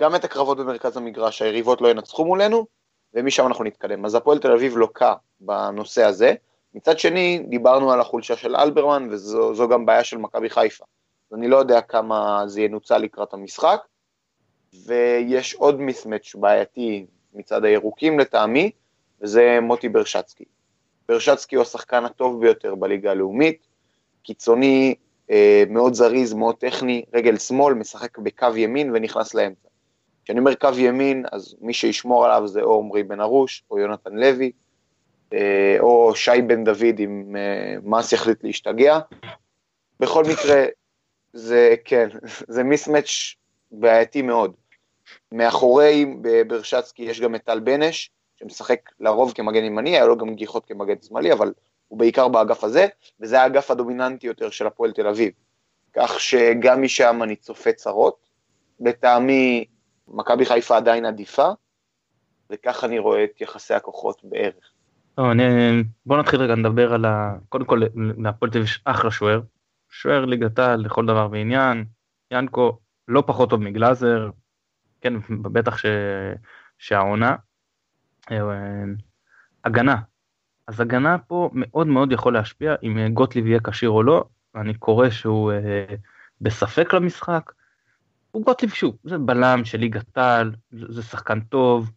גם 0.00 0.14
את 0.14 0.24
הקרבות 0.24 0.58
במרכז 0.58 0.96
המגרש, 0.96 1.42
היריבות 1.42 1.80
לא 1.80 1.88
ינצחו 1.88 2.24
מולנו, 2.24 2.66
ומשם 3.14 3.46
אנחנו 3.46 3.64
נתקדם. 3.64 4.04
אז 4.04 4.14
הפועל 4.14 4.38
תל 4.38 4.52
אביב 4.52 4.76
לוקה 4.76 5.14
בנושא 5.40 6.04
הזה. 6.04 6.34
מצד 6.74 6.98
שני, 6.98 7.44
דיברנו 7.48 7.92
על 7.92 8.00
החולשה 8.00 8.36
של 8.36 8.56
אלברמן, 8.56 9.08
וזו 9.10 9.68
גם 9.68 9.86
בעיה 9.86 10.04
של 10.04 10.18
מכבי 10.18 10.50
חיפה. 10.50 10.84
אני 11.34 11.48
לא 11.48 11.56
יודע 11.56 11.80
כמה 11.80 12.42
זה 12.46 12.60
ינוצל 12.60 12.98
לקראת 12.98 13.34
המשחק, 13.34 13.80
ויש 14.86 15.54
עוד 15.54 15.80
מיסמץ' 15.80 16.34
בעייתי 16.34 17.06
מצד 17.34 17.64
הירוקים 17.64 18.18
לטעמי, 18.18 18.70
וזה 19.20 19.58
מוטי 19.62 19.88
ברשצקי. 19.88 20.44
ברשצקי 21.08 21.56
הוא 21.56 21.62
השחקן 21.62 22.04
הטוב 22.04 22.40
ביותר 22.40 22.74
בליגה 22.74 23.10
הלאומית, 23.10 23.66
קיצוני, 24.22 24.94
אה, 25.30 25.64
מאוד 25.68 25.94
זריז, 25.94 26.32
מאוד 26.32 26.56
טכני, 26.56 27.04
רגל 27.14 27.36
שמאל, 27.36 27.74
משחק 27.74 28.18
בקו 28.18 28.56
ימין 28.56 28.90
ונכנס 28.94 29.34
לאמצע. 29.34 29.68
כשאני 30.24 30.38
אומר 30.38 30.54
קו 30.54 30.68
ימין, 30.76 31.24
אז 31.32 31.56
מי 31.60 31.74
שישמור 31.74 32.24
עליו 32.24 32.48
זה 32.48 32.62
או 32.62 32.80
עמרי 32.80 33.02
בן 33.02 33.20
ארוש, 33.20 33.64
או 33.70 33.78
יונתן 33.78 34.14
לוי, 34.14 34.52
אה, 35.32 35.76
או 35.80 36.14
שי 36.16 36.42
בן 36.46 36.64
דוד 36.64 36.98
אם 36.98 37.36
אה, 37.36 37.76
מס 37.82 38.12
יחליט 38.12 38.44
להשתגע. 38.44 38.98
בכל 40.00 40.24
מקרה, 40.24 40.64
זה, 41.34 41.74
כן, 41.84 42.08
זה 42.48 42.62
מיסמץ' 42.62 43.34
בעייתי 43.72 44.22
מאוד. 44.22 44.52
מאחורי 45.32 46.06
ברשצקי 46.46 47.02
יש 47.02 47.20
גם 47.20 47.34
את 47.34 47.44
טל 47.44 47.60
בנש, 47.60 48.10
שמשחק 48.36 48.90
לרוב 49.00 49.32
כמגן 49.32 49.64
ימני, 49.64 49.90
היה 49.90 50.06
לו 50.06 50.16
גם 50.16 50.34
גיחות 50.34 50.66
כמגן 50.66 50.94
שמאלי, 51.02 51.32
אבל 51.32 51.52
הוא 51.88 51.98
בעיקר 51.98 52.28
באגף 52.28 52.64
הזה, 52.64 52.86
וזה 53.20 53.40
האגף 53.40 53.70
הדומיננטי 53.70 54.26
יותר 54.26 54.50
של 54.50 54.66
הפועל 54.66 54.92
תל 54.92 55.06
אביב. 55.06 55.32
כך 55.96 56.20
שגם 56.20 56.82
משם 56.82 57.20
אני 57.22 57.36
צופה 57.36 57.72
צרות. 57.72 58.28
לטעמי, 58.80 59.64
מכבי 60.08 60.46
חיפה 60.46 60.76
עדיין 60.76 61.04
עדיפה, 61.04 61.48
וכך 62.50 62.84
אני 62.84 62.98
רואה 62.98 63.24
את 63.24 63.40
יחסי 63.40 63.74
הכוחות 63.74 64.20
בערך. 64.24 64.70
בוא 66.06 66.16
נתחיל 66.16 66.40
רגע 66.40 66.54
לדבר 66.54 66.94
על 66.94 67.04
ה... 67.04 67.34
קודם 67.48 67.64
כל, 67.64 67.82
להפועל 68.18 68.50
תל 68.50 68.58
אביב 68.58 68.70
יש 68.70 68.80
אחלה 68.84 69.10
שוער. 69.10 69.40
שוער 69.94 70.24
ליגת 70.24 70.58
העל 70.58 70.80
לכל 70.80 71.06
דבר 71.06 71.28
ועניין. 71.30 71.84
ינקו 72.30 72.78
לא 73.08 73.22
פחות 73.26 73.50
טוב 73.50 73.60
מגלאזר, 73.60 74.30
כן, 75.00 75.14
בטח 75.42 75.78
ש... 75.78 75.86
שהעונה. 76.78 77.36
אה, 78.30 78.38
הגנה, 79.64 79.96
אז 80.66 80.80
הגנה 80.80 81.18
פה 81.18 81.50
מאוד 81.52 81.86
מאוד 81.86 82.12
יכול 82.12 82.34
להשפיע 82.34 82.74
אם 82.82 83.08
גוטליב 83.12 83.46
יהיה 83.46 83.60
כשיר 83.60 83.90
או 83.90 84.02
לא, 84.02 84.24
אני 84.54 84.74
קורא 84.74 85.10
שהוא 85.10 85.52
אה, 85.52 85.94
בספק 86.40 86.94
למשחק. 86.94 87.52
הוא 88.30 88.44
גוטליב 88.44 88.70
שוב, 88.70 88.96
זה 89.04 89.18
בלם 89.18 89.64
של 89.64 89.78
ליגת 89.78 90.18
העל, 90.18 90.54
זה 90.70 91.02
שחקן 91.02 91.40
טוב. 91.40 91.90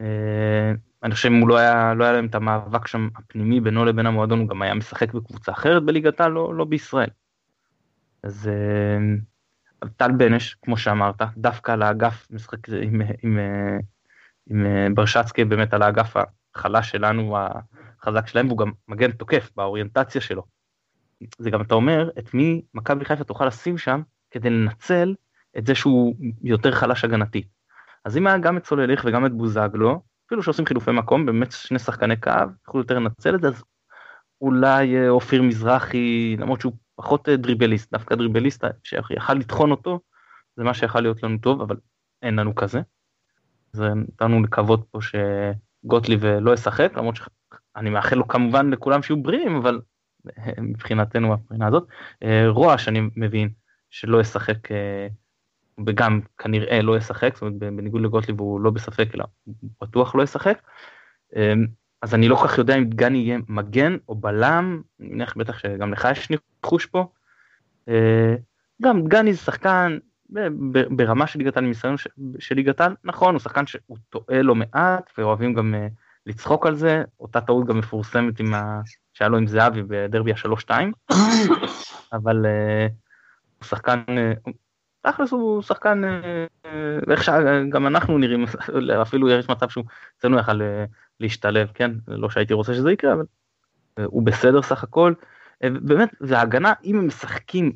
אה, 0.00 0.72
אני 1.02 1.14
חושב 1.14 1.28
אם 1.28 1.40
הוא 1.40 1.48
לא 1.48 1.56
היה, 1.56 1.94
לא 1.94 2.04
היה 2.04 2.12
להם 2.12 2.26
את 2.26 2.34
המאבק 2.34 2.86
שם 2.86 3.08
הפנימי 3.16 3.60
בינו 3.60 3.84
לבין 3.84 4.06
המועדון, 4.06 4.38
הוא 4.38 4.48
גם 4.48 4.62
היה 4.62 4.74
משחק 4.74 5.14
בקבוצה 5.14 5.52
אחרת 5.52 5.82
בליגת 5.82 6.20
העל, 6.20 6.32
לא, 6.32 6.54
לא 6.54 6.64
בישראל. 6.64 7.08
אז 8.22 8.48
אה, 8.48 9.88
טל 9.96 10.12
בנש, 10.12 10.54
כמו 10.54 10.76
שאמרת, 10.76 11.22
דווקא 11.36 11.72
על 11.72 11.82
האגף 11.82 12.26
משחק 12.30 12.68
עם, 12.68 12.82
עם, 12.82 13.02
עם, 13.22 13.38
עם, 14.50 14.66
עם 14.66 14.94
ברשצקי, 14.94 15.44
באמת 15.44 15.74
על 15.74 15.82
האגף 15.82 16.14
החלש 16.54 16.90
שלנו, 16.90 17.36
החזק 18.00 18.26
שלהם, 18.26 18.46
והוא 18.46 18.58
גם 18.58 18.70
מגן 18.88 19.12
תוקף 19.12 19.50
באוריינטציה 19.56 20.20
שלו. 20.20 20.42
זה 21.38 21.50
גם 21.50 21.60
אתה 21.60 21.74
אומר, 21.74 22.10
את 22.18 22.34
מי 22.34 22.62
מכבי 22.74 23.04
חיפה 23.04 23.24
תוכל 23.24 23.46
לשים 23.46 23.78
שם 23.78 24.02
כדי 24.30 24.50
לנצל 24.50 25.14
את 25.58 25.66
זה 25.66 25.74
שהוא 25.74 26.14
יותר 26.42 26.72
חלש 26.72 27.04
הגנתי. 27.04 27.42
אז 28.04 28.16
אם 28.16 28.26
היה 28.26 28.38
גם 28.38 28.56
את 28.56 28.66
סולליך 28.66 29.04
וגם 29.04 29.26
את 29.26 29.32
בוזגלו, 29.32 30.02
אפילו 30.26 30.42
שעושים 30.42 30.66
חילופי 30.66 30.90
מקום, 30.90 31.26
באמת 31.26 31.52
שני 31.52 31.78
שחקני 31.78 32.16
קו, 32.16 32.30
יכולו 32.68 32.82
יותר 32.82 32.98
לנצל 32.98 33.34
את 33.34 33.40
זה, 33.40 33.48
אז 33.48 33.64
אולי 34.40 34.96
אה, 34.96 35.08
אופיר 35.08 35.42
מזרחי, 35.42 36.36
למרות 36.38 36.60
שהוא 36.60 36.72
פחות 36.98 37.28
אה, 37.28 37.36
דריבליסט, 37.36 37.92
דווקא 37.92 38.14
דריבליסט 38.14 38.64
שיכל 38.84 39.34
לטחון 39.34 39.70
אותו, 39.70 40.00
זה 40.56 40.64
מה 40.64 40.74
שיכול 40.74 41.00
להיות 41.00 41.22
לנו 41.22 41.38
טוב, 41.38 41.60
אבל 41.60 41.76
אין 42.22 42.36
לנו 42.36 42.54
כזה. 42.54 42.80
אז 43.74 43.80
נתנו 43.80 44.42
לקוות 44.42 44.86
פה 44.90 44.98
שגוטליב 45.00 46.24
אה, 46.24 46.40
לא 46.40 46.54
ישחק, 46.54 46.92
למרות 46.96 47.16
שאני 47.16 47.90
מאחל 47.90 48.16
לו 48.16 48.28
כמובן 48.28 48.70
לכולם 48.70 49.02
שיהיו 49.02 49.22
בריאים, 49.22 49.56
אבל 49.56 49.80
מבחינתנו 50.58 51.32
מבחינה 51.32 51.66
הזאת. 51.66 51.88
רועש 52.48 52.88
אני 52.88 53.00
מבין 53.16 53.50
שלא 53.90 54.20
ישחק 54.20 54.68
וגם 55.86 56.20
כנראה 56.38 56.82
לא 56.82 56.96
ישחק, 56.96 57.34
זאת 57.34 57.42
אומרת 57.42 57.58
בניגוד 57.58 58.02
לגוטליב 58.02 58.40
הוא 58.40 58.60
לא 58.60 58.70
בספק 58.70 59.14
אלא 59.14 59.24
בטוח 59.80 60.14
לא 60.14 60.22
ישחק. 60.22 60.62
אז 62.02 62.14
אני 62.14 62.28
לא 62.28 62.36
כל 62.36 62.48
כך 62.48 62.58
יודע 62.58 62.76
אם 62.76 62.84
דגני 62.84 63.18
יהיה 63.18 63.38
מגן 63.48 63.96
או 64.08 64.14
בלם, 64.14 64.82
אני 65.00 65.08
מניח 65.08 65.36
בטח 65.36 65.58
שגם 65.58 65.92
לך 65.92 66.08
יש 66.10 66.28
ניחוש 66.30 66.86
פה. 66.86 67.06
אה, 67.88 68.34
גם 68.82 69.04
דגני 69.04 69.32
זה 69.32 69.38
שחקן 69.38 69.98
ברמה 70.90 71.26
של 71.26 71.38
ליגת 71.38 71.56
העל, 71.56 71.64
מניסיון 71.64 71.96
של 72.38 72.54
ליגת 72.54 72.80
העל, 72.80 72.94
נכון, 73.04 73.34
הוא 73.34 73.40
שחקן 73.40 73.66
שהוא 73.66 73.96
טועה 74.08 74.42
לא 74.42 74.54
מעט 74.54 75.10
ואוהבים 75.18 75.54
גם 75.54 75.74
אה, 75.74 75.86
לצחוק 76.26 76.66
על 76.66 76.74
זה, 76.74 77.02
אותה 77.20 77.40
טעות 77.40 77.66
גם 77.66 77.78
מפורסמת 77.78 78.40
עם 78.40 78.54
ה... 78.54 78.80
שהיה 79.12 79.28
לו 79.28 79.38
עם 79.38 79.46
זהבי 79.46 79.82
בדרבי 79.82 80.32
השלוש 80.32 80.62
שתיים, 80.62 80.92
אבל 82.12 82.46
אה, 82.46 82.86
הוא 83.58 83.64
שחקן, 83.64 84.00
תכלס 85.00 85.32
הוא 85.32 85.62
שחקן, 85.62 86.04
אה, 86.04 86.46
איך 87.10 87.24
שגם 87.24 87.86
אנחנו 87.86 88.18
נראים, 88.18 88.44
אפילו 89.02 89.30
יש 89.30 89.48
מצב 89.48 89.68
שהוא 89.68 89.84
אצלנו 90.18 90.38
יכל 90.38 90.62
אה, 90.62 90.84
להשתלב, 91.20 91.70
כן? 91.74 91.90
לא 92.08 92.30
שהייתי 92.30 92.54
רוצה 92.54 92.74
שזה 92.74 92.92
יקרה, 92.92 93.12
אבל 93.12 93.24
אה, 93.98 94.04
הוא 94.04 94.22
בסדר 94.22 94.62
סך 94.62 94.84
הכל. 94.84 95.14
באמת, 95.62 96.14
וההגנה, 96.20 96.72
אם 96.84 96.98
הם 96.98 97.06
משחקים, 97.06 97.72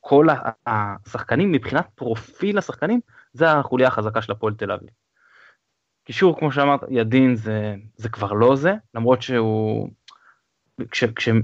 כל 0.00 0.26
השחקנים, 0.66 1.52
מבחינת 1.52 1.86
פרופיל 1.94 2.58
השחקנים, 2.58 3.00
זה 3.32 3.52
החוליה 3.52 3.88
החזקה 3.88 4.22
של 4.22 4.32
הפועל 4.32 4.54
תל 4.54 4.72
אביב. 4.72 4.88
קישור, 6.04 6.38
כמו 6.38 6.52
שאמרת, 6.52 6.80
ידין 6.90 7.34
זה, 7.34 7.74
זה 7.96 8.08
כבר 8.08 8.32
לא 8.32 8.56
זה, 8.56 8.74
למרות 8.94 9.22
שהוא, 9.22 9.90
כשהם 10.90 11.42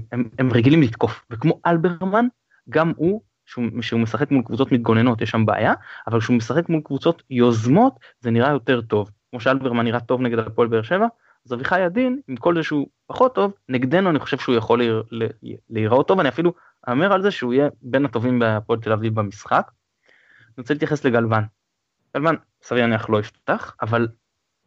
רגילים 0.51 0.81
לתקוף, 0.81 1.25
וכמו 1.29 1.59
אלברמן, 1.65 2.25
גם 2.69 2.93
הוא 2.95 3.21
שהוא, 3.45 3.65
שהוא 3.81 3.99
משחק 3.99 4.31
מול 4.31 4.43
קבוצות 4.43 4.71
מתגוננות 4.71 5.21
יש 5.21 5.29
שם 5.29 5.45
בעיה 5.45 5.73
אבל 6.07 6.19
כשהוא 6.19 6.37
משחק 6.37 6.69
מול 6.69 6.81
קבוצות 6.81 7.23
יוזמות 7.29 7.99
זה 8.19 8.31
נראה 8.31 8.49
יותר 8.49 8.81
טוב 8.81 9.11
כמו 9.29 9.39
שאלברמן 9.39 9.83
נראה 9.83 9.99
טוב 9.99 10.21
נגד 10.21 10.39
הפועל 10.39 10.67
באר 10.67 10.81
שבע 10.81 11.07
אז 11.45 11.53
אביחי 11.53 11.81
עדין 11.81 12.19
עם 12.27 12.35
כל 12.35 12.55
זה 12.55 12.63
שהוא 12.63 12.87
פחות 13.07 13.35
טוב 13.35 13.53
נגדנו 13.69 14.09
אני 14.09 14.19
חושב 14.19 14.37
שהוא 14.37 14.55
יכול 14.55 14.81
להיראות 15.69 16.07
טוב 16.07 16.19
אני 16.19 16.29
אפילו 16.29 16.53
אאמר 16.89 17.13
על 17.13 17.21
זה 17.21 17.31
שהוא 17.31 17.53
יהיה 17.53 17.69
בין 17.81 18.05
הטובים 18.05 18.39
בהפועל 18.39 18.79
תל 18.79 18.91
אביב 18.91 19.15
במשחק. 19.15 19.71
אני 20.47 20.53
רוצה 20.57 20.73
להתייחס 20.73 21.05
לגלוון. 21.05 21.43
גלוון 22.17 22.35
סביר 22.63 22.81
להניח 22.81 23.09
לא 23.09 23.19
יפתח 23.19 23.75
אבל 23.81 24.07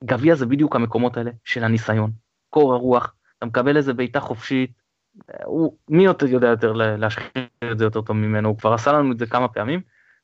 גביע 0.04 0.34
זה 0.34 0.46
בדיוק 0.46 0.76
המקומות 0.76 1.16
האלה 1.16 1.30
של 1.44 1.64
הניסיון 1.64 2.10
קור 2.50 2.74
הרוח 2.74 3.14
אתה 3.38 3.46
מקבל 3.46 3.76
איזה 3.76 3.94
בעיטה 3.94 4.20
חופשית 4.20 4.83
הוא, 5.44 5.76
מי 5.88 6.04
יותר 6.04 6.26
יודע 6.26 6.48
יותר 6.48 6.72
להשחיר 6.72 7.46
את 7.72 7.78
זה 7.78 7.84
יותר 7.84 8.00
טוב 8.00 8.16
ממנו, 8.16 8.48
הוא 8.48 8.58
כבר 8.58 8.72
עשה 8.72 8.92
לנו 8.92 9.12
את 9.12 9.18
זה 9.18 9.26
כמה 9.26 9.48
פעמים, 9.48 9.80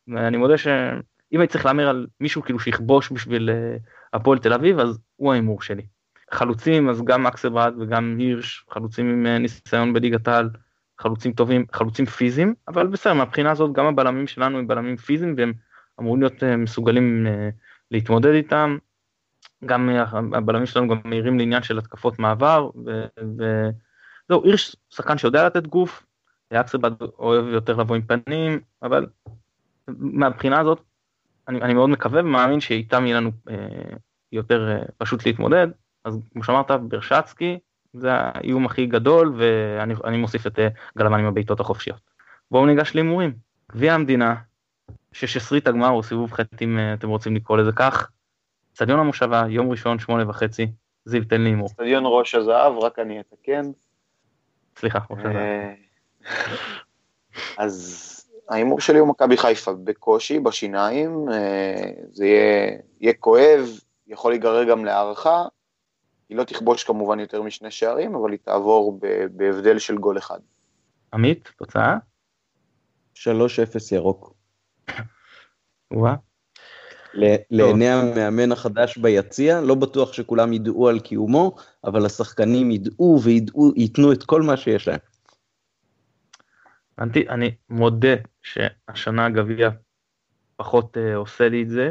ואני 0.09 0.37
מודה 0.37 0.59
שאם 0.59 1.41
הייתי 1.41 1.53
צריך 1.53 1.67
להמר 1.67 1.89
על 1.89 2.07
מישהו 2.21 2.43
כאילו 2.43 2.59
שיכבוש 2.59 3.13
בשביל 3.13 3.51
אה, 3.51 3.77
הפועל 4.13 4.39
תל 4.39 4.53
אביב, 4.53 4.79
אז 4.79 4.99
הוא 5.17 5.33
ההימור 5.33 5.63
שלי. 5.63 5.87
חלוצים, 6.33 6.89
אז 6.89 7.03
גם 7.03 7.27
אקסלברד 7.27 7.75
וגם 7.81 8.17
הירש, 8.19 8.65
חלוצים 8.71 9.11
עם 9.11 9.27
אה, 9.27 9.39
ניסיון 9.39 9.93
בליגת 9.93 10.29
העל, 10.29 10.51
חלוצים 10.99 11.33
טובים, 11.33 11.65
חלוצים 11.73 12.07
פיזיים, 12.07 12.55
אבל 12.69 12.87
בסדר, 12.87 13.15
מהבחינה 13.15 13.51
הזאת 13.51 13.73
גם 13.73 13.87
הבלמים 13.87 14.27
שלנו 14.27 14.59
הם 14.59 14.67
בלמים 14.67 14.97
פיזיים 14.97 15.35
והם 15.37 15.53
אמורים 16.01 16.23
להיות 16.23 16.43
אה, 16.43 16.57
מסוגלים 16.57 17.27
להתמודד 17.91 18.33
איתם. 18.33 18.79
גם 19.67 19.91
הבלמים 20.35 20.67
שלנו 20.67 20.89
גם 20.89 21.01
מהירים 21.05 21.39
לעניין 21.39 21.63
של 21.63 21.79
התקפות 21.79 22.19
מעבר, 22.19 22.71
ו- 22.87 23.07
ו- 23.39 23.71
זהו, 24.31 24.45
הירש 24.45 24.77
שחקן 24.91 25.19
שיודע 25.19 25.47
לתת 25.47 25.67
גוף, 25.67 26.07
אקסלבד 26.53 26.91
אוהב 27.19 27.47
יותר 27.47 27.77
לבוא 27.77 27.97
עם 27.97 28.03
פנים, 28.03 28.61
אבל 28.83 29.07
מהבחינה 29.89 30.61
הזאת 30.61 30.81
אני, 31.49 31.63
אני 31.63 31.75
מאוד 31.75 31.91
מקווה 31.91 32.21
ומאמין 32.21 32.61
שאיתם 32.61 33.07
יהיה 33.07 33.17
לנו 33.17 33.31
אה, 33.51 33.57
יותר 34.33 34.71
אה, 34.71 34.83
פשוט 34.99 35.27
להתמודד. 35.27 35.67
אז 36.05 36.19
כמו 36.33 36.45
שאמרת, 36.45 36.71
ברשצקי 36.71 37.59
זה 37.93 38.09
האיום 38.13 38.67
הכי 38.67 38.87
גדול, 38.87 39.35
ואני 39.37 40.17
מוסיף 40.17 40.47
את 40.47 40.59
אה, 40.59 40.69
גלמן 40.99 41.21
עם 41.21 41.27
הבעיטות 41.27 41.61
החופשיות. 41.61 42.01
בואו 42.51 42.67
ניגש 42.67 42.95
להימורים. 42.95 43.33
גביע 43.73 43.95
המדינה, 43.95 44.35
ששסרית 45.13 45.69
הגמר 45.69 45.91
או 45.91 46.03
סיבוב 46.03 46.33
חטא 46.33 46.65
אם 46.65 46.79
אתם 46.95 47.09
רוצים 47.09 47.37
לקרוא 47.37 47.59
לזה 47.59 47.73
כך. 47.73 48.11
אצטדיון 48.73 49.01
המושבה, 49.01 49.45
יום 49.49 49.71
ראשון, 49.71 49.99
שמונה 49.99 50.31
וחצי. 50.31 50.67
זיו, 51.05 51.25
תן 51.25 51.41
לי 51.41 51.49
הימור. 51.49 51.67
אצטדיון 51.67 52.03
ראש 52.07 52.35
הזהב, 52.35 52.79
רק 52.79 52.99
אני 52.99 53.21
אתקן. 53.21 53.63
סליחה, 54.81 54.99
הזהב. 55.11 55.37
אז 57.59 58.17
ההימור 58.49 58.81
שלי 58.81 58.99
הוא 58.99 59.09
מכבי 59.09 59.37
חיפה 59.37 59.73
בקושי, 59.85 60.39
בשיניים, 60.39 61.29
אה, 61.33 61.91
זה 62.13 62.27
יהיה, 62.27 62.79
יהיה 63.01 63.15
כואב, 63.15 63.69
יכול 64.07 64.33
להיגרר 64.33 64.65
גם 64.65 64.85
להערכה, 64.85 65.45
היא 66.29 66.37
לא 66.37 66.45
תכבוש 66.45 66.85
כמובן 66.85 67.21
יותר 67.21 67.43
משני 67.43 67.71
שערים, 67.71 68.15
אבל 68.15 68.31
היא 68.31 68.39
תעבור 68.45 69.01
בהבדל 69.33 69.79
של 69.79 69.99
גול 69.99 70.19
אחד. 70.19 70.39
עמית, 71.13 71.51
תוצאה? 71.59 71.97
3-0 73.15 73.21
ירוק. 73.93 74.35
וואה. 75.93 76.15
לעיני 77.51 77.89
המאמן 77.89 78.53
החדש 78.53 78.99
ביציע, 78.99 79.61
לא 79.61 79.75
בטוח 79.75 80.13
שכולם 80.13 80.53
ידעו 80.53 80.89
על 80.89 81.01
קיומו, 81.01 81.57
אבל 81.85 82.07
השחקנים 82.07 82.71
ידעו 82.71 83.21
וידעו, 83.25 83.73
ייתנו 83.77 84.13
את 84.13 84.25
כל 84.25 84.43
מה 84.43 84.57
שיש 84.57 84.89
להם. 84.89 84.99
הבנתי, 86.99 87.29
אני 87.29 87.51
מודה 87.71 88.15
שהשנה 88.43 89.27
הגביע 89.27 89.71
פחות 90.57 90.97
uh, 90.97 91.17
עושה 91.17 91.49
לי 91.49 91.63
את 91.63 91.71
זה, 91.71 91.91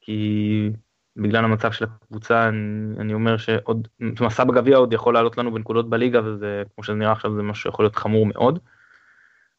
כי 0.00 0.70
בגלל 1.16 1.44
המצב 1.44 1.72
של 1.72 1.84
הקבוצה 1.84 2.48
אני, 2.48 3.00
אני 3.00 3.14
אומר 3.14 3.36
שעוד, 3.36 3.88
מסע 4.00 4.44
בגביע 4.44 4.76
עוד 4.76 4.92
יכול 4.92 5.14
לעלות 5.14 5.38
לנו 5.38 5.54
בנקודות 5.54 5.90
בליגה 5.90 6.20
וזה 6.24 6.62
כמו 6.74 6.84
שזה 6.84 6.94
נראה 6.94 7.12
עכשיו 7.12 7.34
זה 7.36 7.42
משהו 7.42 7.62
שיכול 7.62 7.84
להיות 7.84 7.96
חמור 7.96 8.26
מאוד. 8.26 8.58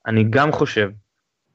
אני 0.07 0.23
גם 0.29 0.51
חושב 0.51 0.89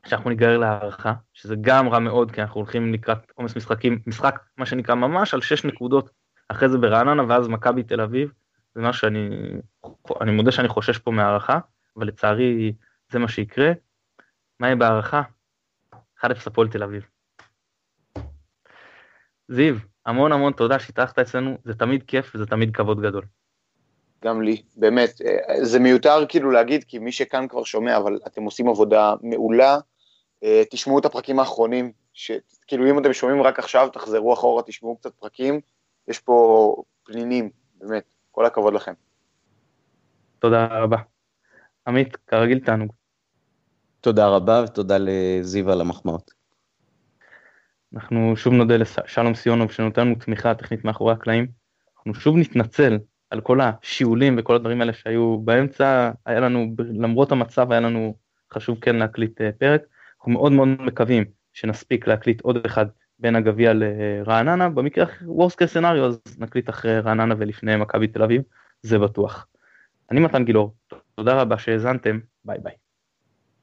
שאנחנו 0.06 0.30
ניגרר 0.30 0.58
להערכה, 0.58 1.12
שזה 1.32 1.54
גם 1.60 1.88
רע 1.88 1.98
מאוד 1.98 2.30
כי 2.30 2.42
אנחנו 2.42 2.60
הולכים 2.60 2.92
לקראת 2.94 3.32
עומס 3.34 3.56
משחקים, 3.56 3.98
משחק 4.06 4.38
מה 4.56 4.66
שנקרא 4.66 4.94
ממש 4.94 5.34
על 5.34 5.40
6 5.40 5.64
נקודות, 5.64 6.10
אחרי 6.48 6.68
זה 6.68 6.78
ברעננה 6.78 7.22
ואז 7.28 7.48
מכבי 7.48 7.82
תל 7.82 8.00
אביב, 8.00 8.32
זה 8.74 8.80
מה 8.80 8.92
שאני, 8.92 9.28
אני 10.20 10.32
מודה 10.32 10.52
שאני 10.52 10.68
חושש 10.68 10.98
פה 10.98 11.10
מהערכה, 11.10 11.58
אבל 11.96 12.06
לצערי 12.06 12.72
זה 13.12 13.18
מה 13.18 13.28
שיקרה. 13.28 13.72
מה 14.60 14.66
יהיה 14.66 14.76
בהערכה? 14.76 15.22
1-0 15.94 16.26
הפועל 16.46 16.68
תל 16.68 16.82
אביב. 16.82 17.06
זיו, 19.48 19.76
המון 20.06 20.32
המון 20.32 20.52
תודה 20.52 20.78
שהתארחת 20.78 21.18
אצלנו, 21.18 21.58
זה 21.64 21.74
תמיד 21.74 22.02
כיף 22.02 22.32
וזה 22.34 22.46
תמיד 22.46 22.76
כבוד 22.76 23.00
גדול. 23.00 23.24
גם 24.24 24.42
לי, 24.42 24.62
באמת, 24.76 25.20
אה, 25.24 25.64
זה 25.64 25.78
מיותר 25.78 26.26
כאילו 26.28 26.50
להגיד, 26.50 26.84
כי 26.84 26.98
מי 26.98 27.12
שכאן 27.12 27.48
כבר 27.48 27.64
שומע, 27.64 27.96
אבל 27.96 28.18
אתם 28.26 28.42
עושים 28.42 28.68
עבודה 28.68 29.14
מעולה, 29.22 29.78
תשמעו 30.70 30.98
את 30.98 31.04
הפרקים 31.04 31.38
האחרונים, 31.38 31.92
כאילו 32.66 32.90
אם 32.90 32.98
אתם 32.98 33.12
שומעים 33.12 33.42
רק 33.42 33.58
עכשיו, 33.58 33.88
תחזרו 33.92 34.34
אחורה, 34.34 34.62
תשמעו 34.62 34.96
קצת 34.96 35.14
פרקים, 35.14 35.60
יש 36.08 36.18
פה 36.18 36.76
פנינים, 37.04 37.50
באמת, 37.74 38.14
כל 38.30 38.46
הכבוד 38.46 38.74
לכם. 38.74 38.92
תודה 40.38 40.66
רבה. 40.66 40.96
עמית, 41.86 42.16
כרגיל 42.26 42.58
תענוג. 42.58 42.92
תודה 44.00 44.28
רבה 44.28 44.62
ותודה 44.64 44.96
לזיו 45.00 45.70
על 45.70 45.80
המחמאות. 45.80 46.30
אנחנו 47.94 48.36
שוב 48.36 48.52
נודה 48.52 48.76
לשלום 48.76 49.34
סיונוב 49.34 49.72
שנותן 49.72 50.06
לנו 50.06 50.14
תמיכה 50.14 50.54
טכנית 50.54 50.84
מאחורי 50.84 51.12
הקלעים. 51.12 51.46
אנחנו 51.96 52.14
שוב 52.14 52.36
נתנצל 52.36 52.98
על 53.30 53.40
כל 53.40 53.58
השיעולים 53.60 54.36
וכל 54.38 54.54
הדברים 54.54 54.80
האלה 54.80 54.92
שהיו 54.92 55.38
באמצע, 55.38 56.10
היה 56.26 56.40
לנו, 56.40 56.74
למרות 56.78 57.32
המצב 57.32 57.72
היה 57.72 57.80
לנו 57.80 58.16
חשוב 58.52 58.78
כן 58.80 58.96
להקליט 58.96 59.40
אה, 59.40 59.50
פרק. 59.58 59.82
אנחנו 60.26 60.40
מאוד 60.40 60.52
מאוד 60.52 60.68
מקווים 60.68 61.24
שנספיק 61.52 62.06
להקליט 62.06 62.40
עוד 62.40 62.66
אחד 62.66 62.86
בין 63.18 63.36
הגביע 63.36 63.72
לרעננה, 63.74 64.68
במקרה 64.68 65.04
worst 65.22 65.54
case 65.54 65.76
scenario 65.76 66.04
אז 66.06 66.20
נקליט 66.38 66.68
אחרי 66.68 67.00
רעננה 67.00 67.34
ולפני 67.38 67.76
מכבי 67.76 68.08
תל 68.08 68.22
אביב, 68.22 68.42
זה 68.82 68.98
בטוח. 68.98 69.46
אני 70.10 70.20
מתן 70.20 70.44
גילאור, 70.44 70.74
תודה 71.14 71.40
רבה 71.40 71.58
שהאזנתם, 71.58 72.18
ביי 72.44 72.58
ביי. 72.62 72.85